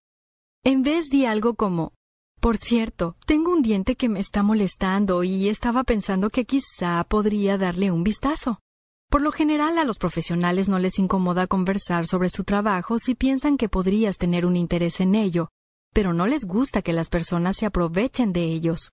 En 0.64 0.82
vez 0.82 1.08
di 1.08 1.26
algo 1.26 1.54
como, 1.54 1.92
por 2.40 2.56
cierto, 2.56 3.16
tengo 3.26 3.52
un 3.52 3.62
diente 3.62 3.96
que 3.96 4.08
me 4.08 4.20
está 4.20 4.42
molestando 4.42 5.24
y 5.24 5.48
estaba 5.48 5.84
pensando 5.84 6.30
que 6.30 6.44
quizá 6.44 7.04
podría 7.04 7.58
darle 7.58 7.90
un 7.90 8.04
vistazo. 8.04 8.60
Por 9.10 9.22
lo 9.22 9.32
general 9.32 9.78
a 9.78 9.84
los 9.84 9.98
profesionales 9.98 10.68
no 10.68 10.78
les 10.78 10.98
incomoda 10.98 11.46
conversar 11.46 12.06
sobre 12.06 12.28
su 12.28 12.44
trabajo 12.44 12.98
si 12.98 13.14
piensan 13.14 13.56
que 13.56 13.68
podrías 13.68 14.18
tener 14.18 14.46
un 14.46 14.56
interés 14.56 15.00
en 15.00 15.14
ello, 15.14 15.48
pero 15.94 16.12
no 16.12 16.26
les 16.26 16.44
gusta 16.44 16.82
que 16.82 16.92
las 16.92 17.08
personas 17.08 17.56
se 17.56 17.66
aprovechen 17.66 18.32
de 18.32 18.44
ellos. 18.44 18.92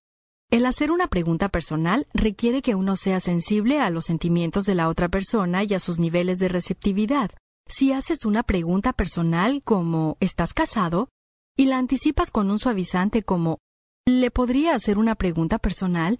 El 0.55 0.65
hacer 0.65 0.89
una 0.89 1.07
pregunta 1.07 1.49
personal 1.49 2.07
requiere 2.13 2.61
que 2.61 2.75
uno 2.75 2.95
sea 2.95 3.19
sensible 3.19 3.81
a 3.81 3.89
los 3.89 4.05
sentimientos 4.05 4.63
de 4.63 4.73
la 4.73 4.87
otra 4.87 5.09
persona 5.09 5.65
y 5.65 5.73
a 5.73 5.81
sus 5.81 5.99
niveles 5.99 6.39
de 6.39 6.47
receptividad. 6.47 7.29
Si 7.67 7.91
haces 7.91 8.23
una 8.23 8.41
pregunta 8.41 8.93
personal 8.93 9.61
como 9.65 10.15
¿estás 10.21 10.53
casado? 10.53 11.09
y 11.57 11.65
la 11.65 11.77
anticipas 11.77 12.31
con 12.31 12.49
un 12.51 12.57
suavizante 12.57 13.21
como 13.21 13.57
¿le 14.05 14.31
podría 14.31 14.75
hacer 14.75 14.97
una 14.97 15.15
pregunta 15.15 15.59
personal? 15.59 16.19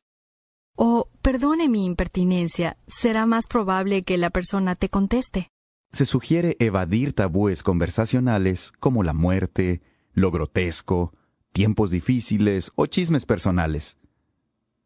o 0.76 1.08
perdone 1.22 1.70
mi 1.70 1.86
impertinencia, 1.86 2.76
será 2.88 3.26
más 3.26 3.48
probable 3.48 4.04
que 4.04 4.18
la 4.18 4.32
persona 4.32 4.76
te 4.76 4.90
conteste. 4.90 5.48
Se 5.94 6.06
sugiere 6.06 6.58
evadir 6.60 7.14
tabúes 7.14 7.64
conversacionales 7.64 8.74
como 8.82 9.02
la 9.02 9.14
muerte, 9.14 9.82
lo 10.12 10.30
grotesco, 10.30 11.14
tiempos 11.54 11.90
difíciles 11.92 12.74
o 12.76 12.86
chismes 12.86 13.26
personales. 13.26 13.96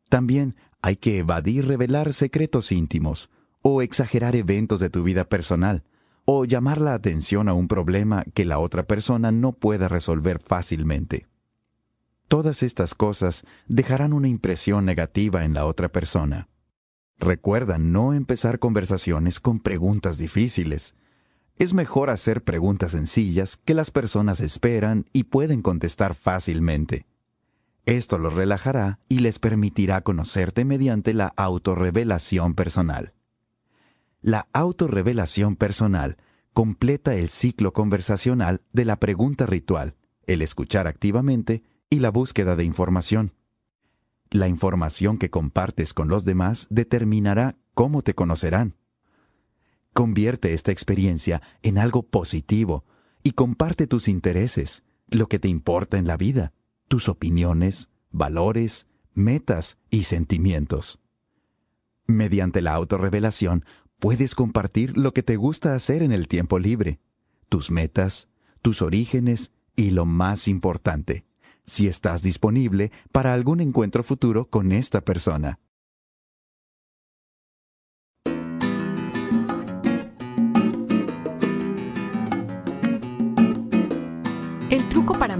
También 0.10 0.56
hay 0.82 0.96
que 0.96 1.20
evadir 1.20 1.68
revelar 1.68 2.14
secretos 2.14 2.72
íntimos, 2.72 3.30
o 3.62 3.82
exagerar 3.82 4.36
eventos 4.36 4.80
de 4.80 4.90
tu 4.90 5.04
vida 5.04 5.26
personal, 5.26 5.84
o 6.26 6.46
llamar 6.46 6.82
la 6.82 6.94
atención 6.94 7.48
a 7.48 7.54
un 7.54 7.68
problema 7.68 8.24
que 8.34 8.46
la 8.46 8.60
otra 8.60 8.84
persona 8.84 9.32
no 9.32 9.54
pueda 9.54 9.88
resolver 9.88 10.40
fácilmente. 10.40 11.28
Todas 12.28 12.62
estas 12.62 12.94
cosas 12.94 13.44
dejarán 13.68 14.14
una 14.14 14.28
impresión 14.28 14.86
negativa 14.86 15.46
en 15.46 15.54
la 15.54 15.66
otra 15.66 15.90
persona. 15.90 16.48
Recuerda 17.18 17.78
no 17.78 18.14
empezar 18.14 18.60
conversaciones 18.60 19.40
con 19.40 19.60
preguntas 19.60 20.18
difíciles. 20.18 20.96
Es 21.58 21.74
mejor 21.74 22.10
hacer 22.10 22.44
preguntas 22.44 22.92
sencillas 22.92 23.58
que 23.58 23.74
las 23.74 23.92
personas 23.92 24.40
esperan 24.40 25.06
y 25.12 25.24
pueden 25.24 25.62
contestar 25.62 26.16
fácilmente. 26.16 27.06
Esto 27.90 28.20
los 28.20 28.36
relajará 28.36 29.00
y 29.10 29.18
les 29.18 29.40
permitirá 29.40 30.02
conocerte 30.02 30.64
mediante 30.64 31.16
la 31.16 31.34
autorrevelación 31.36 32.54
personal. 32.54 33.16
La 34.22 34.48
autorrevelación 34.54 35.56
personal 35.56 36.18
completa 36.54 37.16
el 37.16 37.30
ciclo 37.30 37.74
conversacional 37.74 38.62
de 38.74 38.86
la 38.86 39.00
pregunta 39.00 39.48
ritual, 39.48 39.96
el 40.28 40.44
escuchar 40.44 40.86
activamente 40.86 41.64
y 41.90 41.98
la 41.98 42.12
búsqueda 42.12 42.56
de 42.56 42.64
información. 42.64 43.34
La 44.30 44.48
información 44.48 45.18
que 45.18 45.32
compartes 45.32 45.96
con 45.96 46.10
los 46.10 46.26
demás 46.26 46.68
determinará 46.70 47.58
cómo 47.74 48.04
te 48.04 48.14
conocerán. 48.14 48.76
Convierte 49.94 50.54
esta 50.54 50.72
experiencia 50.72 51.42
en 51.64 51.80
algo 51.80 52.04
positivo 52.04 52.86
y 53.24 53.32
comparte 53.32 53.88
tus 53.88 54.08
intereses, 54.10 54.84
lo 55.08 55.26
que 55.26 55.40
te 55.40 55.48
importa 55.48 55.98
en 55.98 56.06
la 56.06 56.18
vida 56.18 56.54
tus 56.90 57.08
opiniones, 57.08 57.90
valores, 58.12 58.88
metas 59.14 59.78
y 59.90 60.04
sentimientos. 60.04 61.00
Mediante 62.08 62.62
la 62.62 62.74
autorrevelación 62.74 63.64
puedes 64.00 64.36
compartir 64.36 64.98
lo 64.98 65.14
que 65.14 65.24
te 65.24 65.38
gusta 65.38 65.76
hacer 65.76 66.04
en 66.04 66.12
el 66.12 66.28
tiempo 66.28 66.58
libre, 66.60 67.00
tus 67.48 67.70
metas, 67.72 68.28
tus 68.62 68.82
orígenes 68.82 69.54
y 69.76 69.92
lo 69.92 70.06
más 70.06 70.48
importante, 70.48 71.26
si 71.64 71.88
estás 71.88 72.24
disponible 72.24 72.92
para 73.12 73.34
algún 73.34 73.62
encuentro 73.62 74.04
futuro 74.04 74.50
con 74.50 74.72
esta 74.72 75.02
persona. 75.02 75.60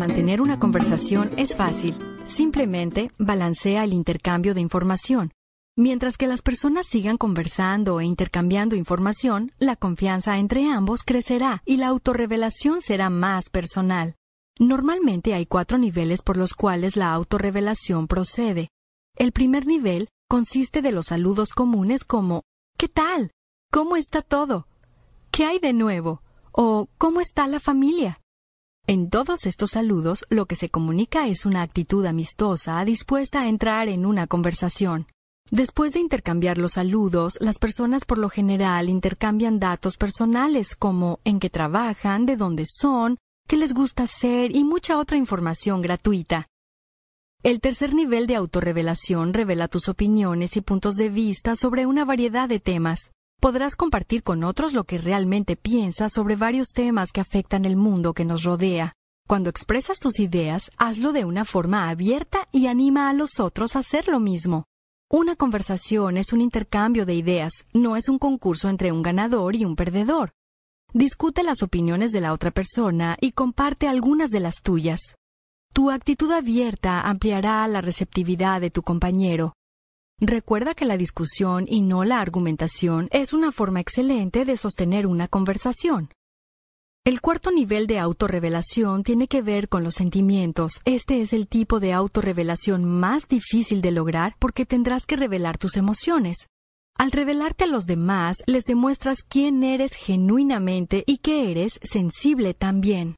Mantener 0.10 0.42
una 0.42 0.58
conversación 0.58 1.30
es 1.38 1.56
fácil. 1.56 1.96
Simplemente 2.26 3.12
balancea 3.20 3.84
el 3.84 3.94
intercambio 3.94 4.56
de 4.56 4.60
información. 4.60 5.32
Mientras 5.78 6.18
que 6.18 6.26
las 6.26 6.42
personas 6.42 6.88
sigan 6.88 7.16
conversando 7.16 8.00
e 8.00 8.06
intercambiando 8.06 8.76
información, 8.76 9.52
la 9.60 9.76
confianza 9.76 10.40
entre 10.40 10.66
ambos 10.68 11.04
crecerá 11.04 11.62
y 11.64 11.78
la 11.78 11.90
autorrevelación 11.90 12.82
será 12.82 13.12
más 13.12 13.52
personal. 13.52 14.16
Normalmente 14.58 15.36
hay 15.36 15.46
cuatro 15.46 15.78
niveles 15.78 16.24
por 16.24 16.38
los 16.38 16.56
cuales 16.56 16.96
la 16.96 17.14
autorrevelación 17.14 18.08
procede. 18.08 18.70
El 19.16 19.32
primer 19.32 19.68
nivel 19.68 20.10
consiste 20.28 20.82
de 20.82 20.92
los 20.92 21.06
saludos 21.06 21.50
comunes 21.50 22.04
como 22.04 22.42
¿Qué 22.80 22.88
tal? 22.88 23.30
¿Cómo 23.72 23.96
está 23.96 24.24
todo? 24.24 24.68
¿Qué 25.30 25.46
hay 25.46 25.60
de 25.60 25.74
nuevo? 25.74 26.24
o 26.52 26.90
¿Cómo 26.98 27.22
está 27.22 27.46
la 27.46 27.60
familia? 27.60 28.20
En 28.90 29.12
todos 29.12 29.46
estos 29.46 29.70
saludos 29.70 30.26
lo 30.32 30.48
que 30.48 30.56
se 30.56 30.70
comunica 30.70 31.28
es 31.28 31.46
una 31.46 31.62
actitud 31.62 32.04
amistosa 32.08 32.84
dispuesta 32.86 33.42
a 33.42 33.48
entrar 33.48 33.88
en 33.88 34.04
una 34.04 34.26
conversación. 34.26 35.06
Después 35.52 35.94
de 35.94 36.00
intercambiar 36.00 36.58
los 36.58 36.72
saludos, 36.72 37.38
las 37.40 37.60
personas 37.60 38.04
por 38.04 38.18
lo 38.18 38.30
general 38.30 38.90
intercambian 38.90 39.60
datos 39.60 39.96
personales 39.96 40.76
como 40.76 41.20
en 41.24 41.40
qué 41.40 41.52
trabajan, 41.52 42.26
de 42.26 42.36
dónde 42.36 42.66
son, 42.66 43.20
qué 43.48 43.58
les 43.58 43.76
gusta 43.76 44.06
hacer 44.06 44.56
y 44.56 44.64
mucha 44.64 44.98
otra 44.98 45.18
información 45.18 45.84
gratuita. 45.84 46.48
El 47.44 47.60
tercer 47.60 47.94
nivel 47.94 48.26
de 48.26 48.38
autorrevelación 48.38 49.36
revela 49.36 49.68
tus 49.68 49.88
opiniones 49.88 50.58
y 50.58 50.62
puntos 50.62 50.96
de 50.96 51.10
vista 51.10 51.56
sobre 51.56 51.86
una 51.86 52.06
variedad 52.06 52.50
de 52.50 52.60
temas 52.60 53.12
podrás 53.40 53.76
compartir 53.76 54.24
con 54.24 54.44
otros 54.44 54.74
lo 54.74 54.84
que 54.84 54.98
realmente 54.98 55.56
piensas 55.56 56.14
sobre 56.14 56.36
varios 56.36 56.70
temas 56.70 57.12
que 57.12 57.22
afectan 57.22 57.66
el 57.66 57.76
mundo 57.76 58.14
que 58.14 58.26
nos 58.26 58.44
rodea. 58.44 58.94
Cuando 59.28 59.50
expresas 59.50 60.00
tus 60.00 60.20
ideas, 60.20 60.72
hazlo 60.78 61.14
de 61.14 61.24
una 61.24 61.46
forma 61.46 61.90
abierta 61.90 62.48
y 62.52 62.68
anima 62.68 63.10
a 63.10 63.14
los 63.14 63.40
otros 63.40 63.76
a 63.76 63.80
hacer 63.80 64.08
lo 64.08 64.20
mismo. 64.20 64.66
Una 65.12 65.36
conversación 65.36 66.18
es 66.18 66.34
un 66.34 66.42
intercambio 66.42 67.06
de 67.06 67.16
ideas, 67.16 67.66
no 67.74 67.96
es 67.96 68.10
un 68.10 68.20
concurso 68.20 68.70
entre 68.70 68.92
un 68.92 69.02
ganador 69.02 69.56
y 69.56 69.66
un 69.66 69.76
perdedor. 69.76 70.32
Discute 70.94 71.44
las 71.44 71.62
opiniones 71.62 72.12
de 72.12 72.22
la 72.22 72.34
otra 72.34 72.52
persona 72.52 73.18
y 73.22 73.32
comparte 73.32 73.88
algunas 73.88 74.32
de 74.32 74.40
las 74.40 74.62
tuyas. 74.62 75.16
Tu 75.74 75.92
actitud 75.92 76.32
abierta 76.32 77.02
ampliará 77.02 77.68
la 77.68 77.82
receptividad 77.82 78.60
de 78.62 78.72
tu 78.72 78.82
compañero, 78.82 79.54
Recuerda 80.22 80.76
que 80.76 80.84
la 80.84 80.98
discusión 80.98 81.66
y 81.66 81.80
no 81.80 82.04
la 82.04 82.20
argumentación 82.20 83.08
es 83.12 83.32
una 83.32 83.54
forma 83.54 83.80
excelente 83.80 84.44
de 84.44 84.58
sostener 84.58 85.08
una 85.08 85.30
conversación. 85.30 86.10
El 87.06 87.22
cuarto 87.22 87.52
nivel 87.52 87.88
de 87.88 88.00
autorrevelación 88.00 89.04
tiene 89.04 89.28
que 89.30 89.42
ver 89.42 89.70
con 89.70 89.86
los 89.86 89.96
sentimientos. 89.96 90.82
Este 90.84 91.22
es 91.22 91.32
el 91.32 91.48
tipo 91.48 91.80
de 91.80 91.94
autorrevelación 91.94 92.84
más 92.84 93.30
difícil 93.30 93.82
de 93.82 93.92
lograr 93.92 94.36
porque 94.40 94.66
tendrás 94.66 95.06
que 95.06 95.16
revelar 95.16 95.58
tus 95.58 95.78
emociones. 95.78 96.50
Al 96.98 97.14
revelarte 97.14 97.64
a 97.64 97.68
los 97.68 97.86
demás, 97.86 98.44
les 98.46 98.66
demuestras 98.66 99.24
quién 99.24 99.64
eres 99.64 99.96
genuinamente 99.96 101.06
y 101.08 101.20
que 101.20 101.50
eres 101.50 101.80
sensible 101.82 102.54
también. 102.54 103.16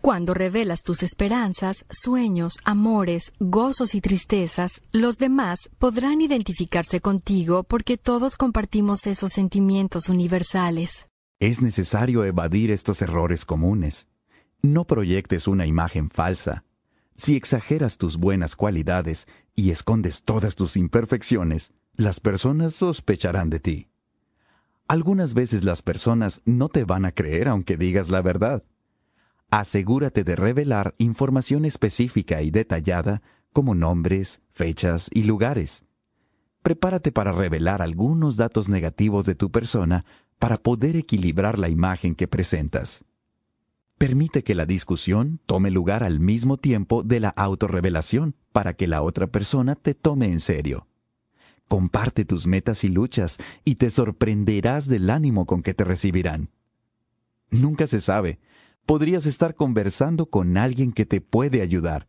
Cuando 0.00 0.32
revelas 0.32 0.82
tus 0.82 1.02
esperanzas, 1.02 1.84
sueños, 1.90 2.58
amores, 2.64 3.34
gozos 3.38 3.94
y 3.94 4.00
tristezas, 4.00 4.80
los 4.92 5.18
demás 5.18 5.68
podrán 5.76 6.22
identificarse 6.22 7.02
contigo 7.02 7.64
porque 7.64 7.98
todos 7.98 8.38
compartimos 8.38 9.06
esos 9.06 9.34
sentimientos 9.34 10.08
universales. 10.08 11.10
Es 11.38 11.60
necesario 11.60 12.24
evadir 12.24 12.70
estos 12.70 13.02
errores 13.02 13.44
comunes. 13.44 14.08
No 14.62 14.86
proyectes 14.86 15.46
una 15.46 15.66
imagen 15.66 16.08
falsa. 16.08 16.64
Si 17.14 17.36
exageras 17.36 17.98
tus 17.98 18.16
buenas 18.16 18.56
cualidades 18.56 19.26
y 19.54 19.70
escondes 19.70 20.22
todas 20.24 20.54
tus 20.54 20.78
imperfecciones, 20.78 21.72
las 21.94 22.20
personas 22.20 22.72
sospecharán 22.72 23.50
de 23.50 23.60
ti. 23.60 23.88
Algunas 24.88 25.34
veces 25.34 25.62
las 25.62 25.82
personas 25.82 26.40
no 26.46 26.70
te 26.70 26.84
van 26.84 27.04
a 27.04 27.12
creer 27.12 27.48
aunque 27.48 27.76
digas 27.76 28.08
la 28.08 28.22
verdad 28.22 28.64
asegúrate 29.50 30.24
de 30.24 30.36
revelar 30.36 30.94
información 30.98 31.64
específica 31.64 32.42
y 32.42 32.50
detallada 32.50 33.22
como 33.52 33.74
nombres, 33.74 34.40
fechas 34.50 35.10
y 35.12 35.24
lugares. 35.24 35.84
Prepárate 36.62 37.10
para 37.10 37.32
revelar 37.32 37.82
algunos 37.82 38.36
datos 38.36 38.68
negativos 38.68 39.24
de 39.24 39.34
tu 39.34 39.50
persona 39.50 40.04
para 40.38 40.56
poder 40.56 40.96
equilibrar 40.96 41.58
la 41.58 41.68
imagen 41.68 42.14
que 42.14 42.28
presentas. 42.28 43.04
Permite 43.98 44.42
que 44.42 44.54
la 44.54 44.64
discusión 44.64 45.40
tome 45.44 45.70
lugar 45.70 46.02
al 46.02 46.20
mismo 46.20 46.56
tiempo 46.56 47.02
de 47.02 47.20
la 47.20 47.28
autorrevelación 47.30 48.34
para 48.52 48.74
que 48.74 48.86
la 48.86 49.02
otra 49.02 49.26
persona 49.26 49.74
te 49.74 49.94
tome 49.94 50.26
en 50.26 50.40
serio. 50.40 50.86
Comparte 51.68 52.24
tus 52.24 52.46
metas 52.46 52.82
y 52.82 52.88
luchas 52.88 53.38
y 53.64 53.74
te 53.74 53.90
sorprenderás 53.90 54.88
del 54.88 55.10
ánimo 55.10 55.44
con 55.44 55.62
que 55.62 55.74
te 55.74 55.84
recibirán. 55.84 56.50
Nunca 57.50 57.86
se 57.86 58.00
sabe, 58.00 58.38
podrías 58.90 59.24
estar 59.24 59.54
conversando 59.54 60.26
con 60.26 60.56
alguien 60.56 60.90
que 60.90 61.06
te 61.06 61.20
puede 61.20 61.62
ayudar, 61.62 62.08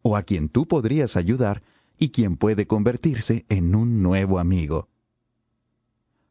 o 0.00 0.16
a 0.16 0.22
quien 0.22 0.48
tú 0.48 0.66
podrías 0.66 1.18
ayudar 1.18 1.62
y 1.98 2.08
quien 2.08 2.38
puede 2.38 2.66
convertirse 2.66 3.44
en 3.50 3.74
un 3.74 4.02
nuevo 4.02 4.38
amigo. 4.38 4.88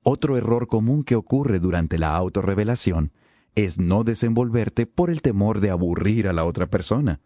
Otro 0.01 0.37
error 0.37 0.65
común 0.65 1.03
que 1.03 1.15
ocurre 1.15 1.59
durante 1.59 1.99
la 1.99 2.15
autorrevelación 2.15 3.11
es 3.53 3.77
no 3.77 4.03
desenvolverte 4.03 4.87
por 4.87 5.11
el 5.11 5.21
temor 5.21 5.59
de 5.59 5.69
aburrir 5.69 6.27
a 6.27 6.33
la 6.33 6.45
otra 6.45 6.65
persona. 6.65 7.21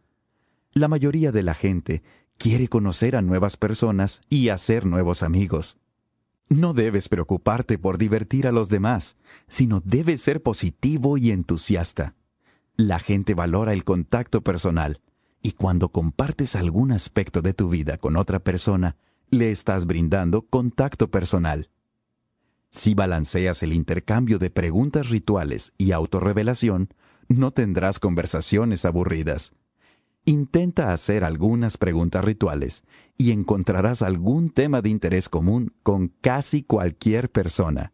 La 0.74 0.90
mayoría 0.90 1.32
de 1.32 1.44
la 1.44 1.54
gente 1.54 2.04
quiere 2.38 2.68
conocer 2.68 3.16
a 3.16 3.22
nuevas 3.22 3.56
personas 3.56 4.20
y 4.28 4.50
hacer 4.50 4.86
nuevos 4.86 5.24
amigos. 5.24 5.78
No 6.50 6.74
debes 6.74 7.08
preocuparte 7.08 7.78
por 7.78 7.98
divertir 7.98 8.48
a 8.48 8.52
los 8.52 8.68
demás, 8.68 9.16
sino 9.48 9.80
debes 9.80 10.20
ser 10.20 10.44
positivo 10.44 11.18
y 11.18 11.32
entusiasta. 11.32 12.16
La 12.78 13.00
gente 13.00 13.36
valora 13.36 13.72
el 13.72 13.86
contacto 13.86 14.42
personal 14.42 15.00
y 15.42 15.54
cuando 15.54 15.90
compartes 15.90 16.58
algún 16.58 16.92
aspecto 16.92 17.42
de 17.42 17.54
tu 17.54 17.70
vida 17.70 17.98
con 17.98 18.18
otra 18.18 18.40
persona, 18.40 18.98
le 19.30 19.50
estás 19.50 19.86
brindando 19.86 20.42
contacto 20.42 21.10
personal. 21.10 21.70
Si 22.72 22.94
balanceas 22.94 23.64
el 23.64 23.72
intercambio 23.72 24.40
de 24.40 24.50
preguntas 24.50 25.10
rituales 25.10 25.72
y 25.78 25.94
autorrevelación, 25.94 26.90
no 27.30 27.52
tendrás 27.52 28.00
conversaciones 28.00 28.84
aburridas. 28.84 29.54
Intenta 30.26 30.92
hacer 30.92 31.24
algunas 31.24 31.78
preguntas 31.78 32.26
rituales 32.26 32.84
y 33.18 33.32
encontrarás 33.32 34.02
algún 34.02 34.50
tema 34.50 34.82
de 34.82 34.90
interés 34.90 35.30
común 35.30 35.74
con 35.82 36.10
casi 36.20 36.64
cualquier 36.64 37.32
persona. 37.32 37.94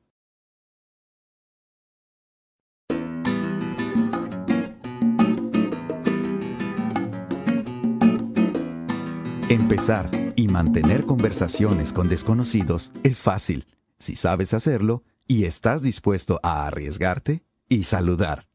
Empezar 9.51 10.09
y 10.37 10.47
mantener 10.47 11.05
conversaciones 11.05 11.91
con 11.91 12.07
desconocidos 12.07 12.93
es 13.03 13.19
fácil 13.19 13.67
si 13.99 14.15
sabes 14.15 14.53
hacerlo 14.53 15.03
y 15.27 15.43
estás 15.43 15.81
dispuesto 15.81 16.39
a 16.41 16.67
arriesgarte 16.67 17.43
y 17.67 17.83
saludar. 17.83 18.47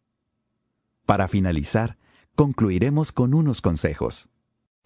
Para 1.04 1.28
finalizar, 1.28 1.98
concluiremos 2.34 3.12
con 3.12 3.34
unos 3.34 3.60
consejos. 3.60 4.30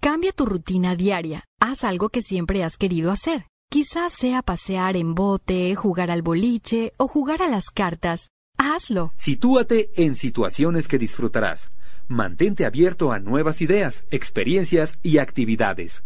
Cambia 0.01 0.33
tu 0.33 0.47
rutina 0.47 0.97
diaria. 0.97 1.45
Haz 1.61 1.85
algo 1.85 2.09
que 2.09 2.23
siempre 2.23 2.65
has 2.65 2.77
querido 2.77 3.13
hacer. 3.13 3.47
Quizás 3.69 4.13
sea 4.13 4.43
pasear 4.43 4.97
en 4.97 5.15
bote, 5.15 5.77
jugar 5.77 6.11
al 6.11 6.23
boliche 6.23 6.93
o 6.97 7.07
jugar 7.07 7.41
a 7.41 7.49
las 7.49 7.67
cartas. 7.67 8.31
Hazlo. 8.59 9.13
Sitúate 9.17 9.93
en 9.95 10.17
situaciones 10.17 10.89
que 10.89 10.99
disfrutarás. 10.99 11.71
Mantente 12.11 12.67
abierto 12.67 13.13
a 13.13 13.21
nuevas 13.21 13.61
ideas, 13.61 14.03
experiencias 14.11 14.99
y 15.01 15.19
actividades. 15.19 16.03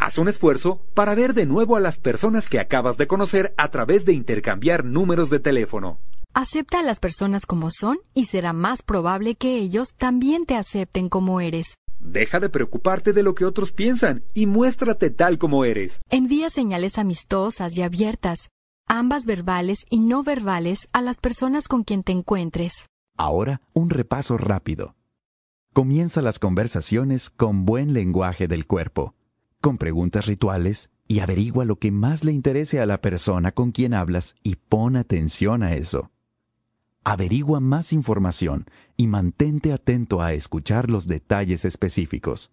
Haz 0.00 0.18
un 0.18 0.28
esfuerzo 0.28 0.80
para 0.94 1.14
ver 1.14 1.32
de 1.32 1.46
nuevo 1.46 1.76
a 1.76 1.80
las 1.80 1.98
personas 1.98 2.48
que 2.48 2.58
acabas 2.58 2.96
de 2.96 3.06
conocer 3.06 3.54
a 3.56 3.70
través 3.70 4.04
de 4.04 4.14
intercambiar 4.14 4.84
números 4.84 5.30
de 5.30 5.38
teléfono. 5.38 6.00
Acepta 6.34 6.80
a 6.80 6.82
las 6.82 6.98
personas 6.98 7.46
como 7.46 7.70
son 7.70 7.98
y 8.14 8.24
será 8.24 8.52
más 8.52 8.82
probable 8.82 9.36
que 9.36 9.58
ellos 9.58 9.94
también 9.96 10.44
te 10.44 10.56
acepten 10.56 11.08
como 11.08 11.40
eres. 11.40 11.76
Deja 12.00 12.40
de 12.40 12.48
preocuparte 12.48 13.12
de 13.12 13.22
lo 13.22 13.36
que 13.36 13.44
otros 13.44 13.70
piensan 13.70 14.24
y 14.34 14.46
muéstrate 14.46 15.10
tal 15.10 15.38
como 15.38 15.64
eres. 15.64 16.00
Envía 16.10 16.50
señales 16.50 16.98
amistosas 16.98 17.78
y 17.78 17.82
abiertas, 17.82 18.48
ambas 18.88 19.24
verbales 19.24 19.86
y 19.88 20.00
no 20.00 20.24
verbales, 20.24 20.88
a 20.92 21.00
las 21.00 21.18
personas 21.18 21.68
con 21.68 21.84
quien 21.84 22.02
te 22.02 22.10
encuentres. 22.10 22.88
Ahora, 23.16 23.60
un 23.72 23.90
repaso 23.90 24.36
rápido. 24.36 24.96
Comienza 25.74 26.22
las 26.22 26.38
conversaciones 26.38 27.30
con 27.30 27.64
buen 27.64 27.94
lenguaje 27.94 28.46
del 28.46 28.64
cuerpo, 28.64 29.16
con 29.60 29.76
preguntas 29.76 30.26
rituales 30.26 30.88
y 31.08 31.18
averigua 31.18 31.64
lo 31.64 31.80
que 31.80 31.90
más 31.90 32.22
le 32.22 32.30
interese 32.30 32.78
a 32.78 32.86
la 32.86 33.00
persona 33.00 33.50
con 33.50 33.72
quien 33.72 33.92
hablas 33.92 34.36
y 34.44 34.54
pon 34.54 34.94
atención 34.94 35.64
a 35.64 35.74
eso. 35.74 36.12
Averigua 37.02 37.58
más 37.58 37.92
información 37.92 38.66
y 38.96 39.08
mantente 39.08 39.72
atento 39.72 40.22
a 40.22 40.32
escuchar 40.32 40.90
los 40.90 41.08
detalles 41.08 41.64
específicos. 41.64 42.52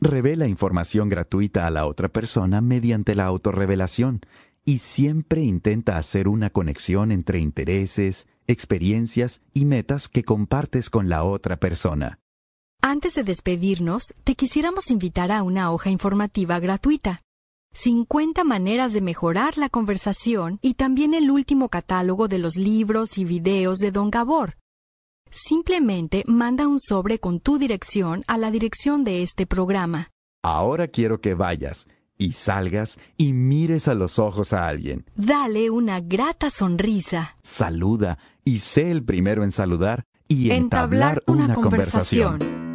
Revela 0.00 0.48
información 0.48 1.08
gratuita 1.08 1.64
a 1.64 1.70
la 1.70 1.86
otra 1.86 2.08
persona 2.08 2.60
mediante 2.60 3.14
la 3.14 3.26
autorrevelación 3.26 4.22
y 4.64 4.78
siempre 4.78 5.42
intenta 5.42 5.96
hacer 5.96 6.26
una 6.26 6.50
conexión 6.50 7.12
entre 7.12 7.38
intereses, 7.38 8.26
experiencias 8.46 9.40
y 9.52 9.64
metas 9.64 10.08
que 10.08 10.24
compartes 10.24 10.90
con 10.90 11.08
la 11.08 11.24
otra 11.24 11.56
persona. 11.56 12.18
Antes 12.82 13.14
de 13.14 13.24
despedirnos, 13.24 14.14
te 14.24 14.34
quisiéramos 14.34 14.90
invitar 14.90 15.32
a 15.32 15.42
una 15.42 15.72
hoja 15.72 15.90
informativa 15.90 16.60
gratuita. 16.60 17.22
50 17.72 18.42
maneras 18.44 18.92
de 18.92 19.02
mejorar 19.02 19.58
la 19.58 19.68
conversación 19.68 20.58
y 20.62 20.74
también 20.74 21.12
el 21.12 21.30
último 21.30 21.68
catálogo 21.68 22.26
de 22.28 22.38
los 22.38 22.56
libros 22.56 23.18
y 23.18 23.24
videos 23.24 23.80
de 23.80 23.90
Don 23.90 24.10
Gabor. 24.10 24.54
Simplemente 25.30 26.22
manda 26.26 26.68
un 26.68 26.80
sobre 26.80 27.18
con 27.18 27.40
tu 27.40 27.58
dirección 27.58 28.24
a 28.28 28.38
la 28.38 28.50
dirección 28.50 29.04
de 29.04 29.22
este 29.22 29.46
programa. 29.46 30.10
Ahora 30.42 30.88
quiero 30.88 31.20
que 31.20 31.34
vayas 31.34 31.86
y 32.16 32.32
salgas 32.32 32.98
y 33.16 33.32
mires 33.32 33.88
a 33.88 33.94
los 33.94 34.18
ojos 34.18 34.52
a 34.52 34.68
alguien. 34.68 35.04
Dale 35.16 35.70
una 35.70 36.00
grata 36.00 36.48
sonrisa. 36.50 37.36
Saluda 37.42 38.18
y 38.46 38.60
sé 38.60 38.90
el 38.90 39.02
primero 39.02 39.44
en 39.44 39.50
saludar 39.52 40.06
y 40.28 40.52
entablar, 40.52 41.22
una, 41.26 41.52
conversación. 41.52 42.65